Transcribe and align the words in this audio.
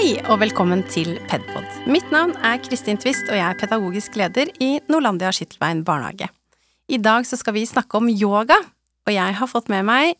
Hei 0.00 0.14
og 0.32 0.38
velkommen 0.40 0.80
til 0.88 1.18
Pedpod. 1.28 1.66
Mitt 1.92 2.06
navn 2.08 2.30
er 2.40 2.56
Kristin 2.64 2.96
Twist, 2.96 3.26
og 3.28 3.36
jeg 3.36 3.44
er 3.44 3.58
pedagogisk 3.60 4.14
leder 4.16 4.48
i 4.56 4.78
Norlandia 4.88 5.28
Skittelbein 5.28 5.82
barnehage. 5.84 6.30
I 6.88 6.96
dag 7.04 7.26
så 7.28 7.36
skal 7.36 7.52
vi 7.52 7.66
snakke 7.68 7.98
om 7.98 8.08
yoga, 8.08 8.56
og 9.04 9.12
jeg 9.12 9.36
har 9.36 9.50
fått 9.50 9.68
med 9.68 9.84
meg 9.84 10.14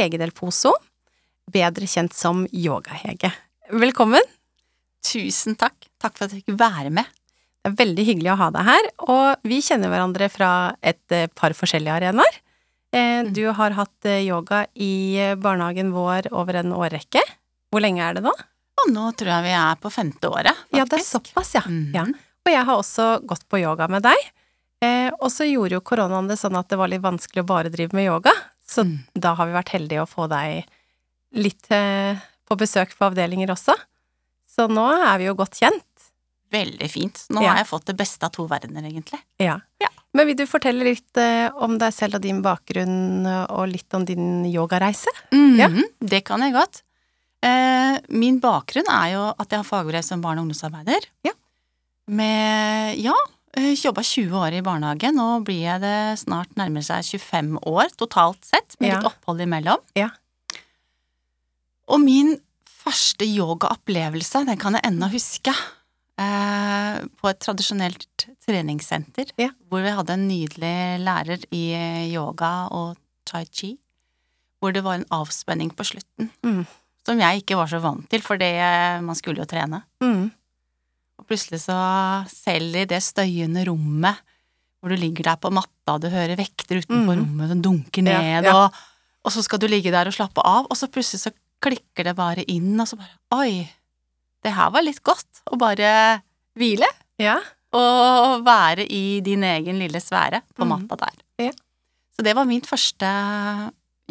Hege 0.00 0.16
Del 0.22 0.32
Poso, 0.32 0.72
bedre 1.52 1.84
kjent 1.84 2.16
som 2.16 2.46
Yoga-Hege. 2.48 3.28
Velkommen. 3.76 4.24
Tusen 5.04 5.60
takk. 5.60 5.84
Takk 6.00 6.16
for 6.16 6.30
at 6.30 6.32
jeg 6.32 6.46
fikk 6.46 6.56
være 6.64 6.96
med. 6.96 7.12
Det 7.60 7.74
er 7.74 7.78
veldig 7.84 8.08
hyggelig 8.08 8.32
å 8.38 8.40
ha 8.40 8.50
deg 8.56 8.68
her, 8.72 8.90
og 9.04 9.46
vi 9.52 9.60
kjenner 9.68 9.92
hverandre 9.92 10.32
fra 10.32 10.50
et 10.80 11.12
eh, 11.12 11.28
par 11.28 11.52
forskjellige 11.60 12.00
arenaer. 12.00 12.42
Eh, 12.96 13.28
Du 13.28 13.44
har 13.52 13.76
hatt 13.84 14.08
eh, 14.08 14.24
yoga 14.32 14.64
i 14.72 15.36
barnehagen 15.36 15.92
vår 15.92 16.32
over 16.32 16.64
en 16.64 16.78
årrekke. 16.80 17.28
Hvor 17.68 17.84
lenge 17.84 18.00
er 18.00 18.16
det 18.16 18.30
nå? 18.30 18.38
Og 18.84 18.90
nå 18.92 19.06
tror 19.16 19.30
jeg 19.32 19.46
vi 19.48 19.54
er 19.56 19.76
på 19.80 19.90
femte 19.92 20.28
året, 20.30 20.54
faktisk. 20.70 20.76
Ja, 20.78 20.84
det 20.84 20.98
er 21.00 21.06
såpass, 21.06 21.54
ja. 21.56 21.62
Mm. 21.66 21.94
ja. 21.94 22.04
Og 22.46 22.52
jeg 22.52 22.64
har 22.68 22.76
også 22.82 23.06
gått 23.26 23.46
på 23.50 23.58
yoga 23.62 23.88
med 23.90 24.02
deg. 24.06 24.26
Eh, 24.84 25.08
og 25.16 25.30
så 25.32 25.46
gjorde 25.48 25.78
jo 25.78 25.80
koronaen 25.80 26.28
det 26.28 26.36
sånn 26.38 26.56
at 26.58 26.68
det 26.68 26.76
var 26.78 26.88
litt 26.92 27.02
vanskelig 27.02 27.42
å 27.42 27.48
bare 27.48 27.70
drive 27.72 27.96
med 27.96 28.04
yoga, 28.10 28.32
så 28.66 28.84
Mm. 28.84 28.98
da 29.14 29.34
har 29.34 29.46
vi 29.46 29.52
vært 29.56 29.72
heldige 29.72 30.02
å 30.04 30.06
få 30.10 30.28
deg 30.28 30.66
litt 31.34 31.70
eh, 31.72 32.16
på 32.46 32.56
besøk 32.60 32.92
på 32.98 33.06
avdelinger 33.08 33.48
også. 33.50 33.74
Så 34.46 34.68
nå 34.68 34.84
er 35.08 35.18
vi 35.18 35.24
jo 35.30 35.34
godt 35.34 35.56
kjent. 35.58 35.82
Veldig 36.52 36.88
fint. 36.90 37.24
Nå 37.30 37.42
Ja. 37.42 37.48
har 37.50 37.56
jeg 37.64 37.66
fått 37.66 37.86
det 37.86 37.96
beste 37.96 38.22
av 38.24 38.30
to 38.32 38.46
verdener, 38.46 38.82
egentlig. 38.84 39.18
Ja. 39.40 39.58
Ja. 39.80 39.88
Men 40.14 40.26
vil 40.28 40.36
du 40.36 40.46
fortelle 40.46 40.84
litt 40.84 41.16
eh, 41.16 41.50
om 41.56 41.78
deg 41.78 41.92
selv 41.92 42.14
og 42.16 42.22
din 42.22 42.40
bakgrunn, 42.42 43.26
og 43.50 43.68
litt 43.68 43.92
om 43.94 44.04
din 44.04 44.44
yogareise? 44.44 45.10
Ja. 45.32 45.68
Mhm, 45.68 45.82
Det 46.00 46.24
kan 46.24 46.40
jeg 46.40 46.52
godt. 46.54 46.82
Eh, 47.42 47.98
min 48.08 48.40
bakgrunn 48.40 48.88
er 48.90 49.12
jo 49.14 49.24
at 49.38 49.48
jeg 49.50 49.58
har 49.60 49.64
fagbrev 49.68 50.02
som 50.04 50.22
barne- 50.22 50.40
og 50.40 50.46
ungdomsarbeider. 50.48 51.04
Ja. 51.24 51.32
Med, 52.08 52.98
ja, 52.98 53.14
eh, 53.56 53.74
jobba 53.74 54.02
20 54.02 54.32
år 54.38 54.52
i 54.58 54.62
barnehage. 54.62 55.12
Nå 55.14 55.44
blir 55.44 55.60
jeg 55.62 55.80
det 55.80 56.18
snart 56.18 56.54
nærmer 56.56 56.82
seg 56.82 57.04
25 57.04 57.58
år 57.66 57.88
totalt 57.96 58.44
sett, 58.44 58.76
med 58.80 58.88
Ja. 58.90 58.96
litt 59.00 59.06
opphold 59.12 59.40
imellom. 59.40 59.78
Ja. 59.94 60.10
Og 61.88 62.00
min 62.00 62.36
første 62.64 63.24
yogaopplevelse, 63.26 64.44
den 64.46 64.56
kan 64.58 64.74
jeg 64.74 64.82
ennå 64.84 65.08
huske. 65.12 65.52
Eh, 66.18 67.02
på 67.20 67.28
et 67.28 67.38
tradisjonelt 67.40 68.26
treningssenter, 68.46 69.30
Ja. 69.36 69.50
hvor 69.68 69.82
vi 69.82 69.90
hadde 69.90 70.10
en 70.14 70.28
nydelig 70.28 71.04
lærer 71.04 71.44
i 71.52 72.14
yoga 72.14 72.68
og 72.72 72.96
tai 73.26 73.44
chi. 73.52 73.76
Hvor 74.62 74.72
det 74.72 74.82
var 74.82 74.94
en 74.94 75.04
avspenning 75.12 75.70
på 75.76 75.84
slutten, 75.84 76.30
Mm. 76.42 76.66
Som 77.06 77.20
jeg 77.22 77.42
ikke 77.44 77.56
var 77.58 77.70
så 77.70 77.78
vant 77.82 78.08
til, 78.10 78.22
for 78.24 78.36
det, 78.40 78.50
man 79.06 79.14
skulle 79.18 79.44
jo 79.44 79.48
trene. 79.48 79.82
Mm. 80.02 80.26
Og 81.20 81.26
plutselig 81.30 81.62
så, 81.62 81.76
selv 82.28 82.76
i 82.82 82.84
det 82.90 82.98
støyende 83.06 83.62
rommet, 83.70 84.18
hvor 84.82 84.92
du 84.92 84.98
ligger 85.00 85.30
der 85.30 85.38
på 85.40 85.50
matta, 85.54 85.96
du 86.02 86.10
hører 86.12 86.36
vekter 86.38 86.82
utenfor 86.82 87.14
Mm. 87.16 87.22
rommet 87.22 87.48
som 87.54 87.62
dunker 87.64 88.02
Ja, 88.04 88.18
ned, 88.20 88.44
ja. 88.50 88.54
Og, 88.66 88.74
og 89.24 89.32
så 89.32 89.42
skal 89.46 89.58
du 89.62 89.66
ligge 89.70 89.90
der 89.94 90.06
og 90.10 90.14
slappe 90.14 90.42
av, 90.44 90.66
og 90.70 90.76
så 90.78 90.86
plutselig 90.92 91.22
så 91.24 91.32
klikker 91.62 92.04
det 92.10 92.14
bare 92.18 92.44
inn, 92.52 92.74
og 92.78 92.86
så 92.90 92.98
bare 93.00 93.16
Oi, 93.32 93.64
det 94.44 94.52
her 94.52 94.70
var 94.70 94.82
litt 94.84 95.00
godt. 95.02 95.40
Å 95.50 95.56
bare 95.58 96.22
hvile, 96.58 96.86
Ja. 97.18 97.38
og 97.72 98.44
være 98.46 98.84
i 98.90 99.20
din 99.24 99.42
egen 99.42 99.78
lille 99.80 99.98
sfære 100.02 100.42
på 100.54 100.64
Mm. 100.66 100.68
matta 100.74 100.96
der. 101.06 101.16
Ja. 101.48 101.52
Så 102.16 102.22
det 102.22 102.34
var 102.36 102.44
mitt 102.46 102.66
første 102.66 103.08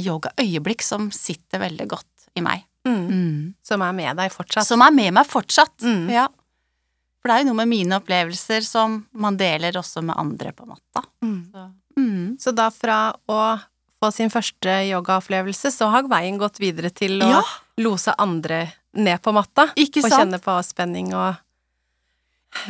yogaøyeblikk 0.02 0.82
som 0.86 1.10
sitter 1.12 1.60
veldig 1.64 1.88
godt 1.88 2.28
i 2.36 2.42
meg. 2.42 2.66
Mm. 2.86 3.06
Mm. 3.10 3.54
Som 3.66 3.82
er 3.82 3.94
med 3.98 4.18
deg 4.22 4.34
fortsatt. 4.34 4.68
Som 4.68 4.84
er 4.86 4.94
med 4.94 5.14
meg 5.18 5.30
fortsatt. 5.30 5.76
Mm. 5.82 6.10
Ja. 6.14 6.28
For 7.22 7.32
det 7.32 7.36
er 7.36 7.42
jo 7.42 7.50
noe 7.50 7.62
med 7.64 7.72
mine 7.72 7.98
opplevelser 7.98 8.62
som 8.62 9.00
man 9.18 9.38
deler 9.40 9.74
også 9.80 10.04
med 10.06 10.14
andre 10.22 10.52
på 10.54 10.68
matta. 10.70 11.02
Mm. 11.26 11.40
Så, 11.52 11.64
mm. 11.98 12.28
Så 12.44 12.54
da 12.54 12.68
fra 12.74 13.00
å 13.26 13.40
få 13.98 14.12
sin 14.14 14.30
første 14.30 14.76
yogaopplevelse, 14.92 15.72
så 15.74 15.90
har 15.90 16.06
veien 16.12 16.38
gått 16.38 16.60
videre 16.62 16.92
til 16.94 17.18
å 17.26 17.32
Ja, 17.38 17.42
lose 17.82 18.14
andre 18.22 18.68
ned 18.94 19.22
på 19.26 19.34
matta. 19.34 19.72
ikke 19.76 20.04
Og 20.06 20.14
kjenne 20.14 20.40
på 20.40 20.54
avspenning 20.54 21.16
og 21.16 21.42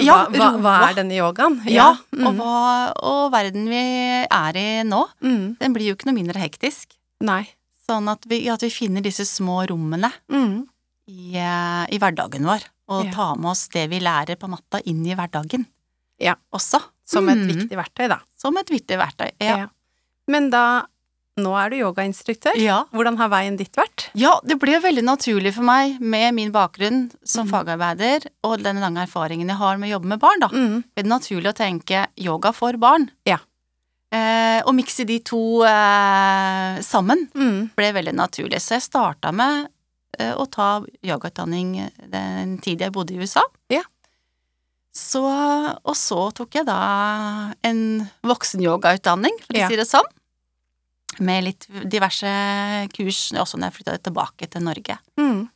Ja, 0.02 0.24
hva, 0.32 0.48
hva, 0.56 0.62
hva 0.64 0.90
er 0.90 0.96
denne 0.98 1.14
yogaen? 1.14 1.60
Ja, 1.70 1.92
mm. 2.16 2.24
og, 2.26 2.40
hva, 2.40 2.94
og 3.06 3.32
verden 3.36 3.68
vi 3.70 3.84
er 4.24 4.58
i 4.58 4.70
nå, 4.88 5.04
mm. 5.22 5.60
den 5.60 5.76
blir 5.76 5.92
jo 5.92 6.00
ikke 6.00 6.10
noe 6.10 6.18
mindre 6.18 6.42
hektisk. 6.42 6.96
Nei. 7.22 7.44
Sånn 7.86 8.08
at 8.10 8.26
vi, 8.26 8.40
at 8.50 8.64
vi 8.66 8.70
finner 8.74 9.02
disse 9.06 9.26
små 9.30 9.66
rommene 9.70 10.12
Mm. 10.32 10.66
i, 11.08 11.36
eh, 11.38 11.86
i 11.94 12.00
hverdagen 12.02 12.46
vår, 12.46 12.64
og 12.90 13.06
Ja. 13.06 13.12
tar 13.12 13.36
med 13.38 13.52
oss 13.52 13.68
det 13.70 13.90
vi 13.90 14.00
lærer 14.00 14.36
på 14.38 14.50
matta 14.50 14.82
inn 14.86 15.06
i 15.06 15.14
hverdagen. 15.16 15.66
Ja. 16.20 16.36
Også. 16.54 16.82
Som 17.06 17.30
et 17.30 17.38
Mm. 17.38 17.48
viktig 17.48 17.78
verktøy, 17.78 18.08
da. 18.10 18.20
Som 18.36 18.58
et 18.58 18.68
viktig 18.68 18.98
verktøy. 18.98 19.32
Ja. 19.40 19.68
Men 20.28 20.50
da 20.50 20.86
Nå 21.38 21.52
er 21.60 21.70
du 21.70 21.76
yogainstruktør. 21.76 22.56
ja. 22.56 22.86
Hvordan 22.94 23.18
har 23.18 23.28
veien 23.28 23.58
ditt 23.58 23.74
vært? 23.76 24.08
Ja, 24.16 24.40
det 24.46 24.58
ble 24.58 24.80
veldig 24.80 25.04
naturlig 25.04 25.54
for 25.54 25.64
meg 25.64 26.00
med 26.00 26.34
min 26.34 26.50
bakgrunn 26.50 27.12
som 27.26 27.46
mm. 27.46 27.52
fagarbeider 27.52 28.26
og 28.42 28.64
den 28.64 28.78
lange 28.80 29.06
erfaringen 29.06 29.50
jeg 29.50 29.58
har 29.58 29.76
med 29.78 29.90
å 29.92 30.00
jobbe 30.00 30.06
med 30.06 30.20
barn, 30.22 30.40
da. 30.40 30.48
Mm. 30.48 30.84
det 30.96 31.06
naturlig 31.06 31.52
å 31.52 31.54
tenke 31.54 32.08
yoga 32.18 32.54
for 32.54 32.72
barn. 32.78 33.10
Ja. 33.26 33.38
Eh, 34.16 34.60
å 34.64 34.72
mikse 34.76 35.04
de 35.10 35.18
to 35.26 35.40
eh, 35.68 36.78
sammen 36.86 37.26
Mm. 37.36 37.70
ble 37.76 37.92
veldig 37.98 38.14
naturlig. 38.16 38.62
Så 38.64 38.78
jeg 38.78 38.86
starta 38.86 39.34
med 39.36 39.68
eh, 40.20 40.32
å 40.40 40.46
ta 40.48 40.80
yogautdanning 41.04 41.90
den 42.12 42.58
tid 42.64 42.80
jeg 42.86 42.94
bodde 42.96 43.16
i 43.16 43.20
USA. 43.20 43.44
Ja. 43.74 43.82
Så, 44.96 45.20
og 45.84 45.96
så 46.00 46.30
tok 46.38 46.56
jeg 46.56 46.68
da 46.70 46.78
en 47.68 47.82
voksenyogautdanning, 48.24 49.36
for 49.44 49.54
å 49.58 49.60
Ja. 49.60 49.68
si 49.68 49.76
det 49.76 49.88
sånn. 49.90 50.08
Med 51.20 51.44
litt 51.44 51.68
diverse 51.90 52.28
kurs 52.96 53.32
også 53.36 53.58
når 53.60 53.70
jeg 53.72 53.76
flytta 53.80 53.98
tilbake 54.08 54.48
til 54.52 54.64
Norge. 54.64 54.98
Mm. 55.20 55.50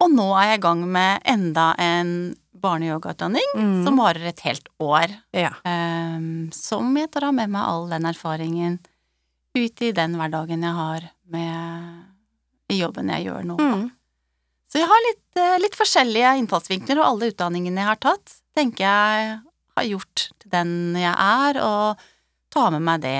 Og 0.00 0.10
nå 0.10 0.26
er 0.40 0.48
jeg 0.52 0.58
i 0.58 0.62
gang 0.66 0.82
med 0.90 1.22
enda 1.24 1.74
en 1.78 2.36
barneyogautdanning 2.64 3.50
Mm. 3.54 3.84
som 3.86 3.98
varer 4.00 4.26
et 4.32 4.40
helt 4.48 4.68
år. 4.82 5.12
Ja. 5.36 5.52
Um, 5.68 6.50
som 6.56 6.90
jeg 6.98 7.10
tar 7.14 7.30
med 7.32 7.52
meg 7.52 7.62
all 7.62 7.88
den 7.92 8.08
erfaringen 8.10 8.78
ut 9.54 9.82
i 9.86 9.92
den 9.94 10.16
hverdagen 10.18 10.64
jeg 10.66 10.74
har 10.74 11.10
med 11.30 12.74
jobben 12.74 13.12
jeg 13.12 13.28
gjør 13.28 13.44
nå. 13.46 13.56
Mm. 13.60 13.84
Så 14.72 14.80
jeg 14.80 14.88
har 14.90 15.02
litt, 15.06 15.36
eh, 15.38 15.58
litt 15.62 15.76
forskjellige 15.78 16.32
innfallsvinkler, 16.40 16.98
og 16.98 17.06
alle 17.06 17.28
utdanningene 17.30 17.78
jeg 17.84 17.86
har 17.92 18.00
tatt, 18.02 18.32
tenker 18.56 18.82
jeg 18.82 19.36
har 19.76 19.84
gjort 19.86 20.24
til 20.40 20.50
den 20.50 20.72
jeg 20.98 21.14
er, 21.14 21.60
og 21.62 22.02
tar 22.50 22.70
med 22.74 22.82
meg 22.82 23.00
det 23.04 23.14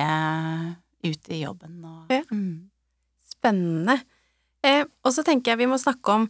ut 1.04 1.28
i 1.31 1.43
jobben. 1.44 1.77
Og, 1.84 2.10
Ja. 2.10 2.22
mm. 2.33 2.71
Spennende. 3.31 4.00
Eh, 4.65 4.84
og 5.04 5.12
så 5.12 5.22
tenker 5.22 5.53
jeg 5.53 5.59
vi 5.59 5.66
må 5.71 5.78
snakke 5.78 6.09
om 6.15 6.28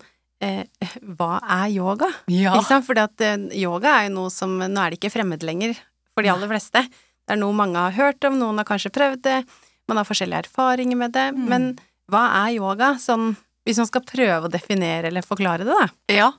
hva 1.18 1.38
er 1.40 1.68
yoga? 1.72 2.10
ja. 2.28 2.54
Ikke 2.54 2.68
sant? 2.68 2.86
Fordi 2.86 3.04
at 3.04 3.24
eh, 3.24 3.48
yoga 3.62 3.98
er 3.98 4.08
jo 4.08 4.16
noe 4.18 4.32
som 4.32 4.56
Nå 4.58 4.80
er 4.82 4.92
det 4.92 4.98
ikke 4.98 5.14
fremmed 5.14 5.44
lenger 5.46 5.76
for 6.14 6.26
de 6.26 6.32
aller 6.32 6.50
fleste. 6.50 6.84
Det 7.24 7.36
er 7.36 7.40
noe 7.40 7.56
mange 7.56 7.80
har 7.80 7.94
hørt 7.96 8.24
om, 8.28 8.36
noen 8.38 8.60
har 8.60 8.68
kanskje 8.68 8.92
prøvd 8.94 9.22
det, 9.24 9.40
man 9.88 10.00
har 10.00 10.06
forskjellige 10.08 10.46
erfaringer 10.46 10.98
med 11.00 11.14
det. 11.16 11.30
Mm. 11.34 11.44
Men 11.50 11.68
hva 12.12 12.26
er 12.44 12.56
yoga? 12.58 12.94
Sånn 13.00 13.32
hvis 13.64 13.80
man 13.80 13.88
skal 13.88 14.04
prøve 14.04 14.48
å 14.48 14.52
definere 14.52 15.08
eller 15.08 15.24
forklare 15.24 15.64
det, 15.64 15.72
da. 15.72 15.86
Ja. 16.12 16.30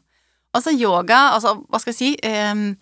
Altså 0.56 0.72
yoga, 0.76 1.32
altså 1.36 1.56
hva 1.66 1.82
skal 1.82 1.92
jeg 1.96 2.02
si 2.02 2.12
ehm, 2.24 2.76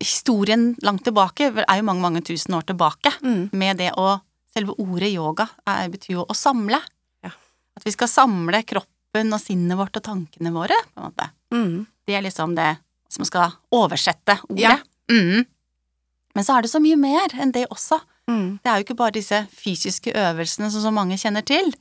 Historien 0.00 0.70
langt 0.80 1.02
tilbake 1.04 1.50
er 1.50 1.76
jo 1.76 1.84
mange, 1.84 2.00
mange 2.00 2.22
tusen 2.24 2.54
år 2.56 2.64
tilbake. 2.70 3.10
Mm. 3.20 3.50
Med 3.52 3.80
det 3.82 3.92
å 4.00 4.16
Selve 4.50 4.74
ordet 4.82 5.12
yoga 5.12 5.44
er, 5.62 5.84
betyr 5.92 6.16
jo 6.16 6.22
å 6.26 6.34
samle. 6.34 6.80
Ja. 7.22 7.30
At 7.78 7.84
vi 7.86 7.92
skal 7.94 8.08
samle 8.10 8.64
kroppen 8.66 8.99
og 9.14 9.40
sinnet 9.42 9.76
vårt 9.78 9.96
og 9.98 10.02
tankene 10.06 10.52
våre, 10.54 10.76
på 10.94 11.00
en 11.00 11.08
måte. 11.10 11.30
Mm. 11.52 11.86
Det 12.06 12.14
er 12.14 12.22
liksom 12.22 12.54
det 12.54 12.76
som 13.10 13.24
skal 13.26 13.50
oversette 13.74 14.38
ordet. 14.48 14.60
Ja. 14.62 14.76
Mm. 15.10 15.44
Men 16.34 16.44
så 16.46 16.56
er 16.56 16.62
det 16.62 16.70
så 16.70 16.78
mye 16.80 16.96
mer 16.96 17.28
enn 17.42 17.50
det 17.52 17.66
også. 17.74 17.98
Mm. 18.30 18.60
Det 18.62 18.70
er 18.70 18.78
jo 18.78 18.84
ikke 18.86 18.96
bare 19.00 19.16
disse 19.16 19.40
fysiske 19.50 20.12
øvelsene 20.14 20.70
som 20.70 20.84
så 20.84 20.92
mange 20.94 21.18
kjenner 21.18 21.42
til. 21.42 21.72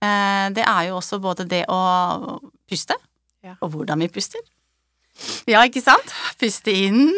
Eh, 0.00 0.46
det 0.54 0.62
er 0.62 0.86
jo 0.88 1.00
også 1.00 1.18
både 1.20 1.44
det 1.50 1.64
å 1.68 2.38
puste, 2.70 2.94
Ja. 3.42 3.56
og 3.60 3.72
hvordan 3.72 3.98
vi 3.98 4.08
puster. 4.08 4.40
Ja, 5.46 5.60
ikke 5.66 5.82
sant? 5.82 6.06
Puste 6.38 6.70
inn 6.72 7.10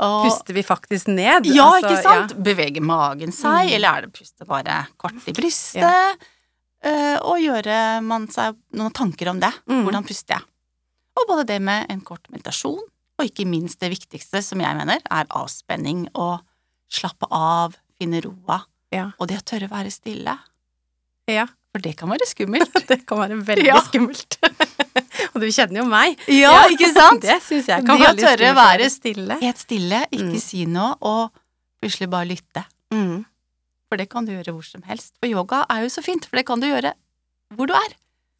og 0.00 0.24
Puster 0.24 0.54
vi 0.54 0.62
faktisk 0.62 1.06
ned? 1.12 1.44
Ja, 1.46 1.68
Altså, 1.76 1.90
ikke 1.92 2.02
sant? 2.02 2.32
Beveger 2.42 2.80
magen 2.82 3.30
seg, 3.32 3.68
Mm. 3.68 3.74
eller 3.76 3.88
er 3.88 4.00
det 4.06 4.12
puste 4.14 4.46
bare 4.46 4.86
kort 4.96 5.12
i 5.28 5.32
brystet? 5.32 6.16
Eh, 6.84 7.16
og 7.24 7.38
gjøre 7.40 8.02
man 8.04 8.26
seg 8.28 8.56
noen 8.76 8.92
tanker 8.92 9.30
om 9.32 9.38
det. 9.40 9.52
Mm. 9.70 9.84
Hvordan 9.86 10.04
puster 10.04 10.36
jeg? 10.36 10.44
Og 11.16 11.28
både 11.30 11.46
det 11.48 11.60
med 11.62 11.86
en 11.92 12.00
kort 12.04 12.26
meditasjon, 12.34 12.82
og 13.18 13.24
ikke 13.24 13.46
minst 13.46 13.78
det 13.80 13.92
viktigste, 13.94 14.42
som 14.42 14.60
jeg 14.60 14.76
mener, 14.76 14.98
er 15.10 15.28
avspenning 15.30 16.08
og 16.18 16.40
slappe 16.92 17.28
av, 17.30 17.76
finne 17.98 18.20
roa, 18.24 18.60
Ja. 18.92 19.12
og 19.18 19.28
det 19.30 19.38
å 19.38 19.44
tørre 19.46 19.68
å 19.70 19.72
være 19.72 19.90
stille. 19.94 20.34
Ja. 21.30 21.46
For 21.72 21.80
det 21.82 21.96
kan 21.98 22.08
være 22.12 22.26
skummelt. 22.28 22.70
Det 22.90 23.00
kan 23.06 23.18
være 23.18 23.38
veldig 23.42 23.64
Ja. 23.66 23.80
skummelt. 23.82 24.36
og 25.34 25.40
du 25.42 25.46
kjenner 25.50 25.80
jo 25.80 25.86
meg. 25.90 26.18
Ja, 26.30 26.66
ikke 26.70 26.92
sant? 26.94 27.22
Det 27.26 27.40
syns 27.42 27.66
jeg 27.66 27.82
kan 27.86 27.96
Det 27.98 28.04
å 28.04 28.04
være 28.04 28.14
litt 28.18 28.26
tørre 28.28 28.50
å 28.52 28.58
være 28.60 28.90
stille. 28.92 29.38
Helt 29.40 29.58
stille, 29.62 30.02
ikke 30.12 30.34
Mm. 30.36 30.40
si 30.44 30.66
noe, 30.70 30.94
og 31.02 31.32
plutselig 31.82 32.10
bare 32.12 32.28
lytte. 32.30 32.62
Mm. 32.94 33.24
For 33.94 34.00
det 34.02 34.08
kan 34.10 34.26
du 34.26 34.32
gjøre 34.34 34.50
hvor 34.56 34.64
som 34.66 34.82
helst. 34.88 35.12
For 35.22 35.30
yoga 35.30 35.60
er 35.70 35.84
jo 35.84 35.90
så 35.94 36.02
fint, 36.02 36.24
for 36.26 36.34
det 36.40 36.42
kan 36.48 36.58
du 36.58 36.66
gjøre 36.66 36.90
hvor 37.54 37.68
du 37.70 37.74
er. 37.78 37.92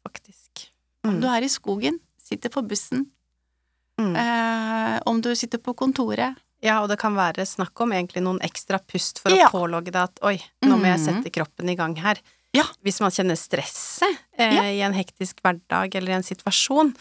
Faktisk. 0.03 0.65
Om 1.05 1.13
Mm. 1.15 1.21
du 1.21 1.27
er 1.31 1.43
i 1.45 1.47
skogen, 1.47 1.99
sitter 2.19 2.49
på 2.49 2.61
bussen, 2.67 3.05
Mm. 3.97 4.15
eh, 4.17 4.99
om 5.05 5.21
du 5.21 5.33
sitter 5.33 5.57
på 5.57 5.73
kontoret. 5.73 6.35
Ja, 6.61 6.81
og 6.81 6.89
det 6.89 6.97
kan 6.99 7.15
være 7.15 7.45
snakk 7.47 7.79
om 7.79 7.91
egentlig 7.93 8.21
noen 8.23 8.39
ekstra 8.41 8.79
pust 8.85 9.19
for 9.19 9.29
Ja. 9.31 9.47
å 9.47 9.51
pålogge 9.51 9.85
deg 9.93 9.95
at 10.03 10.19
oi, 10.23 10.43
nå 10.63 10.75
må 10.75 10.83
jeg 10.83 10.99
Mhm. 10.99 11.23
sette 11.23 11.31
kroppen 11.31 11.69
i 11.69 11.75
gang 11.75 11.95
her. 11.95 12.17
Ja. 12.53 12.63
Hvis 12.83 12.99
man 12.99 13.11
kjenner 13.11 13.37
stresset 13.37 14.17
eh, 14.37 14.53
Ja. 14.55 14.63
i 14.63 14.81
en 14.81 14.93
hektisk 14.93 15.35
hverdag 15.41 15.95
eller 15.95 16.11
i 16.11 16.15
en 16.15 16.23
situasjon, 16.23 16.93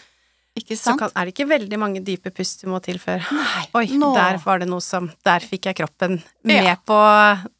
Ikke 0.56 0.76
så 0.78 0.96
kan, 0.96 1.10
er 1.16 1.24
det 1.24 1.34
ikke 1.34 1.48
veldig 1.48 1.76
mange 1.80 2.04
dype 2.04 2.30
pust 2.32 2.60
du 2.60 2.68
må 2.68 2.80
til 2.80 2.96
før. 3.00 3.18
Nei, 3.32 3.66
Oi, 3.74 3.86
nå 3.88 4.14
der 4.14 4.38
var 4.38 4.60
det 4.60 4.68
noe 4.68 4.80
som 4.80 5.10
Der 5.24 5.40
fikk 5.40 5.62
jeg 5.64 5.74
kroppen 5.74 6.22
med 6.44 6.62
Ja. 6.64 6.76
på 6.76 7.50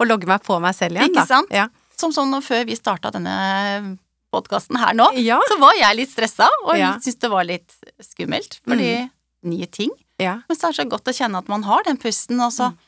å 0.00 0.06
logge 0.06 0.26
meg 0.30 0.42
på 0.46 0.58
meg 0.62 0.74
selv 0.78 0.96
igjen, 0.98 1.10
Ikke 1.10 1.22
da. 1.22 1.26
sant? 1.26 1.50
Ja. 1.54 1.68
Som 1.98 2.12
sånn 2.14 2.34
før 2.42 2.64
vi 2.66 2.76
starta 2.78 3.10
denne 3.14 3.96
podkasten 4.32 4.78
her 4.80 4.94
nå, 4.96 5.10
Ja. 5.20 5.40
så 5.50 5.58
var 5.60 5.74
jeg 5.76 5.96
litt 5.96 6.10
stressa 6.14 6.48
og 6.64 6.76
Ja. 6.78 6.94
syntes 6.98 7.18
det 7.20 7.30
var 7.30 7.44
litt 7.44 7.74
skummelt, 8.00 8.60
fordi 8.66 9.10
nye 9.44 9.66
ting. 9.66 9.90
ja. 10.18 10.40
Men 10.48 10.56
så 10.56 10.68
er 10.68 10.72
det 10.72 10.80
så 10.86 10.88
godt 10.88 11.04
å 11.04 11.16
kjenne 11.18 11.38
at 11.38 11.48
man 11.48 11.62
har 11.64 11.82
den 11.84 11.98
pusten, 11.98 12.40
og 12.40 12.52
så 12.52 12.70
Mm. 12.72 12.78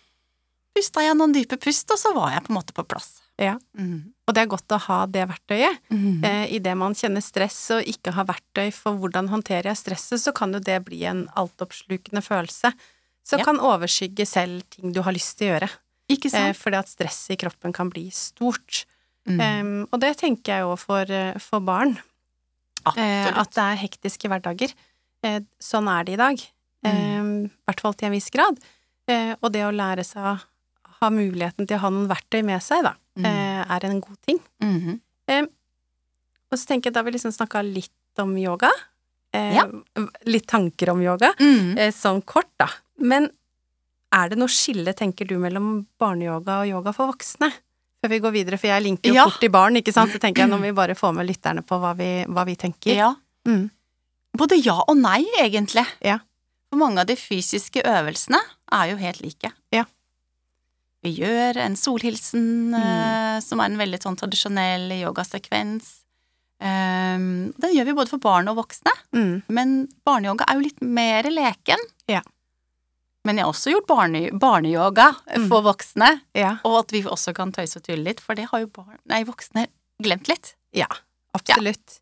pusta 0.76 1.00
jeg 1.02 1.16
noen 1.16 1.32
dype 1.34 1.56
pust, 1.60 1.90
og 1.90 1.98
så 1.98 2.14
var 2.14 2.30
jeg 2.32 2.44
på 2.44 2.50
en 2.50 2.56
måte 2.56 2.72
på 2.72 2.86
plass. 2.86 3.20
Ja. 3.38 3.58
Mm. 3.76 4.12
Og 4.28 4.34
det 4.34 4.42
er 4.42 4.46
godt 4.46 4.68
å 4.68 4.78
ha 4.80 5.06
det 5.06 5.28
verktøyet. 5.28 5.78
Mm. 5.90 6.24
Eh, 6.24 6.46
Idet 6.54 6.76
man 6.76 6.94
kjenner 6.94 7.20
stress 7.22 7.70
og 7.76 7.84
ikke 7.84 8.12
har 8.12 8.24
verktøy 8.24 8.72
for 8.72 8.92
hvordan 8.96 9.28
håndterer 9.28 9.64
jeg 9.64 9.76
stresset, 9.76 10.20
så 10.22 10.32
kan 10.34 10.52
jo 10.52 10.60
det 10.60 10.84
bli 10.84 11.02
en 11.04 11.28
altoppslukende 11.36 12.22
følelse. 12.22 12.72
Som 13.24 13.38
Ja. 13.40 13.44
kan 13.44 13.58
overskygge 13.58 14.26
selv 14.26 14.62
ting 14.70 14.92
du 14.92 15.02
har 15.02 15.12
lyst 15.12 15.36
til 15.38 15.48
å 15.50 15.58
gjøre. 15.60 15.70
Ikke 16.10 16.26
Eh, 16.26 16.30
sant? 16.52 16.56
fordi 16.60 16.76
at 16.78 16.88
stresset 16.88 17.30
i 17.34 17.36
kroppen 17.40 17.72
kan 17.72 17.88
bli 17.90 18.10
stort. 18.10 18.84
Mm. 19.26 19.40
Um, 19.40 19.88
og 19.92 20.00
det 20.00 20.16
tenker 20.20 20.52
jeg 20.52 20.60
jo 20.66 20.76
for, 20.76 21.00
eh, 21.10 21.38
for 21.38 21.60
barn. 21.60 21.96
Eh, 22.84 22.92
Absolutt. 22.92 23.38
at 23.40 23.50
det 23.54 23.64
er 23.64 23.76
hektiske 23.88 24.28
hverdager. 24.28 24.74
Sånn 25.58 25.88
er 25.88 26.04
det 26.04 26.12
i 26.12 26.16
dag. 26.20 26.36
Mm. 26.84 26.90
Em, 26.92 27.50
hvert 27.66 27.80
fall 27.80 27.94
til 27.94 28.06
en 28.06 28.12
viss 28.12 28.28
grad. 28.30 28.58
Eh, 29.08 29.34
og 29.42 29.52
det 29.52 29.62
å 29.64 29.72
lære 29.72 30.04
seg 30.04 30.20
å 30.22 30.40
ha 31.00 31.08
muligheten 31.10 31.66
til 31.66 31.78
å 31.78 31.80
ha 31.80 31.88
noen 31.90 32.08
verktøy 32.08 32.44
med 32.44 32.60
seg, 32.60 32.82
da, 32.82 32.94
Mm. 33.16 33.24
er 33.70 33.84
en 33.86 34.00
god 34.00 34.18
ting. 34.26 34.38
Mhm. 34.60 35.00
Og 36.52 36.58
så 36.58 36.66
tenker 36.66 36.84
jeg 36.90 36.94
da 36.94 37.02
vi 37.02 37.10
liksom 37.12 37.32
snakka 37.32 37.62
litt 37.64 37.90
om 38.18 38.36
yoga. 38.36 38.70
Eh, 39.32 39.54
Ja. 39.54 39.64
Litt 40.26 40.46
tanker 40.46 40.90
om 40.92 41.00
yoga. 41.02 41.32
Eh, 41.40 41.90
sånn 41.90 42.22
kort, 42.24 42.50
da. 42.58 42.68
Men 42.98 43.30
er 44.14 44.30
det 44.32 44.38
noe 44.40 44.52
skille, 44.52 44.94
tenker 44.96 45.26
du, 45.28 45.36
mellom 45.42 45.86
barneyoga 46.00 46.60
og 46.62 46.70
yoga 46.70 46.92
for 46.96 47.10
voksne? 47.12 47.50
Før 48.04 48.12
vi 48.12 48.18
går 48.20 48.34
videre, 48.36 48.58
for 48.60 48.68
jeg 48.68 48.84
linker 48.84 49.08
jo 49.10 49.14
Ja. 49.16 49.24
fort 49.28 49.40
til 49.40 49.50
barn, 49.50 49.76
ikke 49.80 49.92
sant. 49.96 50.12
Så 50.12 50.20
tenker 50.20 50.44
jeg 50.44 50.50
nå 50.50 50.58
må 50.60 50.68
vi 50.68 50.72
bare 50.76 50.94
få 50.94 51.12
med 51.16 51.26
lytterne 51.26 51.62
på 51.64 51.78
hva 51.80 51.94
vi, 51.96 52.24
hva 52.28 52.44
vi 52.46 52.54
tenker. 52.56 52.94
Ja. 52.94 53.14
Mm. 53.48 53.70
Både 54.36 54.58
ja 54.64 54.76
og 54.88 54.96
nei, 54.98 55.24
egentlig. 55.40 55.86
Ja. 56.04 56.18
For 56.70 56.76
mange 56.80 57.00
av 57.00 57.06
de 57.06 57.16
fysiske 57.16 57.82
øvelsene 57.84 58.40
er 58.72 58.90
jo 58.90 58.96
helt 59.00 59.20
like. 59.22 59.52
Ja. 59.72 59.84
Vi 61.04 61.14
gjør 61.18 61.56
en 61.64 61.76
solhilsen, 61.76 62.70
Mm. 62.72 62.74
eh, 62.74 63.40
som 63.40 63.60
er 63.60 63.64
en 63.66 63.76
veldig 63.78 64.00
sånn 64.02 64.16
tradisjonell 64.16 64.90
yogasekvens. 65.02 66.00
Um, 66.60 67.52
den 67.60 67.74
gjør 67.74 67.84
vi 67.84 67.92
både 67.92 68.08
for 68.08 68.18
barn 68.18 68.48
og 68.48 68.56
voksne, 68.56 68.92
Mm. 69.12 69.42
men 69.48 69.88
barneyoga 70.06 70.44
er 70.48 70.54
jo 70.54 70.60
litt 70.60 70.80
mer 70.80 71.22
leken. 71.24 71.78
Ja. 72.08 72.22
Men 73.24 73.36
jeg 73.38 73.44
har 73.46 73.52
også 73.54 73.70
gjort 73.72 73.86
barne, 73.88 74.20
barneyoga 74.38 75.14
Mm. 75.36 75.48
for 75.48 75.62
voksne, 75.62 76.20
Ja. 76.34 76.58
og 76.64 76.78
at 76.84 76.90
vi 76.92 77.02
også 77.02 77.32
kan 77.34 77.52
tøyse 77.52 77.76
og 77.78 77.82
tulle 77.84 78.04
litt, 78.04 78.20
for 78.20 78.34
det 78.34 78.48
har 78.50 78.60
jo 78.60 78.66
barn, 78.66 78.98
nei, 79.06 79.22
voksne 79.24 79.66
glemt 80.02 80.28
litt. 80.28 80.54
Ja, 80.74 80.86
absolutt. 81.34 82.00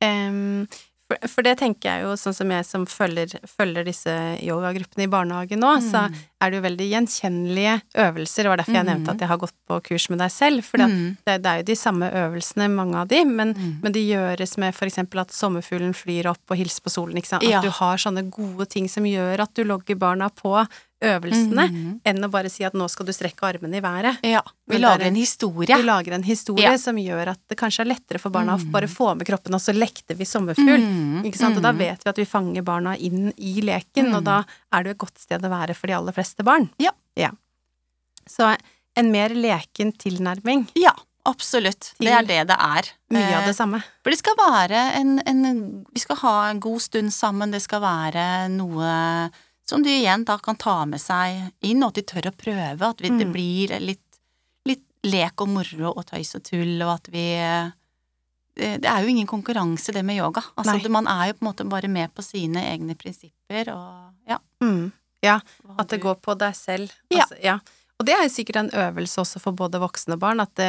Em, 0.00 0.66
for, 1.06 1.18
for 1.28 1.42
det 1.42 1.58
tenker 1.60 1.88
jeg 1.90 2.02
jo, 2.06 2.12
sånn 2.16 2.34
som 2.34 2.50
jeg 2.50 2.64
som 2.64 2.86
følger, 2.88 3.34
følger 3.46 3.84
disse 3.84 4.12
yogagruppene 4.40 5.04
i 5.04 5.10
barnehagen 5.12 5.60
nå, 5.60 5.74
så 5.84 6.06
Mm. 6.08 6.14
er 6.40 6.50
det 6.50 6.56
jo 6.56 6.64
veldig 6.68 6.86
gjenkjennelige 6.92 7.74
øvelser. 7.96 8.42
Det 8.42 8.50
var 8.52 8.56
derfor 8.60 8.74
jeg 8.74 8.84
mm. 8.84 8.90
nevnte 8.92 9.10
at 9.12 9.20
jeg 9.20 9.28
har 9.28 9.38
gått 9.38 9.54
på 9.68 9.80
kurs 9.84 10.08
med 10.10 10.18
deg 10.18 10.30
selv. 10.30 10.64
For 10.64 10.78
det, 10.78 10.88
Mm. 10.88 11.16
det 11.24 11.46
er 11.46 11.56
jo 11.58 11.62
de 11.62 11.76
samme 11.76 12.10
øvelsene, 12.12 12.70
mange 12.70 12.96
av 12.96 13.08
de, 13.08 13.24
men, 13.24 13.54
Mm. 13.54 13.80
men 13.82 13.92
de 13.92 14.00
gjøres 14.08 14.56
med 14.58 14.74
eksempel 14.74 15.20
at 15.20 15.28
sommerfuglen 15.32 15.94
flyr 15.94 16.26
opp 16.26 16.40
og 16.50 16.56
hilser 16.56 16.80
på 16.82 16.90
solen, 16.90 17.16
ikke 17.16 17.26
sant. 17.28 17.42
At 17.44 17.50
Ja. 17.50 17.60
du 17.60 17.70
har 17.70 17.96
sånne 17.96 18.30
gode 18.30 18.68
ting 18.68 18.88
som 18.88 19.04
gjør 19.04 19.40
at 19.40 19.54
du 19.54 19.64
logger 19.64 19.96
barna 19.96 20.28
på 20.30 20.66
øvelsene, 21.02 21.68
Mhm. 21.70 22.00
enn 22.06 22.24
å 22.24 22.30
bare 22.30 22.48
si 22.48 22.64
at 22.64 22.72
nå 22.72 22.88
skal 22.88 23.06
du 23.06 23.12
strekke 23.12 23.42
armene 23.42 23.76
i 23.76 23.80
været. 23.80 24.18
Ja, 24.22 24.40
vi 24.68 24.76
er 24.76 24.80
lager 24.80 25.06
en- 25.06 25.14
historie. 25.16 25.76
Vi 25.76 25.82
lager 25.82 26.12
en 26.14 26.22
historie 26.22 26.62
Ja. 26.62 26.76
som 26.78 26.96
gjør 26.96 27.28
at 27.28 27.40
det 27.48 27.58
kanskje 27.58 27.80
er 27.80 27.94
lettere 27.94 28.18
for 28.20 28.30
barna 28.30 28.56
å 28.56 28.60
Mm. 28.64 28.70
bare 28.72 28.86
få 28.86 29.16
med 29.16 29.26
kroppen, 29.26 29.52
og 29.54 29.60
så 29.60 29.74
lekte 29.74 30.14
vi 30.16 30.24
sommerfugl. 30.24 30.80
Mm, 30.80 31.24
Ikke 31.24 31.36
sant? 31.36 31.56
Og 31.56 31.62
da 31.62 31.72
mm. 31.72 31.78
vet 31.78 32.04
vi 32.04 32.08
at 32.08 32.16
vi 32.16 32.24
fanger 32.24 32.62
barna 32.62 32.96
inn 32.96 33.32
i 33.38 33.60
leken, 33.60 34.06
Mm. 34.10 34.14
og 34.16 34.24
da 34.24 34.44
er 34.72 34.82
det 34.82 34.86
jo 34.86 34.90
et 34.90 34.98
godt 34.98 35.18
sted 35.18 35.40
å 35.42 35.50
være 35.50 35.74
for 35.76 35.86
de 35.88 35.92
aller 35.94 36.12
fleste 36.12 36.42
barn. 36.44 36.70
Ja. 36.78 36.90
Så 38.26 38.56
en 38.96 39.12
mer 39.12 39.28
leken 39.30 39.92
tilnærming. 39.92 40.68
Ja, 40.74 40.92
absolutt. 41.26 41.92
Det 41.98 42.08
er 42.08 42.22
det 42.22 42.46
det 42.48 42.56
er. 42.58 42.82
Mye 43.10 43.34
av 43.36 43.42
Eh, 43.42 43.46
det 43.46 43.56
samme. 43.56 43.82
For 44.02 44.10
det 44.10 44.18
skal 44.18 44.34
være 44.36 44.94
en, 44.96 45.18
en 45.26 45.84
Vi 45.92 46.00
skal 46.00 46.16
ha 46.16 46.48
en 46.50 46.60
god 46.60 46.80
stund 46.80 47.12
sammen, 47.12 47.50
det 47.52 47.60
skal 47.62 47.80
være 47.82 48.48
noe 48.50 49.30
som 49.68 49.82
de 49.82 49.90
igjen 50.00 50.24
da 50.28 50.36
kan 50.38 50.56
ta 50.60 50.84
med 50.86 51.00
seg 51.00 51.52
inn, 51.64 51.82
og 51.82 51.88
at 51.92 52.00
de 52.00 52.02
tør 52.02 52.28
å 52.30 52.34
prøve, 52.36 52.88
at 52.90 53.00
vi, 53.00 53.08
det 53.08 53.26
Mm. 53.26 53.32
blir 53.32 53.74
litt, 53.80 54.18
litt 54.66 54.84
lek 55.04 55.40
og 55.40 55.48
moro 55.48 55.92
og 55.96 56.04
tøys 56.06 56.34
og 56.36 56.42
tull, 56.44 56.76
og 56.82 56.94
at 56.98 57.08
vi 57.12 57.24
det, 58.56 58.68
det 58.84 58.86
er 58.86 59.02
jo 59.02 59.08
ingen 59.10 59.26
konkurranse, 59.26 59.90
det 59.92 60.04
med 60.06 60.16
yoga. 60.20 60.42
Altså, 60.56 60.76
det, 60.82 60.90
man 60.92 61.08
er 61.10 61.28
jo 61.32 61.38
på 61.38 61.42
en 61.42 61.48
måte 61.48 61.64
bare 61.68 61.88
med 61.90 62.12
på 62.14 62.22
sine 62.22 62.62
egne 62.70 62.94
prinsipper, 62.94 63.72
og 63.74 64.12
ja. 64.30 64.38
Mm. 64.62 64.92
Ja, 65.24 65.40
at 65.78 65.88
det 65.88 66.00
går 66.04 66.20
på 66.22 66.36
deg 66.38 66.54
selv. 66.54 66.92
Ja. 67.10 67.24
Altså, 67.24 67.38
ja. 67.42 67.58
Og 68.04 68.08
det 68.10 68.14
er 68.20 68.26
sikkert 68.28 68.56
en 68.60 68.66
øvelse 68.76 69.16
også 69.22 69.40
for 69.40 69.56
både 69.56 69.78
voksne 69.80 70.18
og 70.18 70.20
barn, 70.20 70.42
at 70.44 70.50
det, 70.60 70.66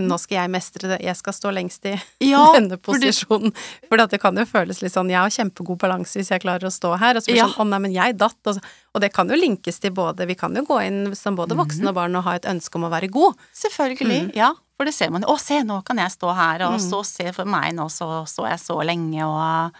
nå 0.00 0.16
skal 0.16 0.38
jeg 0.38 0.50
mestre 0.54 0.88
det, 0.94 0.96
jeg 1.04 1.12
skal 1.18 1.34
stå 1.36 1.50
lengst 1.52 1.84
i 1.84 1.92
ja, 2.30 2.40
denne 2.56 2.78
posisjonen. 2.80 3.52
For 3.90 4.00
det 4.00 4.16
kan 4.22 4.32
jo 4.40 4.46
føles 4.48 4.80
litt 4.80 4.94
sånn, 4.94 5.10
jeg 5.12 5.20
har 5.20 5.28
kjempegod 5.34 5.76
balanse 5.82 6.16
hvis 6.16 6.30
jeg 6.32 6.40
klarer 6.40 6.64
å 6.70 6.72
stå 6.72 6.94
her, 6.96 7.18
og 7.20 7.22
så 7.22 7.28
blir 7.28 7.36
det 7.36 7.42
Ja. 7.44 7.50
sånn, 7.52 7.68
å 7.68 7.74
nei, 7.74 7.82
men 7.84 7.92
jeg 7.92 8.16
datt. 8.16 8.40
Og, 8.48 8.62
og 8.96 9.04
det 9.04 9.12
kan 9.12 9.28
jo 9.28 9.36
linkes 9.36 9.76
til 9.84 9.92
både, 9.92 10.24
vi 10.30 10.38
kan 10.40 10.56
jo 10.56 10.64
gå 10.64 10.80
inn 10.86 11.14
som 11.14 11.36
både 11.36 11.52
Mhm. 11.52 11.60
voksne 11.60 11.92
og 11.92 11.94
barn 12.00 12.16
og 12.16 12.24
ha 12.24 12.34
et 12.40 12.48
ønske 12.48 12.80
om 12.80 12.88
å 12.88 12.90
være 12.96 13.10
god. 13.12 13.36
Selvfølgelig, 13.52 14.34
ja. 14.40 14.54
For 14.80 14.88
det 14.88 14.94
ser 14.96 15.10
man 15.12 15.20
jo. 15.20 15.34
Å, 15.34 15.38
se, 15.38 15.60
nå 15.60 15.82
kan 15.84 15.98
jeg 16.00 16.16
stå 16.16 16.32
her, 16.34 16.62
og 16.70 16.78
Mm. 16.80 16.86
så 16.88 17.04
se 17.04 17.32
for 17.36 17.44
meg, 17.44 17.74
nå 17.76 17.90
så, 17.92 18.24
står 18.24 18.48
jeg 18.54 18.60
så 18.64 18.80
lenge, 18.82 19.20
og 19.28 19.72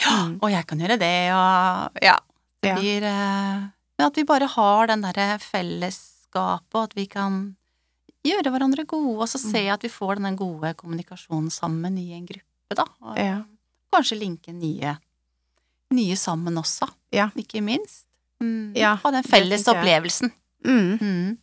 ja, 0.00 0.16
Mm. 0.24 0.38
og 0.40 0.50
jeg 0.50 0.66
kan 0.66 0.78
gjøre 0.80 0.98
det, 0.98 1.32
og 1.36 1.90
ja. 2.02 2.16
Det 2.62 2.74
blir 2.80 3.02
eh, 3.04 3.66
Men 3.98 4.06
at 4.08 4.14
vi 4.16 4.24
bare 4.24 4.46
har 4.48 4.86
den 4.88 5.02
derre 5.02 5.38
fellesskapet, 6.32 6.74
og 6.74 6.82
at 6.84 6.94
vi 6.96 7.06
kan 7.06 7.56
gjøre 8.26 8.50
hverandre 8.50 8.84
gode, 8.86 9.20
og 9.22 9.28
så 9.28 9.38
se 9.38 9.68
at 9.70 9.82
vi 9.82 9.88
får 9.88 10.16
denne 10.18 10.36
gode 10.36 10.74
kommunikasjonen 10.76 11.50
sammen 11.50 11.96
i 11.98 12.12
en 12.16 12.26
gruppe, 12.26 12.74
da. 12.74 12.84
Og 13.02 13.16
Ja. 13.16 13.44
kanskje 13.92 14.18
linke 14.18 14.52
nye, 14.52 14.96
nye 15.92 16.16
sammen 16.16 16.54
også, 16.56 16.88
Ja. 17.12 17.30
ikke 17.36 17.62
minst. 17.62 18.06
Mm. 18.40 18.74
Ja, 18.76 18.96
ha 18.96 19.10
den 19.10 19.22
felles 19.22 19.64
opplevelsen. 19.66 20.32
Mm. 20.64 20.98
Mm. 21.00 21.38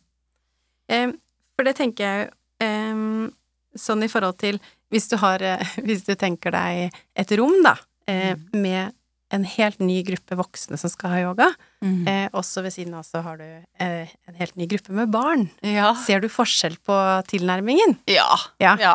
Eh, 0.88 1.12
for 1.56 1.64
det 1.64 1.76
tenker 1.76 2.04
jeg 2.04 2.30
eh, 2.60 3.30
sånn 3.76 4.02
i 4.04 4.08
forhold 4.08 4.38
til 4.38 4.60
hvis 4.90 5.08
du 5.08 5.16
har 5.16 5.40
eh, 5.42 5.58
Hvis 5.82 6.04
du 6.04 6.14
tenker 6.14 6.50
deg 6.52 6.92
et 7.16 7.30
rom, 7.38 7.62
da, 7.62 7.76
eh, 8.06 8.34
Mm. 8.36 8.60
med 8.62 8.94
en 9.34 9.44
helt 9.48 9.80
ny 9.82 9.98
gruppe 10.06 10.36
voksne 10.38 10.78
som 10.80 10.90
skal 10.92 11.10
ha 11.14 11.18
yoga, 11.26 11.50
Mm. 11.84 12.06
eh, 12.08 12.28
også 12.32 12.62
ved 12.64 12.72
siden 12.72 12.94
av 12.96 13.02
så 13.04 13.20
har 13.26 13.36
du 13.36 13.44
eh, 13.44 14.08
en 14.28 14.34
helt 14.38 14.54
ny 14.56 14.66
gruppe 14.70 14.94
med 14.96 15.10
barn. 15.12 15.48
Ja. 15.60 15.90
Ser 16.00 16.20
du 16.24 16.28
forskjell 16.32 16.78
på 16.86 16.96
tilnærmingen? 17.28 17.98
Ja. 18.08 18.30
Ja. 18.62 18.76
ja. 18.80 18.94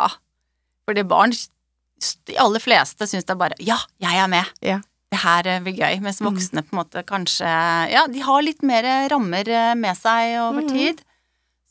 Fordi 0.88 1.04
barn, 1.06 1.36
de 2.26 2.38
aller 2.40 2.64
fleste, 2.64 3.06
syns 3.06 3.28
det 3.28 3.36
er 3.36 3.42
bare 3.42 3.58
ja, 3.60 3.78
jeg 4.02 4.16
er 4.24 4.32
med. 4.32 4.50
Ja. 4.66 4.80
Det 5.12 5.20
her 5.24 5.48
eh, 5.50 5.60
blir 5.66 5.76
gøy. 5.78 6.00
Mens 6.06 6.22
Mm. 6.22 6.32
voksne 6.32 6.62
på 6.66 6.74
en 6.74 6.80
måte 6.84 7.04
kanskje 7.04 7.50
Ja, 7.92 8.08
de 8.08 8.20
har 8.26 8.42
litt 8.46 8.62
mer 8.64 8.84
rammer 9.10 9.48
eh, 9.50 9.76
med 9.76 9.98
seg 9.98 10.38
over 10.40 10.62
mm. 10.66 10.70
tid. 10.74 11.02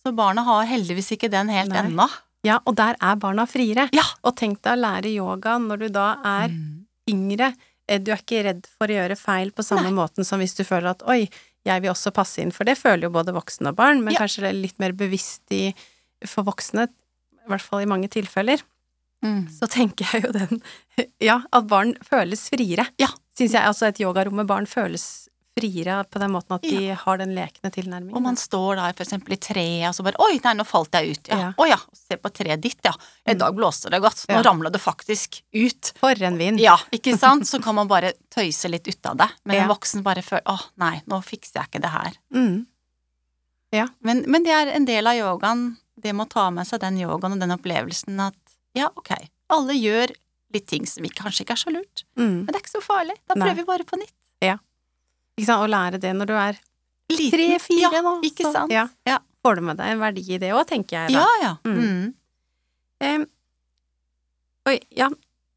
Så 0.04 0.12
barna 0.14 0.42
har 0.46 0.66
heldigvis 0.66 1.12
ikke 1.16 1.30
den 1.30 1.48
helt 1.50 1.70
Nei. 1.74 1.82
ennå. 1.86 2.06
Ja, 2.46 2.60
og 2.66 2.76
der 2.78 2.94
er 3.02 3.16
barna 3.18 3.46
friere. 3.50 3.88
Ja. 3.92 4.04
Og 4.22 4.36
tenk 4.38 4.60
deg 4.62 4.76
å 4.76 4.82
lære 4.82 5.10
yoga 5.10 5.56
når 5.58 5.78
du 5.82 5.88
da 5.88 6.12
er 6.24 6.48
Mm. 6.54 6.84
yngre. 7.10 7.54
Eh, 7.88 7.98
Du 7.98 8.10
er 8.12 8.20
ikke 8.20 8.44
redd 8.44 8.66
for 8.78 8.86
å 8.90 8.96
gjøre 8.98 9.16
feil 9.18 9.50
på 9.50 9.64
samme 9.64 9.88
Nei. 9.88 9.96
måten 9.96 10.24
som 10.24 10.40
hvis 10.40 10.54
du 10.56 10.64
føler 10.64 10.90
at 10.92 11.02
oi, 11.08 11.28
jeg 11.66 11.82
vil 11.82 11.90
også 11.90 12.12
passe 12.14 12.38
inn, 12.42 12.52
for 12.52 12.64
det 12.64 12.76
føler 12.78 13.08
jo 13.08 13.10
både 13.10 13.32
voksne 13.34 13.68
og 13.72 13.76
barn, 13.76 14.02
men 14.04 14.14
Ja. 14.14 14.20
kanskje 14.20 14.42
det 14.44 14.50
er 14.50 14.60
litt 14.62 14.78
mer 14.78 14.92
bevisst 14.92 15.42
i 15.50 15.74
for 16.26 16.44
voksne. 16.44 16.88
i 16.88 17.48
hvert 17.50 17.62
fall 17.62 17.80
i 17.80 17.86
mange 17.86 18.08
tilfeller, 18.08 18.60
Mm. 19.24 19.48
så 19.50 19.66
tenker 19.66 20.04
jeg 20.12 20.22
jo 20.24 20.32
den 20.32 20.62
Ja, 21.20 21.42
at 21.52 21.66
barn 21.66 21.94
føles 22.04 22.48
friere. 22.50 22.86
Ja. 22.98 23.08
Syns 23.36 23.52
jeg 23.52 23.62
altså 23.62 23.86
et 23.88 23.98
yogarom 23.98 24.34
med 24.34 24.46
barn 24.46 24.66
føles 24.66 25.27
friere 25.58 26.04
på 26.08 26.18
den 26.22 26.30
måten 26.32 26.54
at 26.56 26.62
de 26.62 26.94
har 26.94 27.18
den 27.20 27.34
lekne 27.36 27.70
tilnærmingen. 27.74 28.14
Og 28.16 28.22
man 28.22 28.36
står 28.38 28.80
for 28.94 29.04
eksempel 29.04 29.34
i 29.34 29.40
treet, 29.42 29.88
og 29.90 29.94
så 29.98 30.04
bare 30.06 30.18
Oi, 30.24 30.38
nei, 30.44 30.54
nå 30.54 30.64
falt 30.66 30.92
jeg 30.94 31.16
ut. 31.18 31.28
Ja. 31.28 31.38
Ja. 31.38 31.50
Å 31.58 31.68
ja, 31.68 31.78
se 31.92 32.16
på 32.16 32.30
treet 32.32 32.60
ditt, 32.62 32.78
ja. 32.84 32.92
I 33.26 33.34
dag 33.34 33.54
blåste 33.58 33.90
det 33.90 34.00
godt. 34.00 34.24
Nå 34.28 34.38
Ja. 34.38 34.42
ramla 34.46 34.70
det 34.70 34.80
faktisk 34.80 35.42
ut. 35.52 35.92
For 35.98 36.14
en 36.22 36.38
vind. 36.38 36.60
Ja, 36.60 36.76
ikke 36.92 37.18
sant? 37.18 37.44
Så 37.46 37.60
kan 37.62 37.74
man 37.74 37.88
bare 37.88 38.12
tøyse 38.30 38.68
litt 38.70 38.86
ut 38.88 39.06
av 39.06 39.16
det. 39.16 39.28
Men 39.44 39.56
Ja. 39.56 39.62
en 39.62 39.68
voksen 39.74 40.02
bare 40.02 40.22
føler 40.22 40.42
Å, 40.46 40.58
nei, 40.76 41.02
nå 41.06 41.20
fikser 41.22 41.60
jeg 41.60 41.68
ikke 41.70 41.80
det 41.82 41.90
her. 41.90 42.12
Mm. 42.34 42.66
Men, 44.00 44.24
men 44.26 44.42
det 44.46 44.52
er 44.54 44.70
en 44.72 44.86
del 44.88 45.06
av 45.06 45.14
yogaen, 45.18 45.76
det 46.00 46.14
med 46.14 46.26
å 46.28 46.30
ta 46.32 46.50
med 46.54 46.66
seg 46.66 46.80
den 46.80 46.96
yogaen 47.02 47.34
og 47.36 47.40
den 47.42 47.52
opplevelsen 47.52 48.20
at 48.28 48.36
ja, 48.78 48.88
ok, 48.96 49.10
alle 49.50 49.74
gjør 49.76 50.14
litt 50.54 50.66
ting 50.70 50.86
som 50.88 51.04
kanskje 51.04 51.44
ikke 51.44 51.56
er 51.56 51.60
så 51.64 51.72
lurt, 51.74 52.04
Mm. 52.16 52.44
men 52.44 52.46
det 52.46 52.54
er 52.56 52.62
ikke 52.62 52.76
så 52.80 52.84
farlig. 52.84 53.16
Da 53.28 53.34
Nei. 53.34 53.48
prøver 53.48 53.56
vi 53.60 53.64
bare 53.68 53.84
på 53.84 53.98
nytt. 54.00 54.14
Ikke 55.38 55.46
sant? 55.48 55.62
Å 55.64 55.70
lære 55.70 56.00
det 56.02 56.12
når 56.18 56.26
du 56.26 56.34
er 56.34 56.58
tre-fire, 57.08 57.80
ja, 57.80 58.02
da. 58.02 58.14
Ikke 58.26 58.44
så- 58.44 58.52
sant? 58.52 58.72
Ja. 58.74 58.88
Ja. 59.06 59.18
Får 59.44 59.56
du 59.56 59.62
med 59.62 59.78
deg 59.78 59.92
en 59.94 60.00
verdi 60.02 60.24
i 60.34 60.38
det 60.42 60.50
òg, 60.52 60.66
tenker 60.66 61.06
jeg 61.06 61.14
da. 61.14 61.22
Ja, 61.22 61.28
ja. 61.40 61.52
Mm. 61.64 61.78
Mm. 61.78 62.14
Em, 63.00 63.26
oi, 64.68 64.78
ja, 64.98 65.08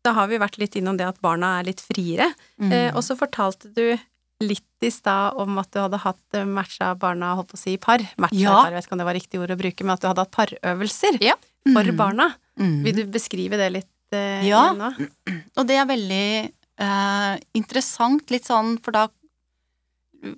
da 0.06 0.14
har 0.18 0.28
vi 0.32 0.38
vært 0.42 0.58
litt 0.62 0.76
innom 0.80 0.98
det 0.98 1.08
at 1.10 1.20
barna 1.22 1.60
er 1.60 1.68
litt 1.72 1.82
friere. 1.84 2.30
Mm. 2.62 2.72
Uh, 2.72 2.90
og 2.96 3.04
så 3.06 3.18
fortalte 3.20 3.74
du 3.74 3.98
litt 4.42 4.64
i 4.82 4.90
stad 4.90 5.36
om 5.38 5.58
at 5.62 5.70
du 5.70 5.78
hadde 5.78 6.00
hatt 6.02 6.34
eh, 6.34 6.46
matcha 6.50 6.96
barna, 6.98 7.36
holdt 7.38 7.52
på 7.52 7.58
å 7.60 7.62
si, 7.62 7.74
i 7.76 7.78
par. 7.78 8.02
Matcha 8.18 8.40
Ja. 8.40 8.56
par, 8.64 8.72
jeg 8.72 8.80
vet 8.80 8.88
ikke 8.88 8.96
om 8.96 8.98
det 9.04 9.06
var 9.06 9.14
riktig 9.14 9.40
ord 9.44 9.52
å 9.54 9.58
bruke, 9.60 9.84
men 9.86 9.94
at 9.94 10.02
du 10.02 10.08
hadde 10.10 10.24
hatt 10.24 10.32
parøvelser 10.34 11.20
Ja. 11.22 11.36
for 11.72 11.84
Mm. 11.84 11.98
barna. 12.00 12.36
Mm. 12.58 12.84
Vil 12.84 12.96
du 12.96 13.06
beskrive 13.06 13.52
det 13.62 13.68
litt 13.72 13.86
uh, 14.14 14.42
Ja. 14.42 14.74
igjen 14.74 14.80
nå? 14.82 15.12
Og 15.58 15.68
det 15.68 15.78
er 15.78 15.86
veldig 15.86 16.52
uh, 16.82 17.38
interessant, 17.54 18.26
litt 18.32 18.46
sånn, 18.50 18.80
for 18.82 18.92
da 18.92 19.08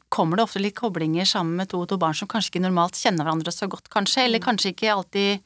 kommer 0.10 0.38
det 0.38 0.44
ofte 0.46 0.60
litt 0.62 0.76
koblinger 0.76 1.26
sammen 1.28 1.56
med 1.60 1.70
to 1.70 1.82
og 1.82 1.90
to 1.90 1.98
barn 1.98 2.14
som 2.16 2.28
kanskje 2.28 2.54
ikke 2.54 2.62
normalt 2.66 2.96
kjenner 3.00 3.26
hverandre 3.28 3.52
så 3.52 3.68
godt, 3.68 3.90
kanskje, 3.90 4.24
eller 4.26 4.40
Mm. 4.40 4.46
kanskje 4.48 4.72
ikke 4.74 4.94
alltid 4.94 5.42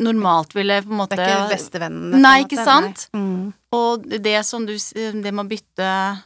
normalt 0.00 0.54
ville 0.54 0.82
på 0.82 0.90
en 0.90 0.98
måte 0.98 1.16
Det 1.16 1.26
er 1.26 1.46
ikke 1.46 1.54
bestevennene. 1.56 2.18
Nei, 2.20 2.42
måte. 2.42 2.48
ikke 2.48 2.64
sant? 2.64 3.08
Nei. 3.12 3.20
Mm. 3.22 3.54
Og 3.72 4.08
det 4.22 4.44
som 4.46 4.66
du 4.66 4.72
Det 4.76 5.32
med 5.34 5.44
å 5.44 5.48
bytte 5.48 6.22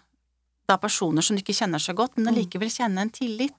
da 0.68 0.76
personer 0.78 1.22
som 1.22 1.36
du 1.36 1.42
ikke 1.42 1.54
kjenner 1.54 1.78
så 1.78 1.94
godt, 1.94 2.16
men 2.16 2.26
Mm. 2.26 2.34
allikevel 2.34 2.70
kjenne 2.70 2.98
en 3.00 3.10
tillit. 3.10 3.54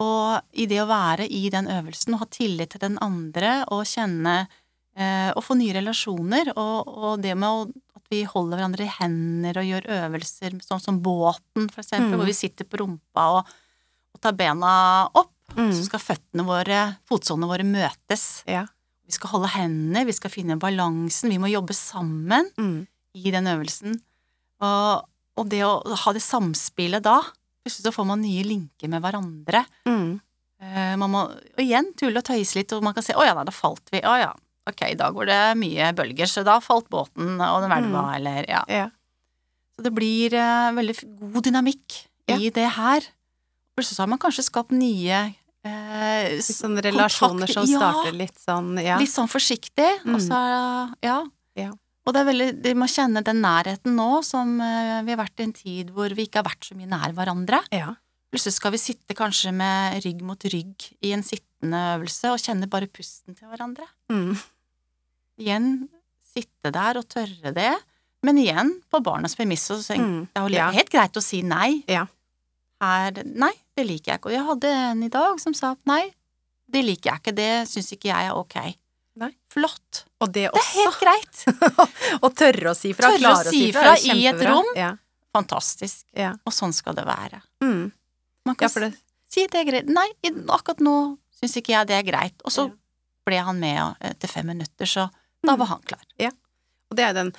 Og 0.00 0.40
i 0.54 0.66
det 0.66 0.78
å 0.78 0.86
være 0.86 1.28
i 1.30 1.48
den 1.50 1.66
øvelsen 1.66 2.14
og 2.14 2.20
ha 2.20 2.26
tillit 2.26 2.70
til 2.70 2.80
den 2.80 2.98
andre 3.00 3.64
og 3.68 3.84
kjenne 3.84 4.48
eh, 4.96 5.30
Og 5.36 5.42
få 5.44 5.56
nye 5.56 5.72
relasjoner, 5.74 6.52
og, 6.56 6.88
og 6.88 7.22
det 7.22 7.36
med 7.36 7.48
å, 7.48 7.66
at 7.96 8.02
vi 8.10 8.24
holder 8.28 8.58
hverandre 8.60 8.84
i 8.84 8.92
hender 9.00 9.56
og 9.62 9.64
gjør 9.70 9.86
øvelser, 9.98 10.58
sånn 10.64 10.80
som 10.82 11.00
båten, 11.02 11.70
for 11.72 11.80
eksempel, 11.82 12.12
Mm. 12.12 12.18
hvor 12.20 12.26
vi 12.28 12.32
sitter 12.36 12.64
på 12.68 12.80
rumpa 12.82 13.24
og, 13.38 13.46
og 14.14 14.20
tar 14.20 14.32
bena 14.32 15.08
opp, 15.14 15.30
Mm. 15.52 15.68
så 15.72 15.84
skal 15.84 16.00
føttene 16.00 16.44
våre, 16.48 16.96
fotsålene 17.08 17.44
våre, 17.46 17.64
møtes. 17.64 18.42
Ja. 18.48 18.66
Vi 19.04 19.12
skal 19.12 19.28
holde 19.34 19.48
hendene, 19.52 20.06
vi 20.06 20.12
skal 20.16 20.30
finne 20.30 20.56
balansen, 20.58 21.28
vi 21.28 21.36
må 21.36 21.50
jobbe 21.52 21.74
sammen 21.76 22.48
Mm. 22.56 22.86
i 23.14 23.30
den 23.30 23.44
øvelsen. 23.46 24.00
Og, 24.62 25.04
og 25.36 25.48
det 25.50 25.60
å 25.66 25.82
ha 25.84 26.12
det 26.12 26.22
samspillet 26.22 27.02
da, 27.04 27.18
plutselig 27.64 27.84
så 27.84 27.92
får 27.92 28.06
man 28.06 28.22
nye 28.22 28.44
linker 28.44 28.88
med 28.88 29.02
hverandre. 29.02 29.64
Mm. 29.84 30.20
Eh, 30.62 30.96
man 30.96 31.10
må 31.10 31.22
og 31.28 31.58
igjen 31.60 31.92
tulle 31.98 32.22
og 32.22 32.24
tøyse 32.24 32.56
litt, 32.56 32.72
og 32.72 32.82
man 32.82 32.94
kan 32.94 33.02
se 33.02 33.12
'Å 33.12 33.24
ja, 33.26 33.34
da 33.44 33.52
falt 33.52 33.84
vi'. 33.92 34.00
'Å 34.02 34.18
ja, 34.20 34.32
ok, 34.68 34.82
i 34.92 34.94
dag 34.98 35.14
var 35.14 35.26
det 35.26 35.40
mye 35.58 35.92
bølger, 35.98 36.26
så 36.30 36.44
da 36.46 36.58
falt 36.60 36.88
båten, 36.92 37.40
og 37.40 37.62
den 37.64 37.70
hvelva', 37.72 38.16
eller 38.16 38.46
ja. 38.48 38.62
Ja. 38.68 38.88
Så 39.76 39.82
det 39.86 39.92
blir 39.96 40.34
uh, 40.36 40.70
veldig 40.76 40.96
god 41.32 41.44
dynamikk 41.48 42.00
Ja. 42.28 42.36
i 42.38 42.50
det 42.50 42.68
her. 42.76 43.00
Plutselig 43.76 43.96
så 43.96 44.02
har 44.04 44.08
man 44.12 44.18
kanskje 44.22 44.44
skapt 44.46 44.70
nye 44.70 45.34
eh, 45.64 46.38
sånne 46.42 46.82
relasjoner 46.84 47.46
kontakt- 47.46 47.54
som 47.54 47.66
ja. 47.70 47.78
starter 47.78 48.12
litt 48.12 48.38
sånn, 48.38 48.76
ja. 48.82 48.98
Litt 49.00 49.10
sånn 49.10 49.30
forsiktig, 49.30 49.90
og 50.04 50.18
Mm. 50.18 50.20
så 50.28 50.38
ja. 51.02 51.18
Ja. 51.56 51.70
Og 52.04 52.12
det 52.14 52.20
er 52.20 52.24
veldig, 52.32 52.62
de 52.62 52.74
må 52.74 52.86
kjenne 52.90 53.22
den 53.22 53.40
nærheten 53.42 53.94
nå, 53.94 54.22
som 54.24 54.60
eh, 54.60 55.02
vi 55.02 55.10
har 55.14 55.20
vært 55.24 55.38
i 55.40 55.44
en 55.44 55.52
tid 55.52 55.90
hvor 55.94 56.10
vi 56.14 56.26
ikke 56.26 56.42
har 56.42 56.48
vært 56.50 56.66
så 56.66 56.74
mye 56.76 56.88
nær 56.90 57.12
hverandre. 57.14 57.60
ja. 57.72 57.94
Plutselig 58.32 58.54
skal 58.54 58.72
vi 58.72 58.78
sitte 58.80 59.14
kanskje 59.14 59.52
med 59.52 60.02
rygg 60.06 60.22
mot 60.24 60.40
rygg 60.48 60.86
i 61.04 61.12
en 61.12 61.22
sittende 61.62 61.80
øvelse 61.96 62.30
og 62.32 62.40
kjenne 62.42 62.68
bare 62.68 62.86
pusten 62.90 63.36
til 63.36 63.46
hverandre. 63.48 63.86
Mm. 64.10 64.34
Igjen 65.38 65.88
sitte 66.34 66.72
der 66.72 66.98
og 66.98 67.06
tørre 67.08 67.52
det, 67.54 67.72
men 68.24 68.36
igjen 68.38 68.80
på 68.90 69.00
barnas 69.02 69.34
premisser. 69.36 69.76
Så 69.78 69.94
tenk- 69.94 70.02
Mm. 70.02 70.28
det 70.34 70.42
er 70.42 70.58
Ja. 70.58 70.70
helt 70.70 70.90
greit 70.90 71.12
å 71.12 71.22
si 71.22 71.42
nei. 71.42 71.84
Ja. 71.88 72.06
Her, 72.80 73.12
nei, 73.24 73.52
det 73.76 73.86
liker 73.86 74.12
jeg 74.12 74.20
ikke. 74.20 74.26
Og 74.26 74.32
jeg 74.32 74.44
hadde 74.46 74.64
en 74.90 75.02
i 75.04 75.08
dag 75.08 75.38
som 75.40 75.54
sa 75.54 75.70
at 75.72 75.78
nei, 75.86 76.12
det 76.68 76.84
liker 76.84 77.12
jeg 77.12 77.20
ikke, 77.22 77.34
det 77.34 77.68
syns 77.68 77.92
ikke 77.92 78.08
jeg 78.10 78.26
er 78.26 78.34
ok. 78.34 78.76
Nei. 79.14 79.34
Flott. 79.50 80.04
Og 80.20 80.32
det 80.32 80.50
Det 80.52 80.60
er 80.60 80.82
helt 80.82 80.98
greit. 80.98 81.44
Å 82.22 82.34
tørre 82.34 82.70
å 82.70 82.74
si 82.76 82.92
fra. 82.92 83.10
Tørre 83.10 83.34
å 83.36 83.50
si 83.50 83.70
fra, 83.72 83.94
fra 83.94 84.14
i 84.14 84.26
et 84.26 84.40
rom. 84.40 84.64
Ja. 84.74 84.96
Fantastisk. 85.34 86.04
Ja. 86.14 86.32
Og 86.46 86.52
sånn 86.52 86.72
skal 86.72 86.94
det 86.94 87.04
være. 87.04 87.42
Mm. 87.60 87.92
Man 88.46 88.56
kan 88.56 88.68
ja, 88.68 88.80
det 88.88 88.98
si 89.28 89.46
det 89.46 89.54
er 89.54 89.64
greit. 89.70 89.86
Nei, 89.86 90.08
akkurat 90.48 90.78
nå 90.80 91.18
syns 91.42 91.56
ikke 91.60 91.74
jeg 91.74 91.86
det 91.90 91.98
er 91.98 92.06
greit. 92.10 92.38
Og 92.44 92.50
så 92.54 92.68
ble 93.26 93.36
han 93.42 93.58
med 93.60 93.96
etter 94.00 94.28
fem 94.30 94.46
minutter, 94.46 94.86
så 94.86 95.10
da 95.44 95.52
Mm. 95.54 95.58
var 95.58 95.66
han 95.66 95.82
klar. 95.82 96.00
Ja. 96.18 96.30
Og 96.90 96.96
det 96.96 97.04
er 97.04 97.12
den 97.14 97.32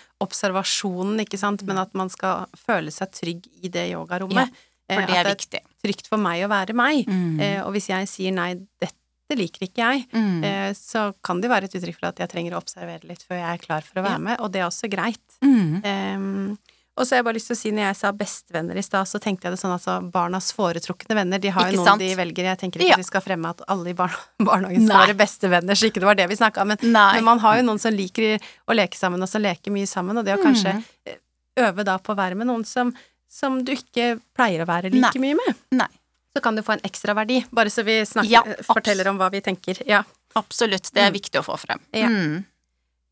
observasjonen, 0.44 1.20
ikke 1.24 1.38
sant, 1.40 1.64
men 1.64 1.78
at 1.78 1.94
man 1.94 2.10
skal 2.10 2.48
føle 2.58 2.92
seg 2.92 3.12
trygg 3.16 3.48
i 3.64 3.70
det 3.70 3.90
yogarommet. 3.94 4.50
Ja, 4.50 4.70
Eh, 4.90 4.98
For 5.00 5.08
det 5.08 5.16
er, 5.16 5.28
at 5.32 5.46
det 5.50 5.62
er 5.62 5.88
trygt 5.88 6.08
for 6.10 6.18
meg 6.20 6.42
å 6.44 6.50
være 6.52 6.74
meg. 6.76 7.06
Mm. 7.08 7.40
Eh, 7.40 7.62
og 7.64 7.72
hvis 7.72 7.88
jeg 7.88 8.06
sier 8.12 8.34
nei, 8.36 8.50
dette 8.82 9.38
liker 9.40 9.64
ikke 9.66 9.80
jeg, 9.80 10.08
Mm. 10.12 10.44
eh, 10.44 10.74
så 10.74 11.14
kan 11.24 11.40
det 11.40 11.50
være 11.50 11.64
et 11.64 11.72
uttrykk 11.80 12.00
for 12.02 12.08
at 12.08 12.18
jeg 12.20 12.28
trenger 12.30 12.52
å 12.52 12.60
observere 12.62 13.08
litt 13.08 13.24
før 13.24 13.40
jeg 13.40 13.54
er 13.54 13.64
klar 13.66 13.82
for 13.82 14.02
å 14.02 14.04
være 14.04 14.12
Ja. 14.12 14.18
med, 14.18 14.42
og 14.42 14.52
det 14.52 14.60
er 14.60 14.66
også 14.68 14.90
greit. 14.92 15.24
Mm. 15.42 15.82
Ehm, 15.86 16.58
og 16.98 17.06
så 17.08 17.16
har 17.16 17.18
jeg 17.22 17.26
bare 17.26 17.34
lyst 17.40 17.48
til 17.50 17.56
å 17.56 17.60
si, 17.60 17.72
når 17.74 17.88
jeg 17.88 17.96
sa 17.98 18.12
bestevenner 18.12 18.78
i 18.78 18.84
stad, 18.86 19.08
så 19.10 19.20
tenkte 19.20 19.48
jeg 19.48 19.56
det 19.56 19.60
sånn 19.64 19.74
altså 19.74 19.96
barnas 20.14 20.52
foretrukne 20.54 21.16
venner, 21.18 21.40
de 21.42 21.50
har 21.50 21.72
jo 21.72 21.78
noen 21.80 21.88
sant? 21.88 22.00
de 22.04 22.12
velger. 22.16 22.46
Jeg 22.52 22.60
tenker 22.62 22.80
ikke 22.84 22.90
Ja. 22.92 22.94
at 23.00 23.04
vi 23.04 23.08
skal 23.10 23.22
fremme 23.26 23.50
at 23.50 23.62
alle 23.68 23.90
i 23.90 23.94
barne 23.98 24.14
barnehagen 24.50 24.86
skal 24.86 24.98
Nei. 24.98 25.08
være 25.08 25.18
bestevenner, 25.18 25.74
så 25.76 25.90
ikke 25.90 26.00
det 26.04 26.10
var 26.12 26.16
det 26.16 26.28
vi 26.30 26.36
snakka 26.38 26.62
om. 26.62 26.68
Men, 26.68 26.78
men 26.94 27.24
man 27.24 27.40
har 27.40 27.58
jo 27.58 27.64
noen 27.66 27.80
som 27.82 27.94
liker 27.94 28.38
å 28.70 28.74
leke 28.78 28.96
sammen, 29.00 29.22
og 29.26 29.30
som 29.30 29.42
leker 29.42 29.72
mye 29.74 29.90
sammen, 29.90 30.18
og 30.18 30.26
det 30.26 30.38
å 30.38 30.44
kanskje 30.44 30.74
Mm. 30.78 30.84
eh, 31.10 31.18
øve 31.66 31.84
da 31.86 31.98
på 31.98 32.14
å 32.14 32.18
være 32.18 32.36
med 32.36 32.48
noen 32.48 32.64
som, 32.66 32.94
som 33.30 33.64
du 33.66 33.72
ikke 33.74 34.20
pleier 34.38 34.62
å 34.64 34.70
være 34.70 34.90
like 34.94 35.18
mye 35.22 35.36
med. 35.38 35.56
Nei. 35.72 35.90
Så 36.36 36.42
kan 36.42 36.56
du 36.56 36.62
få 36.66 36.74
en 36.74 36.86
ekstra 36.88 37.14
verdi, 37.14 37.44
bare 37.54 37.70
så 37.70 37.84
vi 37.86 38.00
snakker, 38.06 38.30
Ja, 38.30 38.42
eh, 38.46 38.62
forteller 38.66 39.08
om 39.10 39.18
hva 39.22 39.30
vi 39.34 39.42
tenker. 39.42 39.82
Ja. 39.86 40.04
Absolutt. 40.36 40.90
Det 40.94 41.02
er 41.04 41.10
Mm. 41.12 41.18
viktig 41.20 41.42
å 41.42 41.46
få 41.46 41.58
frem. 41.62 41.80
Ja. 41.94 42.08
Mm. 42.10 42.46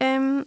Um, 0.02 0.46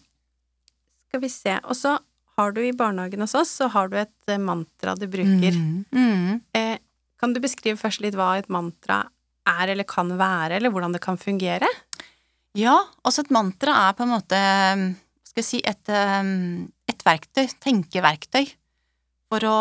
skal 1.08 1.20
vi 1.20 1.28
se. 1.28 1.58
Og 1.64 1.76
så 1.78 1.98
har 2.38 2.52
du 2.52 2.60
i 2.66 2.72
barnehagen 2.72 3.20
hos 3.24 3.34
oss, 3.38 3.50
så 3.60 3.68
har 3.70 3.88
du 3.88 3.96
et 4.00 4.30
eh, 4.32 4.38
mantra 4.42 4.94
du 4.98 5.06
bruker. 5.10 5.54
Mm. 5.54 5.84
Mm. 5.94 6.40
Eh, 6.54 6.78
kan 7.20 7.32
du 7.32 7.40
beskrive 7.40 7.78
først 7.80 8.00
litt 8.04 8.16
hva 8.18 8.32
et 8.38 8.48
mantra 8.52 9.04
er 9.46 9.68
eller 9.74 9.84
kan 9.84 10.08
være, 10.18 10.56
eller 10.58 10.72
hvordan 10.72 10.92
det 10.96 11.02
kan 11.04 11.18
fungere? 11.20 11.68
Ja, 12.54 12.76
altså 13.04 13.24
et 13.24 13.32
mantra 13.34 13.74
er 13.88 13.96
på 13.98 14.04
en 14.06 14.12
måte 14.14 14.38
skal 15.26 15.42
jeg 15.42 15.48
si, 15.48 15.60
et, 15.66 15.88
um, 15.90 16.68
et 16.88 17.00
verktøy, 17.04 17.48
tenkeverktøy, 17.64 18.52
for 19.30 19.46
å 19.50 19.58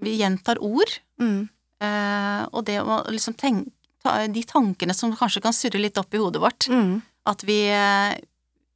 Vi 0.00 0.14
gjentar 0.16 0.56
ord, 0.64 0.88
Mm. 1.20 1.48
eh, 1.82 2.46
og 2.56 2.64
det 2.64 2.78
å 2.80 3.04
liksom 3.10 3.34
tenke 3.36 3.70
De 4.32 4.42
tankene 4.48 4.94
som 4.96 5.12
kanskje 5.14 5.42
kan 5.42 5.52
surre 5.52 5.76
litt 5.78 5.98
opp 6.00 6.14
i 6.14 6.18
hodet 6.18 6.40
vårt, 6.40 6.68
Mm. 6.70 7.02
at 7.26 7.42
vi, 7.44 7.68
eh, 7.68 8.16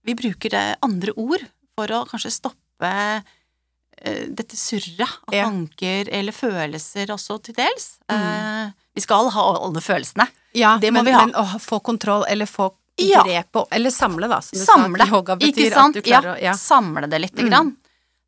vi 0.04 0.12
bruker 0.14 0.76
andre 0.82 1.12
ord 1.16 1.40
for 1.74 1.86
å 1.86 2.06
kanskje 2.06 2.30
stoppe 2.30 2.58
eh, 2.82 4.24
dette 4.28 4.56
surret 4.56 5.08
av 5.28 5.34
Ja. 5.34 5.44
tanker 5.44 6.08
eller 6.12 6.32
følelser 6.32 7.06
også, 7.14 7.42
til 7.42 7.54
dels. 7.54 7.98
Mm. 8.10 8.16
Eh, 8.20 8.72
vi 8.94 9.00
skal 9.00 9.30
ha 9.30 9.44
alle 9.64 9.80
følelsene. 9.80 10.26
Ja, 10.54 10.76
Det 10.78 10.90
må 10.92 11.02
men, 11.02 11.04
vi 11.06 11.12
ha. 11.12 11.26
men 11.26 11.34
å 11.34 11.58
få 11.60 11.80
kontroll, 11.82 12.24
eller 12.28 12.46
få 12.46 12.72
Ja. 12.98 13.22
grep 13.24 13.50
på 13.52 13.66
Eller 13.72 13.90
samle, 13.90 14.28
da, 14.28 14.40
som 14.40 14.58
du 14.58 14.64
Samle, 14.64 14.98
sa. 15.06 15.06
Yoga 15.16 15.36
betyr 15.36 15.48
Ikke 15.66 15.72
sant? 15.74 15.96
klarer 15.96 16.36
å 16.36 16.42
Ja. 16.42 16.52
Samle 16.52 17.08
det 17.10 17.20
lite 17.20 17.42
Mm. 17.42 17.50
grann. 17.50 17.76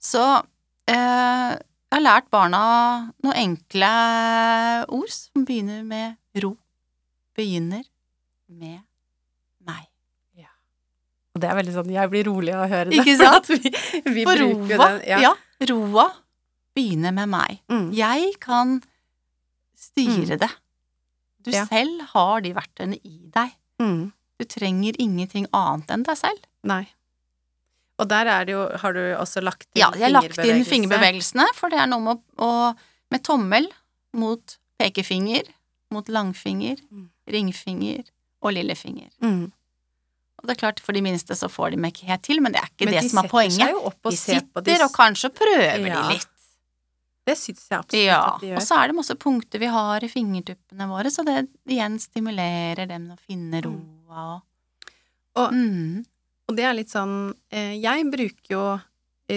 Så 0.01 0.43
eh, 0.89 1.59
jeg 1.59 1.93
har 1.93 2.01
lært 2.01 2.31
barna 2.31 3.13
noen 3.23 3.35
enkle 3.35 4.87
ord 4.89 5.09
som 5.11 5.45
begynner 5.45 5.85
med 5.85 6.17
ro. 6.43 6.57
Begynner 7.37 7.85
med. 8.49 8.81
Og 11.37 11.41
det 11.43 11.51
er 11.53 11.57
veldig 11.59 11.75
sånn 11.77 11.91
Jeg 11.93 12.09
blir 12.13 12.25
rolig 12.31 12.55
av 12.57 12.65
å 12.65 12.69
høre 12.73 12.89
det. 12.91 13.03
Ikke 13.03 13.17
sant? 13.21 13.45
at 13.45 13.49
Vi, 13.53 13.73
vi 14.17 14.25
For 14.25 14.41
roa, 14.41 14.79
den. 14.97 15.03
ja. 15.21 15.35
roa 15.69 16.07
begynner 16.77 17.13
med 17.17 17.29
meg. 17.33 17.59
Mm. 17.73 17.91
Jeg 17.97 18.35
kan 18.41 18.79
styre 19.77 20.39
det. 20.41 20.51
Du 21.45 21.51
Ja. 21.53 21.65
selv 21.69 22.01
har 22.13 22.41
de 22.43 22.53
verktøyene 22.57 22.99
i 23.05 23.19
deg. 23.33 23.53
Mm. 23.81 24.13
Du 24.41 24.45
trenger 24.45 24.97
ingenting 25.01 25.47
annet 25.55 25.91
enn 25.95 26.03
deg 26.05 26.17
selv. 26.19 26.41
Nei. 26.67 26.87
Og 27.99 28.09
der 28.11 28.27
er 28.29 28.45
det 28.45 28.53
jo 28.53 28.65
Har 28.83 28.93
du 28.93 29.01
også 29.17 29.41
lagt 29.43 29.69
inn 29.75 29.81
fingerbevegelsene? 29.81 29.81
Ja, 29.81 29.91
jeg 29.97 30.03
har 30.03 30.11
lagt 30.13 30.39
inn 30.45 30.65
fingerbevegelsene, 30.69 31.47
for 31.55 31.71
det 31.73 31.79
er 31.81 31.87
noe 31.87 32.01
med 32.01 32.19
å, 32.39 32.45
å 32.45 32.77
Med 33.11 33.23
tommel 33.23 33.69
mot 34.13 34.57
pekefinger, 34.81 35.45
mot 35.95 36.09
langfinger, 36.09 36.77
Mm. 36.93 37.09
ringfinger 37.31 38.05
og 38.43 38.53
lillefinger. 38.53 39.09
Mm. 39.23 39.53
Og 40.39 40.47
det 40.49 40.57
er 40.57 40.61
klart, 40.61 40.81
for 40.85 40.93
de 40.93 41.01
minste 41.01 41.33
så 41.39 41.49
får 41.49 41.71
de 41.73 41.77
meg 41.81 41.95
ikke 41.95 42.09
helt 42.11 42.23
til, 42.23 42.41
men 42.45 42.53
det 42.53 42.61
er 42.61 42.69
ikke 42.69 42.85
Men 42.89 42.95
det 42.95 43.03
de 43.03 43.09
som 43.09 43.25
er 43.25 43.29
poenget. 43.29 43.77
De 44.05 44.17
sitter 44.17 44.85
og 44.85 44.93
kanskje 44.93 45.31
prøver 45.33 45.87
Ja. 45.89 46.03
de 46.03 46.15
litt. 46.15 46.33
Det 47.27 47.35
syns 47.39 47.65
jeg 47.69 47.79
absolutt 47.79 48.05
Ja, 48.07 48.35
at 48.37 48.41
de 48.41 48.53
og 48.55 48.61
så 48.63 48.77
er 48.79 48.87
det 48.87 48.95
masse 48.95 49.15
punkter 49.19 49.59
vi 49.59 49.67
har 49.67 50.05
i 50.05 50.09
fingertuppene 50.09 50.87
våre, 50.87 51.11
så 51.11 51.25
det 51.27 51.49
igjen 51.67 51.99
stimulerer 51.99 52.87
dem 52.87 53.09
å 53.11 53.17
finne 53.19 53.63
roa 53.65 54.37
og 54.37 54.43
Og- 55.37 55.53
mm. 55.53 56.05
Og 56.49 56.57
det 56.57 56.65
er 56.65 56.73
litt 56.75 56.89
sånn 56.89 57.35
eh, 57.51 57.75
Jeg 57.75 58.05
bruker 58.11 58.49
jo 58.49 58.81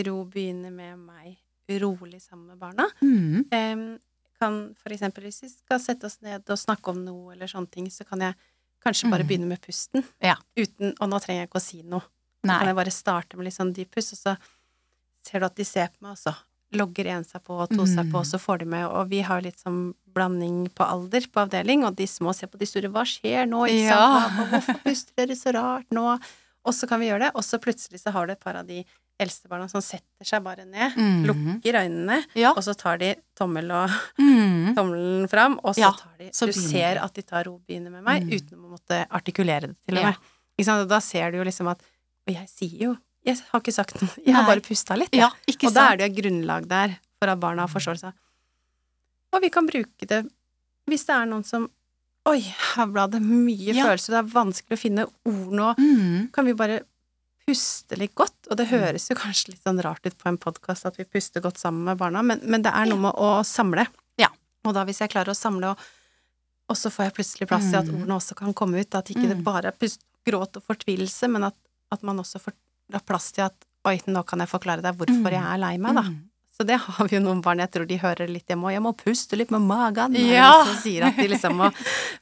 ro 0.06 0.26
begynner 0.26 0.72
med 0.72 0.98
meg 1.00 1.38
rolig 1.82 2.22
sammen 2.22 2.48
med 2.48 2.60
barna. 2.60 2.86
Mm. 3.02 4.00
Kan 4.40 4.76
for 4.76 4.90
eksempel 4.94 5.24
hvis 5.24 5.42
vi 5.42 5.50
skal 5.50 5.80
sette 5.80 6.06
oss 6.06 6.22
ned 6.22 6.48
og 6.48 6.58
snakke 6.58 6.88
om 6.94 7.04
noe 7.04 7.34
eller 7.34 7.48
sånne 7.48 7.70
ting, 7.72 7.88
så 7.90 8.06
kan 8.08 8.20
jeg 8.22 8.36
kanskje 8.86 9.10
bare 9.12 9.24
Mhm. 9.24 9.28
begynne 9.30 9.48
med 9.48 9.62
pusten. 9.62 10.04
Ja. 10.22 10.36
Uten 10.58 10.94
Og 11.00 11.10
nå 11.10 11.20
trenger 11.22 11.42
jeg 11.44 11.50
ikke 11.50 11.60
å 11.62 11.62
si 11.62 11.82
noe. 11.84 12.02
Så 12.46 12.48
kan 12.60 12.68
jeg 12.68 12.76
bare 12.76 12.92
starte 12.92 13.36
med 13.36 13.46
litt 13.46 13.54
sånn 13.58 13.74
dyp 13.76 13.92
pust, 13.92 14.14
og 14.14 14.20
så 14.20 14.38
ser 15.28 15.40
du 15.40 15.46
at 15.46 15.56
de 15.56 15.64
ser 15.66 15.88
på 15.88 16.02
meg, 16.02 16.12
og 16.12 16.18
så 16.18 16.36
logger 16.72 17.08
en 17.08 17.24
seg 17.26 17.44
på 17.44 17.58
og 17.60 17.70
to 17.70 17.84
seg 17.86 18.10
på, 18.12 18.16
og 18.20 18.26
så 18.26 18.40
får 18.40 18.60
de 18.60 18.66
med, 18.66 18.86
og 18.86 19.10
vi 19.10 19.20
har 19.22 19.42
litt 19.42 19.58
sånn 19.60 19.94
blanding 20.14 20.70
på 20.74 20.86
alder 20.88 21.22
på 21.28 21.42
avdeling, 21.50 21.84
og 21.84 21.96
de 21.98 22.06
små 22.06 22.34
ser 22.34 22.48
på 22.48 22.58
de 22.58 22.66
store, 22.66 22.88
hva 22.90 23.04
skjer 23.04 23.46
nå, 23.50 23.66
ikke 23.68 23.90
sant, 23.90 24.50
hvorfor 24.52 24.84
puster 24.84 25.14
dere 25.18 25.36
så 25.36 25.52
rart 25.54 25.90
nå? 25.92 26.20
Og 26.66 26.74
så 26.74 26.88
kan 26.88 27.00
vi 27.02 27.08
gjøre 27.10 27.20
det, 27.28 27.32
og 27.36 27.42
så 27.44 27.60
plutselig 27.60 28.00
så 28.00 28.12
har 28.14 28.28
du 28.28 28.32
et 28.34 28.40
par 28.40 28.56
av 28.56 28.66
de 28.68 28.86
eldste 29.20 29.50
barna 29.52 29.68
som 29.70 29.82
setter 29.82 30.24
seg 30.26 30.42
bare 30.44 30.66
ned, 30.66 30.94
Mhm. 30.96 31.26
lukker 31.28 31.74
øynene, 31.82 32.24
Ja. 32.36 32.52
og 32.52 32.64
så 32.64 32.74
tar 32.78 32.98
de 32.98 33.16
tommel 33.36 33.70
og 33.72 33.90
Mm. 34.18 34.76
tommelen 34.76 35.28
fram, 35.30 35.60
og 35.64 35.76
så 35.76 35.80
Ja, 35.80 35.92
tar 35.92 36.18
de 36.18 36.30
så 36.32 36.46
Du 36.46 36.54
ser 36.54 36.98
at 37.04 37.14
de 37.14 37.22
tar 37.22 37.44
ro 37.46 37.60
begynner 37.68 37.92
med 37.92 38.04
meg, 38.04 38.24
Mm. 38.24 38.32
uten 38.32 38.58
å 38.58 38.70
måtte 38.78 39.08
artikulere 39.10 39.62
det 39.68 39.76
til 39.86 39.98
og 39.98 40.02
Ja. 40.04 40.08
med. 40.60 40.66
Sant? 40.66 40.90
Da 40.90 41.00
ser 41.00 41.32
du 41.32 41.38
jo 41.38 41.44
liksom 41.44 41.70
at 41.72 41.82
Og 42.28 42.34
jeg 42.36 42.48
sier 42.50 42.80
jo 42.80 42.98
Jeg 43.26 43.38
har 43.52 43.60
ikke 43.62 43.74
sagt 43.74 44.02
noe, 44.02 44.10
jeg 44.26 44.34
har 44.34 44.44
Nei. 44.44 44.56
bare 44.56 44.62
pusta 44.62 44.96
litt, 44.98 45.10
jeg. 45.12 45.20
Ja, 45.20 45.30
ikke 45.48 45.68
og 45.68 45.74
da 45.74 45.92
er 45.92 45.98
det 45.98 46.16
jo 46.16 46.22
et 46.22 46.24
grunnlag 46.26 46.68
der 46.68 46.98
for 47.22 47.30
at 47.30 47.40
barna 47.40 47.62
har 47.62 47.68
forståelse. 47.68 48.14
Og 49.34 49.42
vi 49.42 49.50
kan 49.50 49.68
bruke 49.68 50.08
det 50.08 50.26
hvis 50.90 51.06
det 51.06 51.16
er 51.16 51.26
noen 51.26 51.46
som 51.46 51.70
Oi, 52.26 52.40
her 52.40 52.86
ble 52.86 53.08
det 53.10 53.22
mye 53.22 53.74
Ja. 53.74 53.86
følelser, 53.86 54.08
det 54.08 54.20
er 54.20 54.34
vanskelig 54.36 54.76
å 54.76 54.78
finne 54.78 55.06
ord 55.26 55.54
nå. 55.54 55.76
Mm. 55.78 56.32
Kan 56.32 56.46
vi 56.46 56.54
bare 56.54 56.82
puste 57.50 57.98
litt 58.00 58.14
godt? 58.18 58.36
Og 58.52 58.58
det 58.60 58.68
høres 58.72 59.10
jo 59.10 59.16
kanskje 59.20 59.54
litt 59.56 59.64
sånn 59.66 59.82
rart 59.84 60.06
ut 60.06 60.18
på 60.18 60.30
en 60.30 60.38
podkast 60.42 60.86
at 60.90 60.98
vi 61.00 61.06
puster 61.10 61.42
godt 61.44 61.58
sammen 61.62 61.84
med 61.90 61.98
barna, 62.00 62.22
men, 62.26 62.40
men 62.46 62.62
det 62.66 62.72
er 62.74 62.86
noe 62.92 63.02
med 63.10 63.18
å 63.18 63.40
samle. 63.48 63.88
Ja. 64.22 64.30
Og 64.68 64.76
da 64.78 64.86
hvis 64.88 65.02
jeg 65.02 65.10
klarer 65.14 65.34
å 65.34 65.38
samle, 65.38 65.74
og, 65.74 65.78
og 66.70 66.78
så 66.78 66.92
får 66.94 67.10
jeg 67.10 67.16
plutselig 67.20 67.48
plass 67.50 67.70
til 67.72 67.80
at 67.82 67.90
Mm. 67.90 67.96
ordene 68.04 68.18
også 68.20 68.36
kan 68.38 68.54
komme 68.54 68.80
ut, 68.84 68.96
at 68.96 69.10
ikke 69.10 69.28
det 69.28 69.38
Mm. 69.40 69.44
bare 69.48 69.72
er 69.74 69.78
pust, 69.80 70.02
gråt 70.28 70.58
og 70.60 70.64
fortvilelse, 70.68 71.30
men 71.32 71.44
at, 71.48 71.56
at 71.92 72.04
man 72.04 72.20
også 72.22 72.40
får 72.44 72.54
plass 73.08 73.32
til 73.34 73.46
at 73.48 73.56
oi, 73.88 73.96
nå 74.12 74.22
kan 74.28 74.40
jeg 74.44 74.50
forklare 74.52 74.82
deg 74.84 74.98
hvorfor 75.00 75.32
Mm. 75.32 75.32
jeg 75.32 75.46
er 75.54 75.58
lei 75.58 75.78
meg, 75.78 75.96
da. 75.96 76.04
Mm. 76.60 76.66
Så 76.66 76.68
det 76.68 76.78
har 76.84 77.08
vi 77.08 77.16
jo 77.16 77.22
noen 77.24 77.42
barn, 77.42 77.60
jeg 77.64 77.72
tror 77.72 77.86
de 77.88 77.98
hører 77.98 78.28
litt 78.28 78.46
hjemme, 78.52 78.68
òg. 78.68 78.74
jeg 78.74 78.82
må 78.84 78.92
puste 78.98 79.38
litt 79.38 79.50
med 79.52 79.62
magen, 79.62 80.14
Ja. 80.16 80.66
som 80.66 80.76
sier 80.76 81.06
at 81.08 81.16
de 81.16 81.28
liksom 81.30 81.54
må 81.56 81.70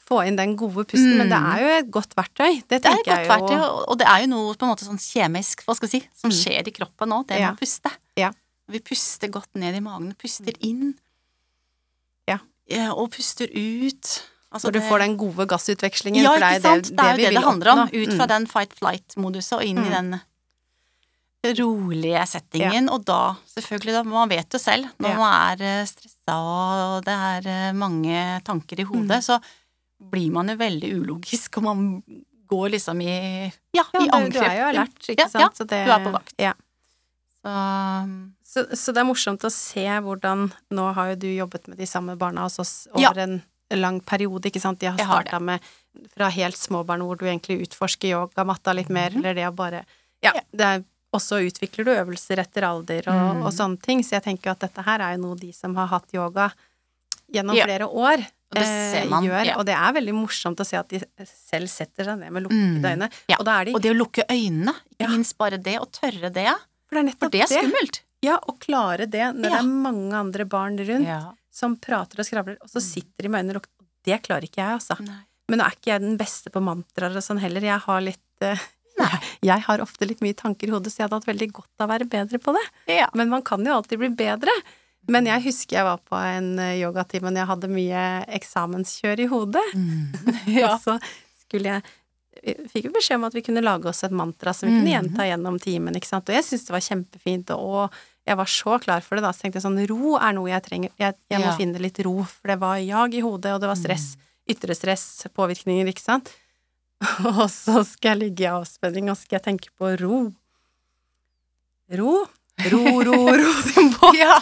få 0.08 0.20
inn 0.28 0.36
den 0.38 0.56
gode 0.56 0.86
pusten, 0.86 1.18
men 1.18 1.30
det 1.30 1.38
Mm. 1.40 1.56
er 1.56 1.60
jo 1.60 1.68
et 1.80 1.92
godt 1.92 2.14
verktøy, 2.16 2.62
det 2.68 2.84
Det 2.84 2.86
er 2.86 3.00
et 3.00 3.06
godt 3.06 3.28
verktøy, 3.28 3.88
og- 3.88 3.98
det 3.98 4.08
er 4.08 4.20
jo 4.22 4.28
noe 4.28 4.54
på 4.54 4.64
en 4.64 4.70
måte 4.76 4.86
sånn 4.86 5.00
kjemisk, 5.02 5.66
hva 5.66 5.76
skal 5.76 5.90
jeg 5.90 6.02
si, 6.04 6.10
som 6.14 6.30
Mm. 6.30 6.38
skjer 6.38 6.68
i 6.68 6.72
kroppen 6.72 7.10
nå, 7.10 7.26
det 7.26 7.40
Ja. 7.40 7.50
med 7.50 7.58
å 7.58 7.62
puste. 7.62 7.92
Ja. 8.16 8.32
Vi 8.70 8.80
puster 8.80 9.28
godt 9.30 9.56
ned 9.56 9.74
i 9.76 9.80
magen, 9.80 10.14
puster 10.16 10.54
inn. 10.62 10.94
Ja. 12.28 12.38
og 12.94 13.12
puster 13.12 13.48
ut. 13.48 14.24
Altså 14.54 14.68
Når 14.68 14.72
du 14.74 14.80
det- 14.80 14.90
får 14.92 15.00
den 15.00 15.18
gode 15.18 15.48
gassutvekslingen, 15.48 16.22
Ja, 16.22 16.36
ikke 16.36 16.62
sant? 16.62 16.84
det, 16.84 16.96
Det 16.98 17.00
er 17.06 17.12
jo 17.12 17.16
vi 17.18 17.24
det 17.24 17.34
det 17.34 17.44
handler 17.44 17.72
om. 17.72 17.80
Ut 17.88 18.14
fra 18.14 18.26
Mm. 18.26 18.28
den 18.28 18.46
fight-flight-moduset 18.48 19.54
og 19.54 19.64
inn 19.64 19.78
i 19.78 19.82
Mm. 19.82 19.90
den 19.92 20.22
rolige 21.56 22.26
settingen. 22.28 22.90
Og 22.90 23.06
da, 23.06 23.36
selvfølgelig, 23.56 23.94
da, 23.94 24.04
man 24.04 24.30
vet 24.30 24.50
jo 24.54 24.60
selv, 24.60 24.86
når 25.00 25.10
Ja. 25.10 25.18
man 25.18 25.62
er 25.62 25.86
stressa 25.86 26.36
og 26.38 27.06
det 27.06 27.14
er 27.14 27.48
eh, 27.48 27.72
mange 27.74 28.42
tanker 28.44 28.80
i 28.80 28.84
hodet, 28.84 29.18
Mm. 29.18 29.22
så 29.22 29.40
blir 30.12 30.32
man 30.32 30.48
jo 30.50 30.56
veldig 30.56 30.92
ulogisk, 31.02 31.58
og 31.58 31.64
man 31.64 32.04
går 32.48 32.70
liksom 32.72 33.02
i 33.02 33.52
Ja, 33.74 33.84
Ja, 33.94 34.00
i 34.00 34.10
angrep. 34.10 34.34
du 34.34 34.40
er 34.40 34.58
jo 34.60 34.66
alert, 34.72 35.00
ikke 35.10 35.30
sant? 35.30 35.42
ja, 35.42 35.50
Så 35.54 35.68
det, 35.68 35.86
du 35.86 35.92
er 35.92 36.00
på 36.06 36.12
vakt. 36.14 36.34
Ja. 36.40 36.54
Så 37.44 37.52
Så, 38.48 38.64
så 38.76 38.94
det 38.94 39.02
er 39.02 39.06
morsomt 39.10 39.44
å 39.44 39.52
se 39.52 39.84
hvordan 39.84 40.52
Nå 40.72 40.94
har 40.96 41.10
jo 41.12 41.16
du 41.16 41.28
jobbet 41.28 41.68
med 41.68 41.78
de 41.78 41.86
samme 41.86 42.16
barna 42.18 42.42
hos 42.48 42.60
oss 42.60 42.88
Ja. 42.96 43.10
over 43.12 43.20
en 43.20 43.44
lang 43.72 44.00
periode, 44.00 44.46
ikke 44.48 44.62
sant? 44.62 44.80
De 44.80 44.88
har 44.88 44.98
starta 44.98 45.40
med 45.42 45.60
fra 46.16 46.30
helt 46.30 46.56
små 46.56 46.86
barn 46.86 47.02
hvor 47.02 47.18
du 47.18 47.26
egentlig 47.26 47.68
utforsker 47.68 48.10
yogamatta 48.14 48.74
litt 48.74 48.90
mer, 48.90 49.10
Mhm. 49.12 49.18
eller 49.20 49.34
det 49.34 49.48
å 49.48 49.56
bare 49.56 49.86
Ja, 50.24 50.32
Ja. 50.34 50.42
det 50.52 50.62
er 50.62 50.84
og 51.18 51.24
så 51.24 51.40
utvikler 51.42 51.88
du 51.88 51.92
øvelser 51.96 52.40
etter 52.44 52.66
alder 52.68 53.10
og, 53.10 53.36
Mm. 53.38 53.44
og 53.48 53.52
sånne 53.56 53.82
ting, 53.82 54.04
så 54.06 54.18
jeg 54.20 54.24
tenker 54.30 54.52
at 54.54 54.60
dette 54.68 54.84
her 54.86 55.02
er 55.02 55.16
jo 55.18 55.24
noe 55.26 55.36
de 55.42 55.52
som 55.56 55.74
har 55.76 55.88
hatt 55.92 56.14
yoga 56.14 56.52
gjennom 57.34 57.56
Ja. 57.58 57.66
flere 57.66 57.88
år, 57.90 58.22
Og 58.48 58.56
det 58.56 58.64
gjør. 58.64 59.46
ja. 59.46 59.56
Og 59.60 59.66
det 59.68 59.76
er 59.76 59.92
veldig 59.98 60.14
morsomt 60.16 60.56
å 60.62 60.66
se 60.66 60.78
at 60.80 60.88
de 60.88 61.02
selv 61.26 61.68
setter 61.68 62.06
seg 62.06 62.20
ned 62.22 62.32
med 62.32 62.44
lukkede 62.46 62.80
Mm. 62.80 62.86
øyne. 62.94 63.10
Ja. 63.28 63.36
Og 63.40 63.46
de 63.46 63.74
Og 63.76 63.82
det 63.82 63.92
å 63.92 63.98
lukke 63.98 64.24
øynene, 64.30 64.74
ikke 64.98 65.10
minst 65.12 65.38
bare 65.38 65.58
det, 65.62 65.78
og 65.82 65.92
tørre 65.92 66.32
det, 66.32 66.48
For 66.88 66.96
det 67.04 67.10
er 67.14 67.18
for 67.20 67.30
det 67.30 67.42
er 67.42 67.48
skummelt. 67.48 68.02
Ja, 68.24 68.38
å 68.40 68.58
klare 68.58 69.06
det 69.10 69.36
når 69.36 69.44
det 69.44 69.60
er 69.60 69.64
mange 69.68 70.14
andre 70.14 70.46
barn 70.46 70.78
rundt 70.78 71.36
som 71.52 71.76
prater 71.76 72.20
og 72.20 72.26
skravler, 72.26 72.58
og 72.62 72.70
så 72.70 72.78
Mm. 72.80 72.94
sitter 72.94 73.24
de 73.24 73.30
med 73.30 73.46
øynene 73.46 73.54
lukket. 73.56 73.70
Det 74.06 74.24
klarer 74.24 74.44
ikke 74.48 74.64
jeg, 74.64 74.80
altså. 74.80 75.00
Nei. 75.06 75.20
Men 75.50 75.60
nå 75.60 75.66
er 75.66 75.72
ikke 75.72 75.92
jeg 75.92 76.02
den 76.02 76.18
beste 76.18 76.50
på 76.50 76.62
mantraer 76.64 77.16
og 77.16 77.24
sånn 77.24 77.40
heller. 77.40 77.62
Jeg 77.62 77.80
har 77.82 78.02
litt 78.02 78.20
eh, 78.42 78.58
Nei. 79.02 79.20
Jeg 79.46 79.62
har 79.68 79.84
ofte 79.84 80.08
litt 80.10 80.22
mye 80.26 80.34
tanker 80.38 80.68
i 80.68 80.72
hodet, 80.74 80.92
så 80.94 81.02
jeg 81.04 81.08
hadde 81.10 81.20
hatt 81.22 81.30
veldig 81.30 81.52
godt 81.54 81.72
av 81.84 81.88
å 81.88 81.92
være 81.94 82.08
bedre 82.10 82.40
på 82.42 82.54
det. 82.58 82.66
Ja. 82.98 83.08
Men 83.14 83.30
man 83.30 83.44
kan 83.46 83.64
jo 83.66 83.76
alltid 83.78 84.00
bli 84.02 84.10
bedre. 84.18 84.54
Men 85.08 85.26
jeg 85.30 85.44
husker 85.46 85.78
jeg 85.78 85.86
var 85.88 86.02
på 86.04 86.18
en 86.20 86.58
eh, 86.60 86.74
yogatime 86.82 87.30
og 87.32 87.38
jeg 87.40 87.48
hadde 87.48 87.70
mye 87.72 88.02
eksamenskjør 88.42 89.22
i 89.24 89.30
hodet. 89.32 89.64
Ja. 90.58 90.74
Og 90.74 90.82
så 90.84 90.98
skulle 91.46 91.78
jeg 91.78 91.84
vi 92.38 92.54
fikk 92.70 92.86
jo 92.86 92.92
beskjed 92.94 93.18
om 93.18 93.24
at 93.26 93.34
vi 93.34 93.42
kunne 93.42 93.64
lage 93.66 93.90
oss 93.90 94.04
et 94.06 94.14
mantra 94.14 94.52
som 94.54 94.70
vi 94.70 94.76
kunne 94.76 94.86
Mhm. 94.86 94.94
gjenta 94.94 95.26
gjennom 95.26 95.56
timen, 95.60 95.96
ikke 95.98 96.06
sant. 96.08 96.28
Og 96.30 96.36
jeg 96.38 96.46
syntes 96.46 96.68
det 96.68 96.74
var 96.76 96.84
kjempefint, 96.86 97.50
og 97.56 97.96
jeg 98.30 98.38
var 98.38 98.46
så 98.52 98.76
klar 98.84 99.02
for 99.02 99.18
det 99.18 99.24
da. 99.26 99.32
Så 99.34 99.42
tenkte 99.42 99.58
jeg 99.58 99.66
sånn, 99.66 99.80
ro 99.90 100.14
er 100.22 100.36
noe 100.38 100.52
jeg 100.52 100.64
trenger. 100.68 100.92
Jeg, 101.02 101.16
jeg 101.32 101.40
må 101.42 101.48
Ja. 101.50 101.56
finne 101.58 101.82
litt 101.82 101.98
ro, 102.06 102.14
for 102.24 102.48
det 102.54 102.60
var 102.62 102.78
jag 102.78 103.16
i 103.18 103.24
hodet, 103.26 103.56
og 103.56 103.62
det 103.64 103.68
var 103.72 103.76
stress. 103.80 104.06
Ytre 104.48 104.76
stress, 104.78 105.26
påvirkninger, 105.36 105.90
ikke 105.90 106.04
sant. 106.06 106.30
Og 107.38 107.46
så 107.54 107.84
skal 107.86 108.16
jeg 108.16 108.20
ligge 108.24 108.46
i 108.48 108.52
avspenning, 108.52 109.10
og 109.12 109.18
skal 109.20 109.38
jeg 109.38 109.46
tenke 109.52 109.70
på 109.78 109.92
ro. 110.02 110.20
Ro, 111.98 112.14
ro, 112.72 112.82
ro, 113.08 113.18
ro 113.38 113.52
din 113.70 113.92
båt, 113.96 114.18
Ja. 114.18 114.34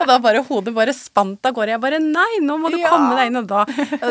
Og 0.00 0.06
da 0.08 0.16
bare 0.22 0.40
hodet 0.48 0.72
bare 0.74 0.94
spant 0.96 1.44
av 1.46 1.54
gårde. 1.54 1.74
Jeg 1.76 1.82
bare 1.82 2.00
nei, 2.02 2.40
nå 2.42 2.56
må 2.58 2.70
du 2.72 2.78
Ja. 2.80 2.90
komme 2.90 3.14
deg 3.18 3.28
inn. 3.30 3.38
Og 3.42 3.46
da 3.50 3.64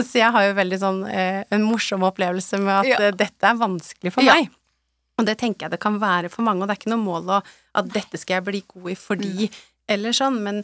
Så 0.06 0.22
jeg 0.22 0.32
har 0.32 0.46
jo 0.48 0.54
veldig 0.56 0.80
sånn 0.80 1.02
eh, 1.10 1.42
en 1.52 1.66
morsom 1.68 2.06
opplevelse 2.08 2.60
med 2.62 2.74
at 2.80 2.88
Ja. 2.94 2.98
eh, 3.08 3.12
dette 3.18 3.44
er 3.50 3.58
vanskelig 3.60 4.14
for 4.14 4.24
Ja. 4.24 4.36
meg. 4.38 4.52
Og 5.20 5.26
det 5.28 5.38
tenker 5.42 5.66
jeg 5.68 5.72
det 5.76 5.80
kan 5.84 6.00
være 6.00 6.30
for 6.32 6.42
mange, 6.48 6.62
og 6.64 6.68
det 6.70 6.78
er 6.78 6.82
ikke 6.82 6.94
noe 6.96 7.04
mål 7.04 7.28
å, 7.30 7.42
at 7.76 7.90
dette 7.92 8.18
skal 8.18 8.40
jeg 8.40 8.46
bli 8.48 8.64
god 8.68 8.92
i 8.92 8.96
fordi, 8.96 9.50
eller 9.90 10.12
sånn, 10.16 10.40
men 10.42 10.64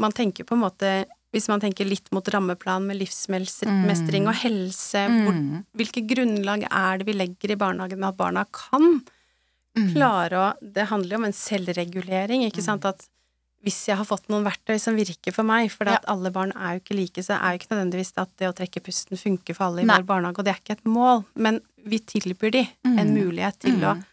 man 0.00 0.12
tenker 0.12 0.44
på 0.44 0.56
en 0.58 0.64
måte 0.64 0.90
hvis 1.32 1.48
man 1.48 1.60
tenker 1.60 1.84
litt 1.84 2.10
mot 2.12 2.24
rammeplan 2.32 2.86
med 2.88 2.96
livsmestring 3.02 4.26
og 4.28 4.34
helse, 4.34 5.02
hvor, 5.08 5.34
Mm. 5.34 5.64
hvilke 5.76 6.06
grunnlag 6.08 6.66
er 6.70 6.98
det 6.98 7.06
vi 7.06 7.12
legger 7.12 7.50
i 7.52 7.56
barnehagen 7.56 7.98
med 7.98 8.08
at 8.08 8.16
barna 8.16 8.46
kan 8.52 9.02
Mm. 9.76 9.92
klare 9.94 10.32
å 10.32 10.54
Det 10.72 10.88
handler 10.88 11.10
jo 11.10 11.16
om 11.16 11.24
en 11.26 11.32
selvregulering, 11.32 12.42
ikke 12.50 12.62
sant, 12.62 12.84
at 12.84 13.06
hvis 13.64 13.86
jeg 13.88 13.96
har 13.96 14.04
fått 14.06 14.28
noen 14.28 14.44
verktøy 14.44 14.78
som 14.80 14.96
virker 14.96 15.32
for 15.32 15.42
meg, 15.44 15.70
for 15.70 15.84
Ja. 15.84 15.94
at 15.96 16.04
alle 16.08 16.30
barn 16.30 16.52
er 16.56 16.74
jo 16.74 16.80
ikke 16.80 16.96
like, 16.96 17.22
så 17.22 17.34
er 17.40 17.52
jo 17.52 17.58
ikke 17.58 17.74
nødvendigvis 17.76 18.12
at 18.16 18.28
det 18.38 18.48
å 18.48 18.54
trekke 18.54 18.82
pusten 18.82 19.16
funker 19.18 19.54
for 19.54 19.64
alle 19.64 19.82
i 19.82 19.84
Nei. 19.84 19.98
vår 20.00 20.06
barnehage, 20.06 20.38
og 20.38 20.44
det 20.44 20.54
er 20.54 20.60
ikke 20.60 20.78
et 20.78 20.84
mål, 20.84 21.24
men 21.36 21.60
vi 21.84 21.98
tilbyr 21.98 22.50
de 22.52 22.68
en 22.84 23.14
Mm. 23.14 23.16
mulighet 23.32 23.58
til 23.58 23.72
å 23.80 23.94
Mm. 23.96 24.04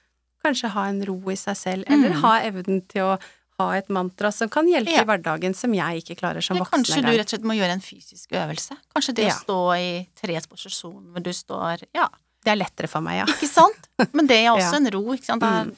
kanskje 0.43 0.69
ha 0.69 0.85
en 0.87 1.01
ro 1.05 1.21
i 1.29 1.35
seg 1.35 1.55
selv, 1.55 1.83
eller 1.87 2.09
Mm. 2.09 2.21
ha 2.21 2.39
evnen 2.41 2.81
til 2.87 3.01
å 3.01 3.19
ha 3.59 3.69
et 3.77 3.87
mantra 3.89 4.31
som 4.33 4.49
kan 4.51 4.67
hjelpe 4.67 4.91
Ja. 4.91 5.01
i 5.01 5.05
hverdagen, 5.05 5.53
som 5.55 5.73
jeg 5.73 6.01
ikke 6.03 6.17
klarer 6.19 6.43
som 6.43 6.57
voksen 6.57 6.83
kanskje 6.83 7.01
du 7.01 7.07
rett 7.11 7.21
og 7.25 7.29
slett 7.39 7.45
må 7.47 7.55
gjøre 7.55 7.71
en 7.77 7.79
fysisk 7.81 8.31
øvelse. 8.35 8.77
Kanskje 8.93 9.13
det 9.15 9.27
Ja. 9.29 9.33
å 9.33 9.43
stå 9.45 9.59
i 9.79 10.07
treets 10.15 10.47
posisjon 10.47 11.11
hvor 11.13 11.23
du 11.23 11.31
står 11.31 11.83
Ja, 11.93 12.09
Det 12.43 12.51
er 12.51 12.57
lettere 12.63 12.87
for 12.87 13.01
meg, 13.01 13.17
ja. 13.17 13.25
ikke 13.25 13.47
sant? 13.49 13.87
Men 14.13 14.27
det 14.27 14.37
er 14.43 14.49
også 14.55 14.73
Ja. 14.73 14.77
en 14.77 14.91
ro, 14.91 15.01
ikke 15.15 15.25
sant. 15.25 15.41
Det 15.41 15.47
er, 15.49 15.71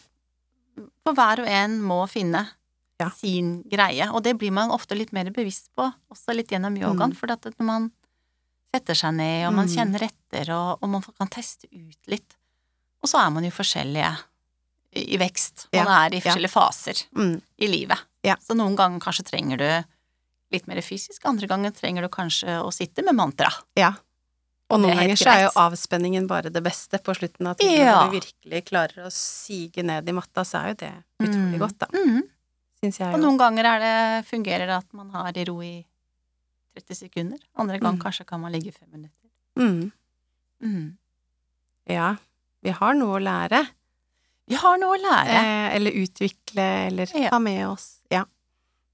for 1.05 1.13
hver 1.13 1.39
og 1.39 1.47
en 1.47 1.81
må 1.81 2.07
finne 2.09 2.47
Ja. 2.99 3.09
sin 3.11 3.61
greie, 3.69 4.09
og 4.11 4.23
det 4.23 4.37
blir 4.39 4.51
man 4.51 4.69
ofte 4.71 4.97
litt 4.97 5.13
mer 5.13 5.25
bevisst 5.29 5.69
på, 5.77 5.93
også 6.11 6.35
litt 6.35 6.49
gjennom 6.49 6.75
yogaen, 6.75 7.11
Mm. 7.13 7.15
for 7.15 7.31
at 7.31 7.41
når 7.43 7.61
man 7.65 7.91
setter 8.73 8.93
seg 8.95 9.13
ned, 9.13 9.47
og 9.47 9.53
man 9.53 9.67
Mm. 9.67 9.75
kjenner 9.75 10.01
etter, 10.09 10.49
og, 10.53 10.79
og 10.81 10.89
man 10.89 11.01
kan 11.01 11.27
teste 11.29 11.65
ut 11.71 11.97
litt, 12.07 12.35
Og 13.03 13.07
så 13.07 13.19
er 13.25 13.29
man 13.29 13.43
jo 13.43 13.51
forskjellige 13.51 14.17
i 14.97 15.17
vekst. 15.21 15.67
Man 15.73 15.85
Ja, 15.85 16.05
er 16.05 16.15
i 16.15 16.21
forskjellige 16.21 16.51
faser 16.53 17.03
Mm. 17.15 17.41
i 17.59 17.67
livet. 17.67 17.99
Så 18.43 18.55
noen 18.57 18.75
ganger 18.75 18.99
kanskje 18.99 19.23
trenger 19.23 19.57
du 19.57 19.85
litt 20.51 20.67
mer 20.67 20.81
fysisk, 20.81 21.21
andre 21.25 21.47
ganger 21.47 21.71
trenger 21.71 22.01
du 22.01 22.09
kanskje 22.09 22.57
å 22.63 22.71
sitte 22.73 23.03
med 23.03 23.15
mantra. 23.15 23.49
Ja. 23.75 23.93
Og 24.69 24.81
noen 24.81 24.91
er 24.91 25.01
ganger 25.07 25.15
så 25.15 25.29
er 25.31 25.43
jo 25.45 25.51
avspenningen 25.55 26.27
bare 26.27 26.49
det 26.51 26.61
beste 26.63 26.99
på 26.99 27.13
slutten 27.15 27.47
av 27.47 27.55
tiden. 27.55 27.85
Ja. 27.85 28.03
Når 28.05 28.11
du 28.11 28.19
virkelig 28.19 28.65
klarer 28.65 29.05
å 29.07 29.11
sige 29.11 29.83
ned 29.83 30.09
i 30.09 30.11
matta, 30.11 30.43
så 30.43 30.59
er 30.63 30.67
jo 30.73 30.73
det 30.75 30.93
utrolig 31.23 31.55
Mm. 31.55 31.59
godt, 31.59 31.77
da. 31.79 31.85
Mm. 31.93 32.21
Syns 32.83 32.97
jeg 32.99 33.13
Og 33.13 33.19
noen 33.21 33.37
ganger 33.37 33.65
er 33.65 33.79
det, 33.79 34.25
fungerer 34.27 34.67
det 34.67 34.77
at 34.77 34.93
man 34.93 35.09
har 35.11 35.31
i 35.37 35.43
ro 35.45 35.61
i 35.61 35.85
30 36.75 36.95
sekunder. 36.95 37.39
Andre 37.57 37.79
ganger 37.79 37.97
Mm. 37.97 38.03
kanskje 38.03 38.25
kan 38.27 38.41
man 38.41 38.51
ligge 38.51 38.67
i 38.67 38.71
fem 38.71 38.89
minutter. 38.91 39.29
Mm. 39.57 39.91
Mm. 40.61 40.97
Ja. 41.87 42.15
Vi 42.61 42.69
har 42.71 42.93
noe 42.93 43.19
å 43.19 43.23
lære. 43.23 43.67
Vi 44.47 44.55
har 44.55 44.77
noe 44.79 44.95
å 44.97 45.01
lære. 45.01 45.37
Eh, 45.43 45.75
eller 45.75 45.91
utvikle, 46.03 46.65
eller 46.87 47.11
Ja. 47.13 47.29
ta 47.33 47.39
med 47.39 47.67
oss. 47.67 47.97
Ja. 48.09 48.25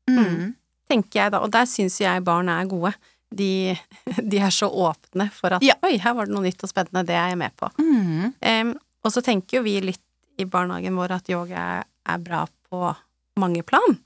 Mm. 0.10 0.56
tenker 0.90 1.22
jeg 1.22 1.32
da, 1.32 1.40
og 1.40 1.50
der 1.54 1.64
syns 1.66 1.96
jeg 2.02 2.24
barn 2.28 2.50
er 2.50 2.66
gode. 2.70 2.92
De, 3.34 3.74
de 4.30 4.38
er 4.44 4.52
så 4.54 4.68
åpne 4.70 5.30
for 5.34 5.56
at 5.56 5.64
Ja. 5.64 5.74
oi, 5.84 5.96
her 5.98 6.14
var 6.14 6.26
det 6.28 6.34
noe 6.36 6.44
nytt 6.44 6.62
og 6.64 6.70
spennende, 6.70 7.06
det 7.08 7.16
er 7.16 7.30
jeg 7.32 7.38
med 7.40 7.56
på. 7.58 7.70
Mm. 7.80 8.34
Em, 8.42 8.74
og 9.04 9.12
så 9.14 9.24
tenker 9.24 9.58
jo 9.58 9.64
vi 9.64 9.80
litt 9.82 10.02
i 10.38 10.46
barnehagen 10.46 10.96
vår 10.98 11.12
at 11.16 11.30
yoga 11.30 11.84
er, 12.06 12.18
bra 12.20 12.44
på 12.70 12.96
mange 13.40 13.64
plan. 13.66 13.98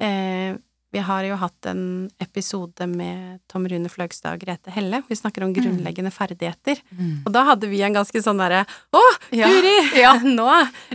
Eh, 0.00 0.54
vi 0.92 0.98
har 1.04 1.22
jo 1.28 1.36
hatt 1.36 1.66
en 1.68 2.08
episode 2.18 2.86
med 2.88 3.40
Tom 3.46 3.66
Rune 3.68 3.88
Fløgstad 3.92 4.34
og 4.38 4.40
Grete 4.40 4.70
Helle. 4.72 5.02
Vi 5.08 5.14
snakker 5.18 5.44
om 5.44 5.52
grunnleggende 5.52 6.10
ferdigheter. 6.14 6.80
Mm. 6.96 7.22
Og 7.26 7.32
da 7.34 7.42
hadde 7.44 7.68
vi 7.68 7.82
en 7.84 7.92
ganske 7.98 8.22
sånn 8.24 8.38
derre 8.40 8.64
Å, 8.96 9.02
Ja. 9.36 9.48
Guri! 9.52 9.74
Ja. 10.00 10.14
Nå 10.24 10.48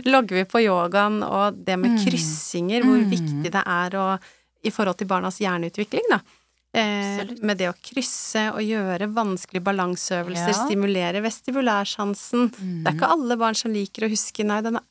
logger 0.04 0.40
vi 0.40 0.44
på 0.50 0.62
yogaen, 0.64 1.22
og 1.22 1.60
det 1.64 1.78
med 1.78 1.92
Mm. 1.94 2.00
kryssinger, 2.04 2.82
hvor 2.82 2.98
Mm. 2.98 3.10
viktig 3.10 3.52
det 3.52 3.62
er 3.66 3.90
å, 4.00 4.18
i 4.64 4.70
forhold 4.70 4.98
til 4.98 5.06
barnas 5.06 5.38
hjerneutvikling, 5.38 6.08
da. 6.10 6.20
Eh, 6.74 7.22
med 7.46 7.58
det 7.58 7.68
å 7.70 7.76
krysse 7.78 8.48
og 8.52 8.58
gjøre 8.58 9.06
vanskelige 9.14 9.62
balanseøvelser, 9.62 10.50
Ja. 10.50 10.66
stimulere 10.66 11.22
vestibulærsansen. 11.22 12.50
Det 12.82 12.88
er 12.90 12.96
ikke 12.98 13.10
alle 13.14 13.36
barn 13.36 13.54
som 13.54 13.72
liker 13.72 14.06
å 14.06 14.10
huske, 14.10 14.44
nei, 14.44 14.60
den 14.60 14.76
er 14.76 14.82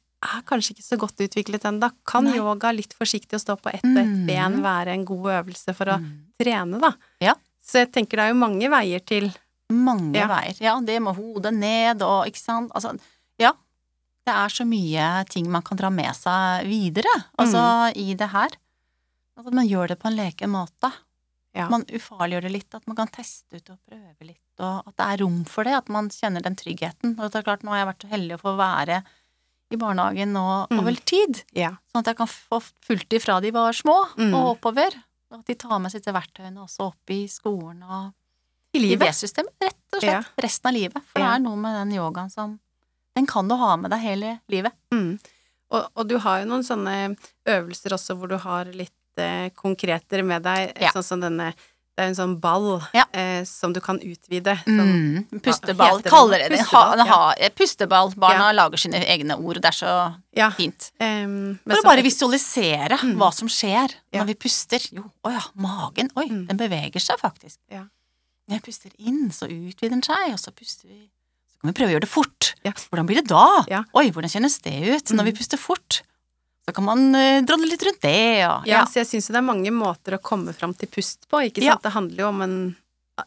kanskje 0.50 0.74
ikke 0.76 0.86
så 0.86 0.98
godt 1.02 1.24
utviklet 1.26 1.66
ennå. 1.70 1.90
Kan 2.06 2.26
Nei. 2.30 2.38
yoga 2.38 2.72
litt 2.76 2.94
forsiktig 2.98 3.38
å 3.38 3.42
stå 3.44 3.56
på 3.62 3.72
ett 3.74 3.84
og 3.86 3.98
ett 3.98 4.08
Mm. 4.12 4.26
ben 4.28 4.62
være 4.64 4.94
en 4.94 5.06
god 5.06 5.26
øvelse 5.46 5.76
for 5.76 5.86
å 5.86 6.00
Mm. 6.00 6.26
trene, 6.40 6.80
da? 6.82 6.94
Ja. 7.20 7.34
Så 7.64 7.80
jeg 7.86 7.92
tenker 7.94 8.18
det 8.18 8.20
er 8.20 8.34
jo 8.34 8.40
mange 8.40 8.70
veier 8.70 9.00
til 9.06 9.34
Mange 9.72 10.14
Ja. 10.20 10.28
veier. 10.28 10.58
Ja, 10.62 10.80
det 10.82 11.02
med 11.02 11.16
hodet 11.16 11.54
ned 11.54 12.02
og 12.04 12.28
ikke 12.28 12.38
sant. 12.38 12.72
Altså, 12.76 13.00
ja. 13.40 13.54
Det 14.26 14.34
er 14.34 14.48
så 14.50 14.66
mye 14.68 15.26
ting 15.28 15.50
man 15.50 15.62
kan 15.64 15.78
dra 15.78 15.90
med 15.90 16.14
seg 16.16 16.66
videre, 16.68 17.26
altså, 17.40 17.92
i 17.96 18.14
det 18.14 18.30
her. 18.30 18.50
At 19.38 19.52
man 19.52 19.68
gjør 19.68 19.88
det 19.88 20.00
på 20.00 20.06
en 20.12 20.16
leken 20.18 20.50
måte. 20.52 20.92
Ja. 21.56 21.70
Man 21.70 21.86
ufarliggjør 21.86 22.42
det 22.44 22.52
litt, 22.52 22.76
at 22.76 22.86
man 22.88 22.96
kan 22.96 23.08
teste 23.08 23.56
ut 23.56 23.70
og 23.72 23.78
prøve 23.90 24.22
litt, 24.28 24.60
og 24.60 24.88
at 24.88 24.96
det 24.98 25.06
er 25.08 25.24
rom 25.24 25.44
for 25.46 25.64
det, 25.64 25.74
at 25.74 25.90
man 25.90 26.10
kjenner 26.10 26.42
den 26.42 26.56
tryggheten. 26.56 27.18
Og 27.20 27.32
det 27.32 27.36
er 27.36 27.44
klart, 27.44 27.64
nå 27.64 27.70
har 27.70 27.86
jeg 27.86 27.88
vært 27.96 28.02
så 28.06 28.10
heldig 28.10 28.38
å 28.38 28.42
få 28.42 28.58
være 28.58 29.04
i 29.74 29.78
barnehagen 29.82 30.34
nå 30.34 30.68
Mm. 30.70 30.80
over 30.80 30.96
tid, 31.06 31.44
Ja. 31.54 31.72
sånn 31.94 32.00
at 32.02 32.06
jeg 32.08 32.18
kan 32.18 32.28
få 32.28 32.62
fulgt 32.88 33.10
dem 33.10 33.20
fra 33.20 33.40
de 33.42 33.52
var 33.52 33.72
små, 33.74 34.08
Mm. 34.18 34.34
og 34.34 34.58
oppover. 34.58 34.92
Og 35.32 35.40
at 35.40 35.46
de 35.46 35.56
tar 35.56 35.80
med 35.80 35.92
seg 35.92 36.02
disse 36.04 36.14
verktøyene 36.14 36.62
også 36.62 36.88
opp 36.92 37.10
i 37.10 37.26
skolen 37.28 37.82
og 37.84 38.14
I 38.76 38.80
livet. 38.80 39.08
Rett 39.08 39.24
og 39.94 40.02
slett. 40.02 40.04
Ja. 40.04 40.24
Resten 40.38 40.68
av 40.68 40.74
livet. 40.74 41.04
For 41.06 41.20
Ja. 41.20 41.26
det 41.28 41.36
er 41.36 41.40
noe 41.50 41.56
med 41.56 41.76
den 41.76 41.92
yogaen 42.00 42.32
som 42.32 42.60
Den 43.16 43.28
kan 43.28 43.48
du 43.48 43.56
ha 43.56 43.76
med 43.78 43.92
deg 43.92 44.00
hele 44.02 44.40
livet. 44.50 44.72
Mm. 44.92 45.20
Og, 45.70 45.88
og 45.96 46.08
du 46.08 46.18
har 46.18 46.40
jo 46.42 46.46
noen 46.50 46.64
sånne 46.66 47.16
øvelser 47.46 47.92
også 47.94 48.18
hvor 48.18 48.28
du 48.28 48.38
har 48.40 48.66
litt 48.66 48.92
eh, 49.18 49.50
konkretere 49.52 50.26
med 50.26 50.42
deg, 50.42 50.74
Ja. 50.82 50.90
sånn 50.90 51.04
som 51.04 51.22
denne 51.22 51.54
Det 51.96 52.02
er 52.02 52.08
en 52.10 52.16
sånn 52.18 52.40
ball 52.42 52.82
Ja. 52.96 53.04
eh, 53.14 53.44
som 53.46 53.72
du 53.74 53.80
kan 53.80 54.00
utvide. 54.00 54.56
Sånn, 54.66 55.28
Mm. 55.30 55.42
Pusteball, 55.46 56.02
det 56.02 56.10
kaller 56.10 56.40
det 56.40 56.50
det. 56.50 56.60
Pusteball, 56.60 57.00
Ha, 57.06 57.34
ha, 57.38 57.50
pusteball. 57.56 58.16
Barna 58.16 58.48
Ja. 58.50 58.52
lager 58.52 58.78
sine 58.78 59.06
egne 59.06 59.38
ord, 59.38 59.58
og 59.58 59.62
det 59.62 59.66
er 59.70 59.86
så 59.86 60.16
ja. 60.36 60.50
fint. 60.50 60.92
Um, 61.00 61.60
For 61.68 61.76
å 61.76 61.84
bare 61.84 62.02
visualisere 62.02 62.98
Mm. 62.98 63.16
hva 63.18 63.32
som 63.32 63.48
skjer 63.48 63.94
Ja. 64.12 64.24
når 64.24 64.26
vi 64.28 64.34
puster. 64.34 64.80
Jo, 64.92 65.12
å 65.24 65.32
ja, 65.32 65.42
magen, 65.56 66.10
oi, 66.18 66.26
Mm. 66.30 66.48
den 66.48 66.58
beveger 66.58 67.00
seg 67.00 67.20
faktisk. 67.20 67.58
Ja. 67.70 67.84
Når 68.50 68.56
jeg 68.56 68.64
puster 68.64 68.92
inn, 68.98 69.30
så 69.30 69.48
utvider 69.48 69.90
den 69.92 70.02
seg, 70.02 70.34
og 70.34 70.40
så 70.40 70.52
puster 70.52 70.88
vi 70.88 71.10
Så 71.54 71.62
kan 71.62 71.72
vi 71.74 71.80
prøve 71.80 71.90
å 71.92 71.94
gjøre 71.96 72.02
det 72.02 72.10
fort. 72.10 72.56
Ja. 72.66 72.72
Hvordan 72.72 73.06
blir 73.06 73.16
det 73.22 73.28
da? 73.28 73.64
Ja. 73.70 73.84
Oi, 73.96 74.10
hvordan 74.10 74.30
kjennes 74.32 74.60
det 74.64 74.74
ut 74.84 75.06
når 75.16 75.22
Mm. 75.22 75.26
vi 75.26 75.32
puster 75.32 75.58
fort? 75.58 76.02
Så 76.64 76.72
kan 76.76 76.86
man 76.88 77.10
uh, 77.16 77.42
drodle 77.44 77.68
litt 77.68 77.84
rundt 77.84 78.00
det, 78.06 78.14
ja. 78.40 78.54
Ja, 78.66 78.86
så 78.88 79.02
jeg 79.02 79.10
syns 79.10 79.28
jo 79.28 79.34
det 79.36 79.42
er 79.42 79.48
mange 79.50 79.72
måter 79.76 80.16
å 80.16 80.22
komme 80.24 80.54
fram 80.56 80.72
til 80.74 80.88
pust 80.88 81.28
på, 81.28 81.42
ikke 81.50 81.60
sant. 81.66 81.84
Det 81.84 81.92
handler 81.92 82.24
jo 82.24 82.30
om 82.30 82.42
en, 82.46 82.56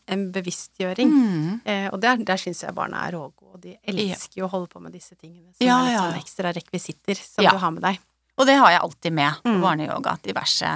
en 0.08 0.22
bevisstgjøring. 0.32 1.12
Mm. 1.12 1.60
Eh, 1.68 1.88
og 1.92 2.00
der, 2.00 2.16
der 2.24 2.40
syns 2.40 2.64
jeg 2.64 2.72
barna 2.74 3.04
er 3.06 3.12
rågode, 3.18 3.52
og 3.52 3.60
de 3.60 3.76
elsker 3.92 4.40
jo 4.40 4.48
å 4.48 4.52
holde 4.56 4.72
på 4.72 4.80
med 4.80 4.96
disse 4.96 5.14
tingene 5.20 5.52
som 5.52 5.66
er 5.68 5.84
litt 5.90 6.00
sånn 6.00 6.20
ekstra 6.22 6.52
rekvisitter 6.56 7.20
som 7.20 7.44
du 7.44 7.60
har 7.60 7.74
med 7.76 7.84
deg. 7.84 8.00
Og 8.36 8.44
det 8.48 8.56
har 8.60 8.72
jeg 8.72 8.80
alltid 8.84 9.12
med 9.16 9.42
på 9.44 9.52
Mm. 9.52 9.60
barneyoga. 9.64 10.16
Diverse 10.24 10.72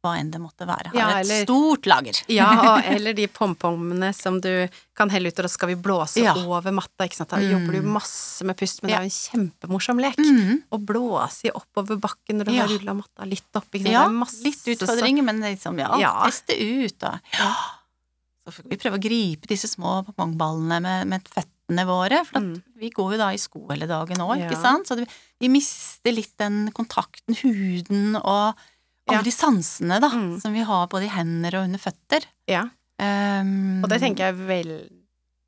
hva 0.00 0.14
enn 0.16 0.30
det 0.32 0.40
måtte 0.40 0.64
være. 0.68 0.90
Har 0.94 0.96
Ja, 0.96 1.08
et 1.20 1.46
stort 1.46 1.84
lager. 1.90 2.16
Ja, 2.32 2.78
eller 2.94 3.12
de 3.16 3.26
pompommene 3.28 4.12
som 4.16 4.38
du 4.40 4.68
kan 4.96 5.10
helle 5.12 5.28
ut, 5.28 5.38
og 5.38 5.44
da 5.44 5.50
skal 5.52 5.68
vi 5.72 5.76
blåse 5.80 6.22
Ja. 6.24 6.32
over 6.40 6.72
matta, 6.72 7.04
ikke 7.04 7.16
sant. 7.20 7.30
Da 7.30 7.36
Mm. 7.36 7.50
jobber 7.52 7.72
du 7.76 7.88
masse 7.88 8.44
med 8.44 8.56
pust, 8.56 8.82
men 8.82 8.90
Ja. 8.90 8.98
det 9.00 9.00
er 9.00 9.08
jo 9.08 9.10
en 9.10 9.50
kjempemorsom 9.60 10.00
lek. 10.00 10.16
Mm. 10.16 10.62
Å 10.72 10.78
blåse 10.84 11.44
i 11.48 11.50
oppover 11.52 12.00
bakken 12.00 12.40
når 12.40 12.44
du 12.48 12.52
har 12.58 12.68
rulla 12.72 12.94
matta 12.94 13.24
litt 13.28 13.44
opp, 13.54 13.68
ikke 13.72 13.84
sant. 13.84 13.92
Ja, 13.92 14.06
det 14.08 14.14
er 14.14 14.20
masse 14.24 14.42
litt 14.44 14.64
utfordringer, 14.76 15.22
men 15.24 15.40
liksom, 15.40 15.78
ja, 15.78 15.92
Ja. 16.00 16.14
teste 16.24 16.56
ut 16.56 16.98
da. 16.98 17.20
ja. 17.38 17.54
Så 18.48 18.52
får 18.56 18.70
vi 18.70 18.76
prøve 18.80 18.96
å 18.96 19.02
gripe 19.04 19.46
disse 19.46 19.68
små 19.68 20.00
pongpongballene 20.02 20.80
med, 20.80 21.06
med 21.08 21.28
føttene 21.28 21.84
våre, 21.86 22.24
for 22.24 22.38
at 22.38 22.42
Mm. 22.42 22.62
vi 22.80 22.88
går 22.90 23.12
jo 23.12 23.18
da 23.18 23.28
i 23.30 23.36
sko 23.36 23.66
hele 23.68 23.86
dagen 23.86 24.16
òg, 24.16 24.48
ikke 24.48 24.56
sant, 24.60 24.88
så 24.88 24.96
vi 25.38 25.48
mister 25.48 26.10
litt 26.10 26.32
den 26.38 26.70
kontakten, 26.72 27.36
huden 27.36 28.16
og 28.16 28.56
alle 29.18 29.24
de 29.26 29.34
sansene, 29.34 30.00
da, 30.00 30.08
Mm. 30.10 30.40
som 30.40 30.52
vi 30.52 30.60
har 30.62 30.86
både 30.88 31.04
i 31.08 31.12
hender 31.14 31.54
og 31.58 31.64
under 31.68 31.78
føtter. 31.78 32.24
Ja. 32.48 32.62
Um, 33.00 33.82
Og 33.82 33.88
det 33.88 34.00
tenker 34.02 34.28
jeg 34.30 34.36
veldig 34.36 34.80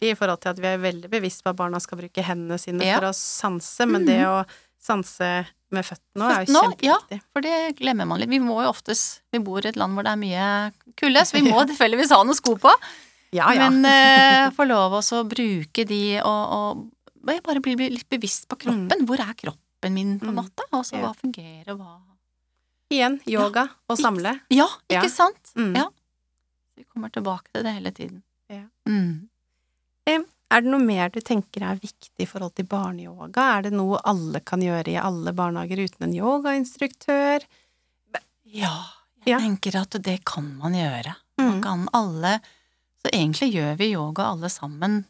i 0.03 0.14
forhold 0.18 0.40
til 0.42 0.51
at 0.51 0.59
vi 0.59 0.66
er 0.66 0.79
veldig 0.83 1.09
bevisst 1.12 1.44
på 1.44 1.51
at 1.53 1.57
barna 1.57 1.79
skal 1.81 1.98
bruke 2.01 2.22
hendene 2.27 2.59
sine 2.59 2.83
Ja. 2.83 2.98
for 2.98 3.09
å 3.11 3.14
sanse, 3.14 3.87
men 3.87 4.05
det 4.09 4.18
å 4.27 4.44
sanse 4.83 5.46
med 5.70 5.85
føttene 5.87 6.25
òg 6.27 6.33
er 6.33 6.44
jo 6.46 6.55
kjempeviktig. 6.55 6.88
ja. 6.88 7.18
For 7.33 7.40
det 7.44 7.77
glemmer 7.79 8.07
man 8.09 8.18
litt. 8.20 8.29
Vi 8.33 8.40
må 8.40 8.62
jo 8.64 8.70
oftest 8.72 9.20
Vi 9.33 9.38
bor 9.38 9.61
i 9.64 9.68
et 9.68 9.77
land 9.77 9.94
hvor 9.94 10.03
det 10.03 10.11
er 10.12 10.16
mye 10.16 10.72
kulde, 10.96 11.20
så 11.25 11.33
vi 11.38 11.44
må 11.48 11.62
tilfeldigvis 11.70 12.11
ha 12.11 12.22
noen 12.25 12.35
sko 12.35 12.57
på. 12.57 12.72
Ja, 13.33 13.53
ja. 13.53 13.68
Men 13.70 13.85
uh, 13.87 14.51
få 14.57 14.66
lov 14.66 14.92
også 14.98 15.22
å 15.22 15.29
bruke 15.29 15.87
de 15.87 16.18
og, 16.20 16.53
og 16.53 16.90
bare 17.25 17.61
bli, 17.62 17.77
bli 17.77 17.90
litt 17.90 18.09
bevisst 18.11 18.48
på 18.48 18.59
kroppen. 18.59 19.07
Hvor 19.07 19.20
er 19.22 19.33
kroppen 19.38 19.92
min, 19.94 20.18
på 20.18 20.27
en 20.29 20.35
Mm. 20.35 20.42
måte? 20.42 20.66
Og 20.72 20.83
så 20.85 20.98
hva 20.98 21.14
fungerer, 21.14 21.70
og 21.72 21.79
hva 21.79 22.01
Igjen, 22.92 23.18
yoga 23.26 23.66
og 23.88 23.98
samle. 23.98 24.35
Ja, 24.52 24.66
ikke 24.90 25.02
Ja. 25.09 25.09
sant? 25.09 25.52
Mm. 25.57 25.74
Ja. 25.76 25.87
Vi 26.76 26.85
kommer 26.85 27.09
tilbake 27.12 27.48
til 27.55 27.64
det 27.64 27.72
hele 27.78 27.90
tiden. 27.92 28.22
Ja. 28.52 28.64
Mm. 28.88 29.28
Er 30.52 30.61
det 30.61 30.68
noe 30.68 30.85
mer 30.85 31.09
du 31.09 31.20
tenker 31.24 31.62
er 31.64 31.78
viktig 31.81 32.20
i 32.20 32.26
forhold 32.28 32.52
til 32.59 32.66
barneyoga? 32.68 33.40
Er 33.59 33.62
det 33.62 33.72
noe 33.72 33.96
alle 34.05 34.40
kan 34.44 34.61
gjøre 34.61 34.92
i 34.92 34.98
alle 35.00 35.33
barnehager 35.33 35.81
uten 35.81 36.02
en 36.11 36.12
yogainstruktør? 36.12 37.40
Ja, 38.44 38.74
jeg 39.24 39.33
Ja. 39.33 39.38
tenker 39.40 39.81
at 39.81 39.96
det 40.02 40.24
kan 40.26 40.59
man 40.59 40.72
gjøre. 40.74 41.14
Mm. 41.38 41.48
Man 41.48 41.62
kan 41.62 41.88
alle 41.94 42.40
Så 43.02 43.11
egentlig 43.12 43.52
gjør 43.55 43.76
vi 43.78 43.92
yoga 43.96 44.22
alle 44.31 44.48
sammen 44.48 45.05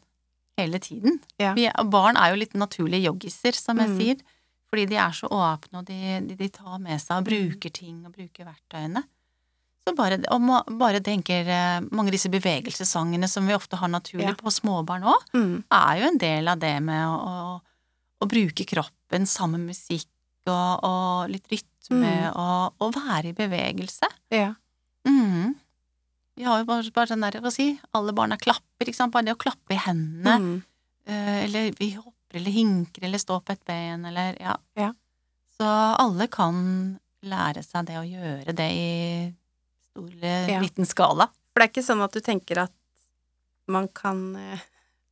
hele 0.57 0.79
tiden. 0.79 1.19
Ja. 1.37 1.53
Vi, 1.53 1.69
barn 1.91 2.17
er 2.17 2.31
jo 2.31 2.39
litt 2.39 2.53
naturlige 2.55 3.03
joggiser, 3.05 3.53
som 3.53 3.77
jeg 3.77 3.89
Mm. 3.89 3.97
sier. 3.99 4.17
Fordi 4.73 4.87
de 4.89 4.95
er 4.97 5.11
så 5.13 5.27
åpne, 5.29 5.83
og 5.83 5.85
de, 5.85 5.97
de, 6.25 6.35
de 6.39 6.47
tar 6.49 6.79
med 6.81 6.97
seg 6.97 7.19
og 7.19 7.27
Mm. 7.27 7.29
bruker 7.29 7.69
ting 7.75 7.99
og 8.07 8.15
bruker 8.15 8.47
verktøyene. 8.47 9.03
Så 9.85 9.91
bare, 9.95 10.17
ma- 10.41 10.63
bare 10.79 11.01
tenker 11.03 11.45
eh, 11.45 11.81
Mange 11.91 12.07
av 12.09 12.15
disse 12.15 12.31
bevegelsessangene 12.31 13.27
som 13.29 13.45
vi 13.45 13.53
ofte 13.53 13.75
har 13.77 13.89
naturlig 13.91 14.31
Ja. 14.31 14.33
på 14.39 14.49
småbarn 14.49 15.03
òg, 15.03 15.21
Mm. 15.35 15.63
er 15.69 15.99
jo 15.99 16.07
en 16.07 16.17
del 16.17 16.47
av 16.47 16.57
det 16.59 16.81
med 16.81 17.05
å, 17.05 17.19
å, 17.21 17.61
å 18.23 18.27
bruke 18.27 18.65
kroppen 18.65 19.27
sammen 19.27 19.65
med 19.67 19.75
musikk 19.75 20.07
og, 20.47 20.79
og 20.83 21.29
litt 21.29 21.45
rytme 21.51 21.69
Mm. 21.91 22.35
og, 22.35 22.73
og 22.79 22.93
være 22.95 23.29
i 23.29 23.33
bevegelse. 23.33 24.07
Ja. 24.31 24.55
Mm. 25.05 25.53
Vi 26.37 26.43
har 26.47 26.59
jo 26.59 26.65
bare, 26.65 26.89
bare 26.95 27.07
sånn 27.07 27.21
der, 27.21 27.41
hva 27.41 27.51
si, 27.51 27.77
alle 27.93 28.13
barna 28.15 28.37
klapper, 28.37 28.87
ikke 28.87 28.95
sant, 28.95 29.11
bare 29.13 29.25
det 29.25 29.35
å 29.35 29.37
klappe 29.37 29.75
i 29.75 29.77
hendene, 29.77 30.39
Mm. 30.39 30.63
eh, 31.05 31.43
eller 31.45 31.71
vi 31.77 31.91
hopper 31.91 32.12
eller 32.39 32.51
hinker 32.51 33.03
eller 33.07 33.17
står 33.21 33.39
på 33.45 33.53
et 33.53 33.63
ben, 33.65 34.05
eller 34.05 34.37
ja. 34.41 34.55
Ja. 34.79 34.91
Så 35.57 35.65
alle 35.99 36.27
kan 36.27 36.99
lære 37.23 37.63
seg 37.63 37.85
det 37.87 37.95
å 37.99 38.03
gjøre 38.03 38.53
det 38.57 38.69
i 38.71 39.33
stor 39.91 40.09
eller 40.11 40.49
Ja. 40.49 40.59
liten 40.61 40.85
skala. 40.85 41.29
For 41.53 41.61
det 41.61 41.69
er 41.69 41.71
ikke 41.73 41.85
sånn 41.87 42.03
at 42.03 42.11
du 42.11 42.19
tenker 42.19 42.63
at 42.63 42.71
man 43.67 43.87
kan 43.87 44.35
eh, 44.35 44.59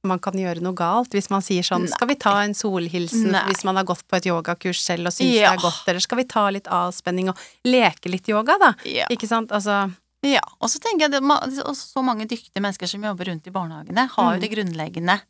man 0.03 0.17
kan 0.19 0.34
gjøre 0.34 0.63
noe 0.65 0.73
galt 0.73 1.13
hvis 1.13 1.29
man 1.29 1.43
sier 1.45 1.62
sånn 1.62 1.84
Nei. 1.86 1.91
Skal 1.93 2.07
vi 2.10 2.15
ta 2.15 2.31
en 2.41 2.55
solhilsen 2.57 3.29
Nei. 3.31 3.43
hvis 3.51 3.63
man 3.63 3.77
har 3.77 3.86
gått 3.86 4.01
på 4.10 4.17
et 4.17 4.25
yogakurs 4.25 4.81
selv 4.81 5.07
og 5.12 5.13
syns 5.13 5.36
Ja. 5.38 5.51
det 5.53 5.60
er 5.60 5.62
godt, 5.62 5.88
eller 5.88 5.99
skal 6.01 6.17
vi 6.17 6.23
ta 6.25 6.49
litt 6.49 6.65
avspenning 6.67 7.29
og 7.29 7.38
leke 7.63 8.10
litt 8.10 8.27
yoga, 8.27 8.57
da? 8.57 8.73
Ja. 8.84 9.05
Ikke 9.13 9.27
sant? 9.29 9.51
Altså 9.51 9.93
ja. 10.23 10.41
Og 10.60 10.69
så 10.69 10.79
tenker 10.81 11.07
jeg 11.07 11.12
det, 11.12 11.21
så 11.77 12.01
mange 12.03 12.25
dyktige 12.29 12.62
mennesker 12.62 12.88
som 12.89 13.01
jobber 13.03 13.25
rundt 13.29 13.45
i 13.47 13.51
barnehagene, 13.51 14.07
har 14.10 14.25
Mm. 14.25 14.34
jo 14.36 14.41
det 14.41 14.51
grunnleggende 14.51 15.21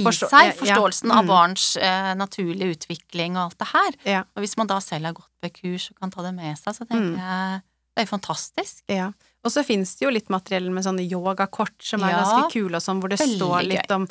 i 0.00 0.04
Forstå- 0.08 0.28
seg. 0.32 0.54
forståelsen 0.56 0.66
ja. 0.66 0.74
Forståelsen 0.74 1.12
av 1.12 1.24
Mm. 1.24 1.28
barns 1.28 1.76
eh, 1.76 2.14
naturlige 2.14 2.74
utvikling 2.76 3.36
og 3.36 3.42
alt 3.50 3.58
det 3.58 3.68
her. 3.72 3.92
Ja. 4.04 4.20
Og 4.36 4.42
hvis 4.42 4.56
man 4.56 4.66
da 4.66 4.78
selv 4.80 5.04
har 5.06 5.12
gått 5.14 5.30
på 5.42 5.50
kurs 5.62 5.90
og 5.90 6.00
kan 6.00 6.10
ta 6.10 6.22
det 6.22 6.34
med 6.34 6.56
seg, 6.58 6.74
så 6.74 6.86
tenker 6.88 7.16
Mm. 7.16 7.18
jeg 7.18 7.62
det 7.96 8.02
er 8.02 8.06
jo 8.06 8.16
fantastisk. 8.18 8.82
Ja. 8.88 9.12
Og 9.44 9.50
så 9.50 9.64
finnes 9.64 9.96
det 9.98 10.04
jo 10.06 10.10
litt 10.10 10.28
materiell 10.30 10.70
med 10.70 10.84
sånne 10.84 11.04
yogakort 11.10 11.74
som 11.82 12.02
er 12.02 12.12
ganske 12.12 12.50
kule 12.52 12.76
og 12.76 12.82
sånn, 12.82 13.00
hvor 13.00 13.08
det 13.10 13.18
Veldig 13.18 13.36
står 13.38 13.62
litt 13.68 13.90
om 13.90 14.06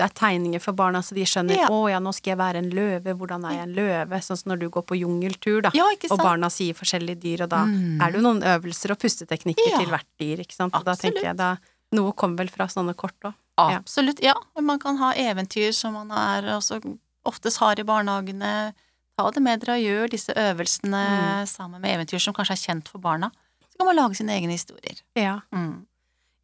Det 0.00 0.08
er 0.10 0.14
tegninger 0.16 0.60
for 0.62 0.72
barna, 0.72 1.00
så 1.04 1.12
de 1.14 1.20
skjønner 1.28 1.56
Ja. 1.56 1.68
'Å 1.68 1.90
ja, 1.90 1.98
nå 2.00 2.14
skal 2.14 2.30
jeg 2.30 2.38
være 2.38 2.56
en 2.56 2.70
løve. 2.70 3.12
Hvordan 3.14 3.44
er 3.44 3.52
jeg 3.52 3.62
en 3.68 3.74
løve?' 3.74 4.20
Sånn 4.24 4.38
som 4.38 4.52
når 4.52 4.58
du 4.60 4.70
går 4.70 4.82
på 4.86 4.96
jungeltur, 4.98 5.60
da. 5.60 5.70
Ja, 5.74 5.84
Og 6.10 6.18
barna 6.18 6.46
sier 6.48 6.72
forskjellige 6.72 7.20
dyr, 7.20 7.42
og 7.42 7.50
da 7.50 7.66
Mm. 7.66 8.00
er 8.00 8.10
det 8.10 8.14
jo 8.22 8.22
noen 8.22 8.40
øvelser 8.42 8.90
og 8.92 8.98
pusteteknikker 8.98 9.68
Ja. 9.70 9.76
til 9.78 9.86
hvert 9.88 10.06
dyr, 10.18 10.38
ikke 10.40 10.54
sant. 10.56 10.74
Og 10.74 10.84
da 10.86 10.94
tenker 10.94 11.22
jeg 11.22 11.36
da 11.36 11.58
Noe 11.92 12.12
kommer 12.12 12.36
vel 12.38 12.48
fra 12.48 12.64
sånne 12.66 12.94
kort 12.96 13.18
òg. 13.24 13.34
Absolutt, 13.76 14.22
ja. 14.24 14.34
Og 14.56 14.64
man 14.64 14.78
kan 14.82 14.96
ha 15.00 15.12
eventyr 15.14 15.72
som 15.76 15.94
man 15.98 16.10
er 16.10 16.48
også 16.56 16.80
oftest 17.28 17.60
har 17.60 17.78
i 17.80 17.84
barnehagene. 17.84 18.72
Ta 19.18 19.30
det 19.30 19.42
med 19.44 19.60
dere 19.60 19.76
og 19.76 19.84
gjør 19.84 20.10
disse 20.14 20.32
øvelsene 20.32 21.02
Mm. 21.10 21.46
sammen 21.46 21.80
med 21.80 21.92
eventyr 21.98 22.18
som 22.22 22.34
kanskje 22.34 22.56
er 22.56 22.62
kjent 22.64 22.88
for 22.88 22.98
barna. 22.98 23.30
Så 23.70 23.76
kan 23.78 23.86
man 23.86 23.96
lage 23.96 24.16
sine 24.16 24.32
egne 24.32 24.52
historier. 24.56 25.00
Ja. 25.14 25.40
Mm. 25.52 25.86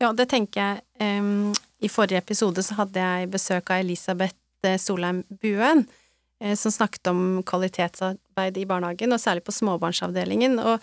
Ja, 0.01 0.13
det 0.13 0.29
tenker 0.29 0.61
jeg. 0.61 0.83
Um, 1.01 1.55
I 1.81 1.89
forrige 1.89 2.19
episode 2.21 2.63
så 2.63 2.75
hadde 2.75 3.01
jeg 3.01 3.31
besøk 3.31 3.71
av 3.71 3.81
Elisabeth 3.81 4.37
eh, 4.65 4.77
Solheim 4.79 5.25
Buen, 5.43 5.87
eh, 6.41 6.55
som 6.55 6.73
snakket 6.73 7.07
om 7.09 7.43
kvalitetsarbeid 7.43 8.57
i 8.59 8.65
barnehagen, 8.69 9.13
og 9.13 9.21
særlig 9.21 9.45
på 9.45 9.53
småbarnsavdelingen. 9.53 10.59
Og, 10.59 10.81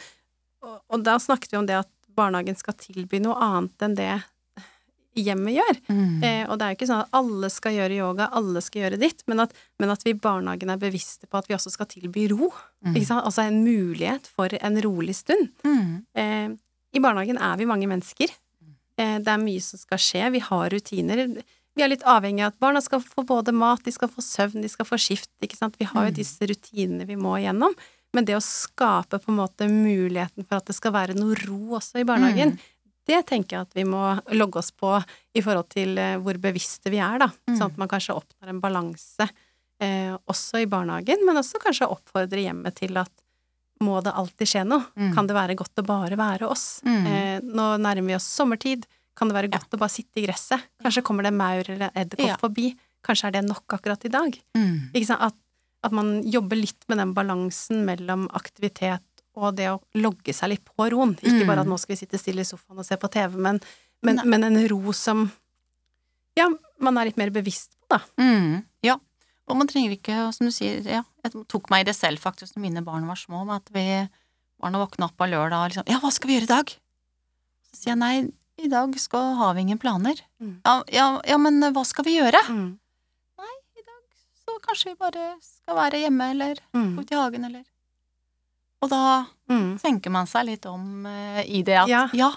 og, 0.64 0.80
og 0.90 1.04
da 1.06 1.18
snakket 1.20 1.52
vi 1.52 1.58
om 1.58 1.66
det 1.70 1.76
at 1.84 1.90
barnehagen 2.16 2.56
skal 2.58 2.74
tilby 2.78 3.20
noe 3.22 3.36
annet 3.42 3.86
enn 3.86 3.96
det 3.98 4.12
hjemmet 5.16 5.56
gjør. 5.58 5.80
Mm. 5.90 6.24
Eh, 6.24 6.44
og 6.50 6.58
det 6.60 6.66
er 6.66 6.74
jo 6.74 6.78
ikke 6.80 6.88
sånn 6.90 7.04
at 7.06 7.10
alle 7.20 7.50
skal 7.54 7.74
gjøre 7.78 7.98
yoga, 7.98 8.30
alle 8.34 8.62
skal 8.62 8.82
gjøre 8.84 9.00
ditt, 9.00 9.24
men 9.28 9.40
at, 9.46 9.54
men 9.80 9.90
at 9.94 10.04
vi 10.04 10.12
i 10.16 10.20
barnehagen 10.20 10.70
er 10.74 10.78
bevisste 10.82 11.28
på 11.30 11.38
at 11.38 11.48
vi 11.48 11.56
også 11.58 11.72
skal 11.72 11.86
tilby 11.92 12.28
ro. 12.32 12.52
Mm. 12.86 12.96
Altså 12.98 13.46
en 13.48 13.64
mulighet 13.64 14.28
for 14.28 14.50
en 14.60 14.82
rolig 14.82 15.16
stund. 15.16 15.50
Mm. 15.64 16.06
Eh, 16.16 16.50
I 16.94 17.00
barnehagen 17.04 17.38
er 17.42 17.58
vi 17.58 17.66
mange 17.70 17.88
mennesker. 17.88 18.30
Eh, 18.98 19.18
det 19.20 19.28
er 19.28 19.42
mye 19.42 19.62
som 19.62 19.80
skal 19.82 19.98
skje. 19.98 20.32
Vi 20.36 20.40
har 20.40 20.70
rutiner. 20.70 21.26
Vi 21.76 21.82
er 21.82 21.90
litt 21.90 22.04
avhengig 22.06 22.44
av 22.46 22.52
at 22.54 22.60
barna 22.62 22.82
skal 22.86 23.02
få 23.02 23.24
både 23.26 23.52
mat, 23.54 23.82
de 23.84 23.92
skal 23.92 24.08
få 24.14 24.22
søvn, 24.22 24.62
de 24.62 24.70
skal 24.70 24.86
få 24.86 25.00
skift. 25.02 25.30
Ikke 25.42 25.58
sant? 25.58 25.76
Vi 25.80 25.86
har 25.90 26.06
jo 26.06 26.12
Mm. 26.12 26.16
disse 26.20 26.46
rutinene 26.46 27.06
vi 27.08 27.16
må 27.16 27.38
igjennom. 27.42 27.74
Men 28.14 28.26
det 28.26 28.36
å 28.38 28.44
skape 28.46 29.18
på 29.18 29.30
en 29.32 29.40
måte 29.40 29.66
muligheten 29.68 30.46
for 30.46 30.58
at 30.58 30.66
det 30.70 30.76
skal 30.76 30.92
være 30.94 31.16
noe 31.18 31.34
ro 31.48 31.80
også 31.80 31.98
i 32.00 32.04
barnehagen, 32.06 32.52
Mm. 32.54 32.60
Det 33.10 33.20
tenker 33.30 33.58
jeg 33.58 33.68
at 33.68 33.74
vi 33.78 33.84
må 33.88 34.02
logge 34.38 34.62
oss 34.62 34.72
på 34.72 34.94
i 35.36 35.42
forhold 35.44 35.70
til 35.74 35.98
eh, 36.00 36.16
hvor 36.24 36.38
bevisste 36.42 36.92
vi 36.94 37.02
er, 37.04 37.20
da. 37.26 37.28
Mm. 37.50 37.58
Sånn 37.58 37.72
at 37.72 37.82
man 37.82 37.92
kanskje 37.92 38.16
oppnår 38.16 38.54
en 38.54 38.62
balanse 38.64 39.28
eh, 39.84 40.14
også 40.30 40.62
i 40.64 40.70
barnehagen, 40.72 41.26
men 41.28 41.40
også 41.42 41.60
kanskje 41.64 41.90
oppfordre 41.92 42.44
hjemmet 42.46 42.78
til 42.80 42.98
at 43.02 43.12
må 43.84 43.98
det 44.06 44.14
alltid 44.16 44.48
skje 44.48 44.62
noe? 44.70 44.86
Mm. 44.96 45.12
Kan 45.18 45.28
det 45.28 45.36
være 45.36 45.56
godt 45.60 45.82
å 45.82 45.86
bare 45.88 46.16
være 46.20 46.48
oss? 46.48 46.80
Mm. 46.88 47.06
Eh, 47.10 47.38
nå 47.44 47.66
nærmer 47.84 48.14
vi 48.14 48.16
oss 48.16 48.28
sommertid. 48.32 48.86
Kan 49.18 49.30
det 49.30 49.36
være 49.36 49.52
godt 49.52 49.76
å 49.76 49.80
bare 49.82 49.92
sitte 49.92 50.22
i 50.22 50.26
gresset? 50.26 50.62
Kanskje 50.82 51.04
kommer 51.06 51.26
det 51.28 51.34
maur 51.36 51.68
eller 51.68 51.92
edderkopp 51.92 52.30
Ja. 52.32 52.38
forbi. 52.40 52.70
Kanskje 53.04 53.28
er 53.28 53.36
det 53.36 53.42
nok 53.50 53.76
akkurat 53.76 54.06
i 54.08 54.12
dag. 54.14 54.38
Mm. 54.56 54.92
Ikke 54.94 55.10
sant? 55.10 55.26
At, 55.28 55.36
at 55.84 55.92
man 55.92 56.22
jobber 56.24 56.56
litt 56.56 56.88
med 56.88 57.02
den 57.02 57.12
balansen 57.18 57.84
mellom 57.86 58.30
aktivitet 58.40 59.04
og 59.36 59.56
det 59.58 59.70
å 59.72 59.80
logge 59.96 60.34
seg 60.34 60.50
litt 60.54 60.66
på 60.66 60.90
roen. 60.92 61.16
Ikke 61.22 61.42
Mm. 61.44 61.48
bare 61.48 61.62
at 61.62 61.68
nå 61.68 61.78
skal 61.80 61.96
vi 61.96 62.00
sitte 62.06 62.20
stille 62.22 62.42
i 62.42 62.48
sofaen 62.48 62.80
og 62.80 62.86
se 62.86 62.96
på 62.98 63.10
TV, 63.12 63.38
men, 63.38 63.60
men, 64.04 64.22
men 64.26 64.44
en 64.44 64.60
ro 64.70 64.92
som 64.94 65.32
ja, 66.38 66.48
man 66.80 66.98
er 66.98 67.06
litt 67.06 67.18
mer 67.18 67.30
bevisst 67.30 67.72
på, 67.80 67.98
da. 67.98 68.00
Mm. 68.18 68.64
Ja. 68.84 68.98
Og 69.48 69.58
man 69.58 69.68
trenger 69.68 69.92
ikke, 69.98 70.16
som 70.34 70.48
du 70.48 70.52
sier, 70.56 70.82
ja, 70.86 71.04
jeg 71.24 71.34
tok 71.52 71.70
meg 71.70 71.82
i 71.84 71.90
det 71.92 71.96
selv 71.98 72.18
faktisk 72.24 72.56
når 72.56 72.62
mine 72.68 72.84
barn 72.86 73.06
var 73.08 73.16
små, 73.20 73.44
med 73.46 73.56
at 73.62 73.70
vi 73.76 73.84
barna 74.62 74.80
våkna 74.80 75.10
opp 75.10 75.18
på 75.18 75.28
lørdag 75.30 75.60
og 75.66 75.70
liksom 75.74 75.90
Ja, 75.92 76.00
hva 76.00 76.12
skal 76.16 76.28
vi 76.30 76.38
gjøre 76.40 76.48
i 76.48 76.54
dag? 76.54 76.72
Så 77.68 77.76
sier 77.82 77.92
jeg 77.94 78.00
nei, 78.00 78.32
i 78.64 78.70
dag 78.70 78.94
skal, 79.02 79.34
har 79.36 79.54
vi 79.58 79.62
ingen 79.66 79.78
planer. 79.82 80.16
Mm. 80.42 80.62
Ja, 80.66 80.76
ja, 80.94 81.08
ja, 81.28 81.38
men 81.42 81.60
hva 81.74 81.84
skal 81.86 82.06
vi 82.06 82.18
gjøre? 82.20 82.40
Mm. 82.50 82.80
Så 84.44 84.58
kanskje 84.64 84.92
vi 84.92 84.96
bare 85.00 85.28
skal 85.42 85.78
være 85.78 86.00
hjemme, 86.04 86.30
eller 86.34 86.56
gå 86.74 86.80
Mm. 86.80 87.00
ut 87.00 87.12
i 87.12 87.16
hagen, 87.16 87.46
eller 87.46 87.64
Og 88.84 88.90
da 88.90 89.26
Mm. 89.50 89.78
tenker 89.78 90.10
man 90.10 90.26
seg 90.26 90.46
litt 90.48 90.66
om 90.66 91.06
uh, 91.06 91.42
i 91.44 91.62
det 91.68 91.76
at 91.82 91.88
Ja. 91.92 92.08
ja, 92.14 92.30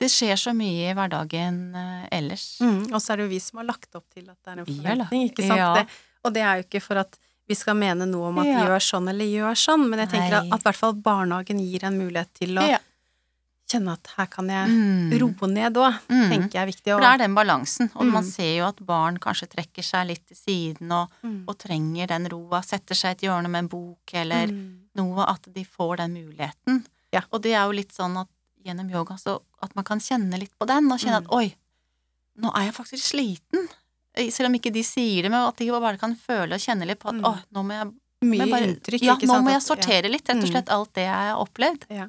det 0.00 0.08
skjer 0.10 0.34
så 0.40 0.54
mye 0.56 0.90
i 0.90 0.94
hverdagen 0.96 1.74
uh, 1.76 2.06
ellers. 2.10 2.58
Mm. 2.64 2.92
Og 2.92 3.00
så 3.00 3.12
er 3.12 3.16
det 3.20 3.24
jo 3.28 3.32
vi 3.34 3.38
som 3.44 3.58
har 3.60 3.66
lagt 3.68 3.94
opp 3.94 4.06
til 4.14 4.28
at 4.30 4.36
det 4.44 4.52
er 4.54 4.58
en 4.58 4.66
forventning, 4.66 5.28
ikke 5.30 5.44
sant? 5.46 5.58
ja. 5.60 5.74
Det, 5.74 5.86
og 6.24 6.32
det 6.34 6.42
er 6.42 6.56
jo 6.62 6.64
ikke 6.68 6.82
for 6.82 6.96
at 7.04 7.18
vi 7.48 7.54
skal 7.54 7.74
mene 7.76 8.06
noe 8.08 8.28
om 8.28 8.38
at 8.40 8.46
Ja. 8.46 8.64
gjør 8.66 8.80
sånn 8.80 9.08
eller 9.08 9.24
gjør 9.24 9.54
sånn, 9.56 9.88
men 9.88 9.98
jeg 10.00 10.08
tenker 10.10 10.42
Nei. 10.42 10.50
at 10.52 10.60
i 10.60 10.64
hvert 10.68 10.76
fall 10.76 10.94
barnehagen 10.94 11.60
gir 11.60 11.84
en 11.84 11.98
mulighet 11.98 12.32
til 12.34 12.56
å 12.58 12.78
kjenne 13.68 13.92
at 13.92 14.06
her 14.16 14.26
kan 14.32 14.48
jeg 14.48 14.68
Mm. 14.68 15.10
roe 15.20 15.48
ned 15.48 15.74
òg, 15.76 15.98
Mm. 16.08 16.28
tenker 16.30 16.52
jeg 16.52 16.62
er 16.62 16.66
viktig. 16.72 16.92
For 16.94 17.00
det 17.00 17.12
er 17.12 17.18
den 17.18 17.34
balansen, 17.34 17.90
og 17.94 18.02
Mm. 18.06 18.12
man 18.12 18.24
ser 18.24 18.56
jo 18.56 18.64
at 18.64 18.76
barn 18.84 19.18
kanskje 19.18 19.48
trekker 19.48 19.84
seg 19.84 20.06
litt 20.08 20.26
til 20.26 20.36
siden 20.36 20.90
og, 20.90 21.10
Mm. 21.22 21.44
og 21.46 21.58
trenger 21.58 22.06
den 22.08 22.26
roa, 22.28 22.62
setter 22.62 22.94
seg 22.94 23.08
i 23.08 23.12
et 23.12 23.20
hjørne 23.28 23.50
med 23.50 23.58
en 23.58 23.68
bok 23.68 24.14
eller 24.14 24.46
Mm. 24.46 24.78
Noe, 24.98 25.24
at 25.30 25.46
de 25.54 25.64
får 25.64 25.96
den 26.02 26.14
muligheten. 26.18 26.82
Ja. 27.14 27.22
Og 27.32 27.40
det 27.46 27.54
er 27.54 27.64
jo 27.64 27.76
litt 27.78 27.94
sånn 27.94 28.18
at 28.20 28.28
gjennom 28.66 28.90
yoga 28.92 29.16
så 29.16 29.38
at 29.64 29.74
man 29.78 29.84
kan 29.88 29.98
kjenne 30.02 30.38
litt 30.38 30.52
på 30.58 30.66
den, 30.68 30.90
og 30.92 30.98
kjenne 31.00 31.22
Mm. 31.22 31.26
at 31.26 31.32
oi, 31.32 31.54
nå 32.42 32.52
er 32.54 32.66
jeg 32.68 32.74
faktisk 32.74 33.04
sliten. 33.14 33.68
Eh, 34.14 34.30
Selv 34.34 34.48
om 34.50 34.54
ikke 34.58 34.72
de 34.74 34.82
sier 34.82 35.22
det, 35.22 35.30
men 35.30 35.46
at 35.46 35.56
de 35.56 35.70
bare 35.70 35.96
kan 35.98 36.14
føle 36.16 36.54
og 36.54 36.60
kjenne 36.60 36.86
litt 36.86 36.98
på 37.00 37.08
at 37.08 37.14
Mm. 37.14 37.24
å, 37.24 37.32
nå 37.54 37.64
må 37.64 37.72
jeg 37.78 37.94
Mye 38.20 38.50
bare, 38.50 38.66
inntrykk, 38.66 39.02
Ja, 39.02 39.14
ikke 39.14 39.26
nå 39.30 39.42
må 39.44 39.50
jeg 39.54 39.62
sortere 39.62 40.10
litt, 40.10 40.26
rett 40.26 40.36
og 40.42 40.42
Mm. 40.44 40.50
slett, 40.50 40.68
alt 40.74 40.92
det 40.94 41.04
jeg 41.06 41.14
har 41.14 41.36
opplevd. 41.38 41.84
Ja. 41.88 42.08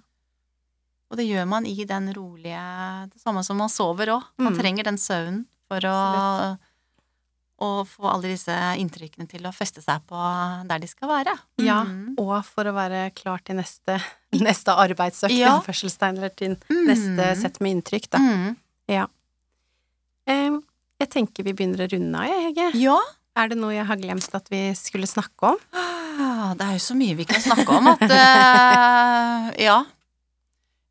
Og 1.11 1.17
det 1.17 1.25
gjør 1.27 1.47
man 1.47 1.65
i 1.65 1.83
den 1.85 2.13
rolige 2.13 3.09
Det 3.13 3.21
samme 3.21 3.43
som 3.45 3.57
man 3.57 3.69
sover 3.69 4.07
òg. 4.07 4.23
Man 4.37 4.53
Mm. 4.53 4.59
trenger 4.59 4.83
den 4.83 4.97
søvnen 4.97 5.45
for 5.67 5.79
å 5.79 6.57
å 7.61 7.83
få 7.87 8.07
alle 8.09 8.29
disse 8.31 8.53
inntrykkene 8.79 9.27
til 9.29 9.43
å 9.45 9.51
feste 9.53 9.81
seg 9.83 10.01
på 10.07 10.19
der 10.69 10.79
de 10.79 10.87
skal 10.87 11.09
være. 11.09 11.33
Ja, 11.59 11.83
Mm. 11.83 12.15
og 12.17 12.45
for 12.45 12.63
å 12.65 12.73
være 12.73 13.11
klar 13.13 13.39
til 13.43 13.55
neste, 13.59 13.99
neste 14.33 14.71
arbeidsøkt, 14.75 15.35
Ja. 15.35 15.59
eller 16.01 16.29
til 16.29 16.55
Mm. 16.69 16.85
neste 16.87 17.35
sett 17.41 17.59
med 17.61 17.77
inntrykk, 17.83 18.09
da. 18.09 18.17
Mm. 18.19 18.55
Eh, 20.29 20.59
jeg 21.01 21.09
tenker 21.09 21.43
vi 21.43 21.53
begynner 21.53 21.85
å 21.85 21.91
runde 21.91 22.15
av, 22.19 22.27
jeg, 22.29 22.53
Hege. 22.53 22.67
Ja. 22.79 22.97
Er 23.39 23.47
det 23.49 23.57
noe 23.57 23.71
jeg 23.73 23.85
har 23.87 23.95
glemt 23.97 24.33
at 24.35 24.49
vi 24.51 24.73
skulle 24.75 25.07
snakke 25.07 25.53
om? 25.53 25.57
Ah, 25.73 26.53
Det 26.53 26.65
er 26.65 26.73
jo 26.75 26.83
så 26.83 26.95
mye 26.97 27.15
vi 27.15 27.25
kan 27.25 27.39
snakke 27.41 27.69
om 27.77 27.87
at 27.87 28.01
uh, 28.03 29.51
Ja. 29.57 29.83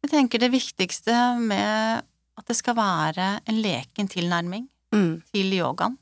Jeg 0.03 0.11
tenker 0.11 0.39
det 0.41 0.51
viktigste 0.53 1.13
med 1.39 2.03
at 2.39 2.47
det 2.47 2.57
skal 2.57 2.75
være 2.79 3.41
en 3.47 3.63
leken 3.63 4.09
tilnærming 4.09 4.69
Mm. 4.95 5.23
til 5.35 5.51
yogaen. 5.53 5.99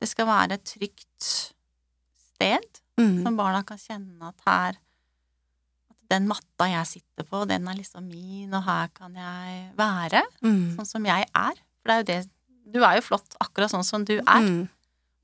Det 0.00 0.08
skal 0.10 0.26
være 0.28 0.52
et 0.58 0.64
trygt 0.64 1.30
sted 2.32 2.82
Mm. 2.98 3.22
som 3.24 3.36
barna 3.36 3.58
kan 3.62 3.76
kjenne 3.76 4.22
at 4.30 4.40
her 4.46 4.76
At 5.90 5.96
den 6.10 6.26
matta 6.28 6.64
jeg 6.70 6.86
sitter 6.86 7.24
på, 7.28 7.42
den 7.48 7.66
er 7.68 7.74
liksom 7.76 8.06
min, 8.08 8.54
og 8.54 8.62
her 8.64 8.88
kan 8.94 9.14
jeg 9.14 9.72
være 9.76 10.22
Mm. 10.42 10.76
sånn 10.76 10.86
som 10.86 11.04
jeg 11.04 11.26
er. 11.34 11.52
For 11.82 11.88
det 11.88 11.92
er 11.92 11.98
jo 11.98 12.06
det 12.24 12.30
Du 12.72 12.80
er 12.82 12.96
jo 12.96 13.02
flott 13.02 13.36
akkurat 13.40 13.70
sånn 13.70 13.84
som 13.84 14.04
du 14.04 14.16
er. 14.18 14.40
Mm. 14.42 14.68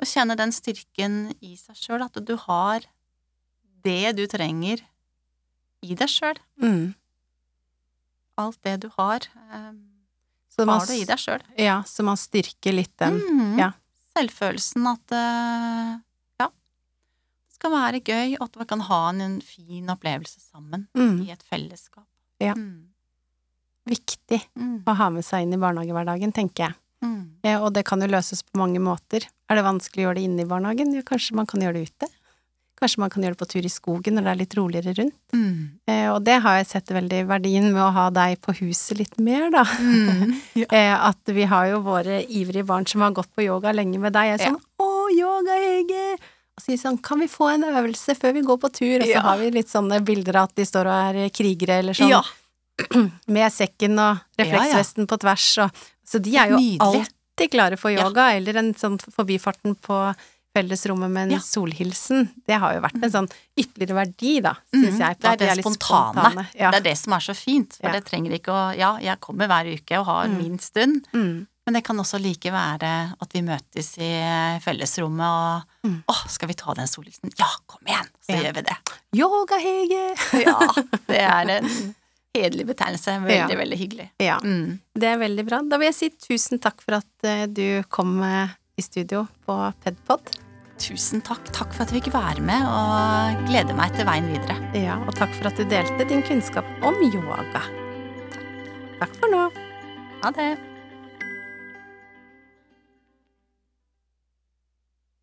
Og 0.00 0.06
kjenne 0.06 0.36
den 0.36 0.52
styrken 0.52 1.34
i 1.42 1.56
seg 1.56 1.74
sjøl, 1.76 2.02
at 2.04 2.12
du 2.24 2.36
har 2.36 2.80
det 3.82 4.14
du 4.16 4.26
trenger 4.28 4.80
i 5.82 5.94
deg 5.94 6.08
sjøl. 6.08 6.36
Mm. 6.60 6.94
Alt 8.38 8.58
det 8.62 8.80
du 8.80 8.88
har, 8.96 9.20
um, 9.52 9.80
Så 10.48 10.64
man, 10.66 10.78
har 10.78 10.86
du 10.86 10.92
i 10.92 11.04
deg 11.04 11.18
sjøl. 11.18 11.42
Ja, 11.58 11.82
så 11.82 12.04
man 12.04 12.16
styrker 12.16 12.72
litt 12.72 12.96
den. 12.98 13.18
Mm. 13.20 13.58
ja. 13.58 13.72
Selvfølelsen 14.12 14.86
at 14.90 15.14
eh, 15.16 15.92
ja, 16.42 16.48
det 16.48 17.56
skal 17.56 17.72
være 17.74 18.00
gøy, 18.04 18.34
og 18.38 18.48
at 18.50 18.56
man 18.60 18.66
kan 18.74 18.80
ha 18.88 19.00
en, 19.12 19.40
fin 19.40 19.88
opplevelse 19.92 20.40
sammen 20.40 20.86
Mm. 20.98 21.22
i 21.26 21.30
et 21.32 21.42
fellesskap. 21.48 22.06
Ja. 22.42 22.54
Mm. 22.54 22.88
Viktig 23.88 24.42
Mm. 24.56 24.82
å 24.86 24.94
ha 24.94 25.08
med 25.10 25.24
seg 25.26 25.42
inn 25.46 25.54
i 25.56 25.60
barnehagehverdagen, 25.62 26.32
tenker 26.32 26.68
jeg. 26.68 26.74
Mm. 27.02 27.22
Ja, 27.42 27.56
og 27.64 27.72
det 27.74 27.84
kan 27.88 28.00
jo 28.00 28.06
løses 28.06 28.42
på 28.46 28.58
mange 28.60 28.78
måter. 28.78 29.24
Er 29.50 29.56
det 29.58 29.64
vanskelig 29.66 30.04
å 30.04 30.06
gjøre 30.10 30.20
det 30.20 30.26
inne 30.28 30.44
i 30.44 30.50
barnehagen? 30.50 30.92
Ja, 30.94 31.02
kanskje 31.02 31.34
man 31.34 31.46
kan 31.50 31.60
gjøre 31.64 31.80
det 31.80 31.88
ute? 31.90 32.08
Kanskje 32.82 32.98
man 32.98 33.10
kan 33.14 33.22
gjøre 33.22 33.36
det 33.36 33.40
på 33.44 33.46
tur 33.52 33.66
i 33.68 33.70
skogen 33.70 34.16
når 34.18 34.24
det 34.26 34.32
er 34.32 34.40
litt 34.42 34.54
roligere 34.58 34.94
rundt. 34.98 35.14
Mm. 35.32 35.58
Eh, 35.86 36.08
og 36.10 36.18
det 36.26 36.40
har 36.42 36.56
jeg 36.58 36.66
sett 36.72 36.90
veldig 36.90 37.20
verdien 37.30 37.68
med 37.70 37.82
å 37.84 37.92
ha 37.94 38.08
deg 38.10 38.40
på 38.42 38.54
huset 38.58 38.98
litt 38.98 39.14
mer, 39.22 39.48
da. 39.54 39.62
Mm. 39.78 40.34
Ja. 40.62 40.66
Eh, 40.68 40.92
at 41.08 41.30
vi 41.32 41.46
har 41.48 41.70
jo 41.70 41.78
våre 41.86 42.18
ivrige 42.26 42.66
barn 42.66 42.84
som 42.90 43.00
har 43.06 43.14
gått 43.16 43.30
på 43.34 43.46
yoga 43.46 43.70
lenge 43.72 43.98
med 44.02 44.12
deg. 44.12 44.32
Jeg 44.32 44.40
er 44.40 44.44
sånn 44.50 44.58
'Å, 44.82 44.90
yoga, 45.16 45.54
Hege!' 45.62 46.18
Og 46.58 46.60
sier 46.66 46.76
sånn 46.76 46.98
'Kan 47.00 47.20
vi 47.22 47.28
få 47.30 47.48
en 47.54 47.64
øvelse 47.64 48.12
før 48.18 48.34
vi 48.34 48.42
går 48.42 48.58
på 48.60 48.68
tur?' 48.74 49.00
Og 49.00 49.06
så 49.06 49.14
Ja. 49.14 49.20
har 49.22 49.38
vi 49.38 49.50
litt 49.50 49.70
sånne 49.70 50.02
bilder 50.04 50.36
av 50.36 50.50
at 50.50 50.54
de 50.56 50.64
står 50.66 50.86
og 50.90 51.16
er 51.16 51.30
krigere 51.30 51.78
eller 51.80 51.94
sånn. 51.94 52.10
Ja. 52.10 52.22
Med 53.28 53.52
sekken 53.52 53.98
og 53.98 54.18
refleksvesten 54.38 55.06
på 55.06 55.18
tvers 55.22 55.48
og 55.64 55.70
Så 56.04 56.18
de 56.20 56.36
er 56.36 56.50
jo 56.50 56.56
Nydelig. 56.58 57.06
alltid 57.38 57.50
klare 57.50 57.78
for 57.78 57.90
Ja. 57.90 58.02
yoga, 58.04 58.34
eller 58.36 58.56
en 58.58 58.74
sånn 58.74 58.98
forbifarten 59.00 59.76
på 59.80 60.14
fellesrommet 60.54 61.10
med 61.10 61.22
en 61.24 61.30
Ja. 61.30 61.38
solhilsen. 61.38 62.28
Det 62.46 62.58
har 62.60 62.74
jo 62.74 62.80
vært 62.80 63.02
en 63.02 63.10
sånn 63.10 63.30
ytterligere 63.56 63.94
verdi, 63.94 64.40
da, 64.42 64.54
syns 64.74 64.94
Mm, 64.94 64.98
jeg. 64.98 65.18
Det 65.20 65.30
er 65.30 65.36
det 65.36 65.56
litt 65.56 65.64
spontane. 65.66 66.46
Ja. 66.54 66.70
Det 66.70 66.80
er 66.80 66.84
det 66.90 66.98
som 66.98 67.12
er 67.14 67.20
så 67.20 67.34
fint. 67.34 67.72
For 67.80 67.86
Ja. 67.88 67.92
det 67.92 68.04
trenger 68.04 68.32
ikke 68.38 68.52
å 68.52 68.76
Ja, 68.76 68.96
jeg 68.98 69.20
kommer 69.20 69.46
hver 69.48 69.66
uke 69.72 69.98
og 70.00 70.06
har 70.06 70.26
Mm. 70.28 70.36
min 70.38 70.58
stund, 70.58 71.06
Mm. 71.14 71.46
men 71.66 71.74
det 71.74 71.84
kan 71.84 71.96
også 71.96 72.20
like 72.20 72.50
være 72.52 73.14
at 73.20 73.32
vi 73.32 73.40
møtes 73.40 73.96
i 73.98 74.60
fellesrommet 74.60 75.26
og 75.26 75.62
Mm. 75.90 76.04
Å, 76.08 76.28
skal 76.30 76.48
vi 76.48 76.54
ta 76.54 76.74
den 76.74 76.86
solhilsen? 76.86 77.32
Ja, 77.38 77.46
kom 77.66 77.80
igjen! 77.86 78.06
Så 78.28 78.36
gjør 78.40 78.54
vi 78.54 78.62
det. 78.62 78.76
Yoga, 79.14 79.58
Hege! 79.58 80.16
Ja, 80.46 80.58
det 81.08 81.18
er 81.18 81.50
en 81.58 81.64
hederlig 82.34 82.66
betegnelse. 82.66 83.18
Veldig, 83.26 83.56
veldig 83.58 83.78
hyggelig. 83.78 84.10
Ja, 84.20 84.38
Mm. 84.40 84.78
det 84.94 85.04
er 85.04 85.18
veldig 85.18 85.44
bra. 85.48 85.60
Da 85.68 85.76
vil 85.78 85.86
jeg 85.92 85.94
si 85.94 86.08
tusen 86.10 86.58
takk 86.60 86.80
for 86.80 86.94
at 86.94 87.04
eh, 87.24 87.46
du 87.46 87.82
kom 87.90 88.22
eh, 88.22 88.48
i 88.76 88.82
studio 88.82 89.26
på 89.46 89.58
Pedpod. 89.84 90.32
Tusen 90.82 91.22
takk. 91.22 91.44
Takk 91.54 91.74
for 91.74 91.84
at 91.84 91.92
jeg 91.92 92.02
fikk 92.02 92.14
være 92.14 92.42
med, 92.42 92.64
og 92.66 93.44
gleder 93.46 93.76
meg 93.78 93.94
til 93.96 94.08
veien 94.08 94.26
videre. 94.32 94.56
Ja, 94.74 94.98
og 95.04 95.14
takk 95.18 95.34
for 95.36 95.50
at 95.50 95.60
du 95.60 95.66
delte 95.68 96.08
din 96.08 96.24
kunnskap 96.26 96.66
om 96.82 96.98
yoga. 97.06 97.62
Takk 98.98 99.16
for 99.20 99.30
nå. 99.32 99.46
Ha 100.22 100.34
det. 100.34 100.71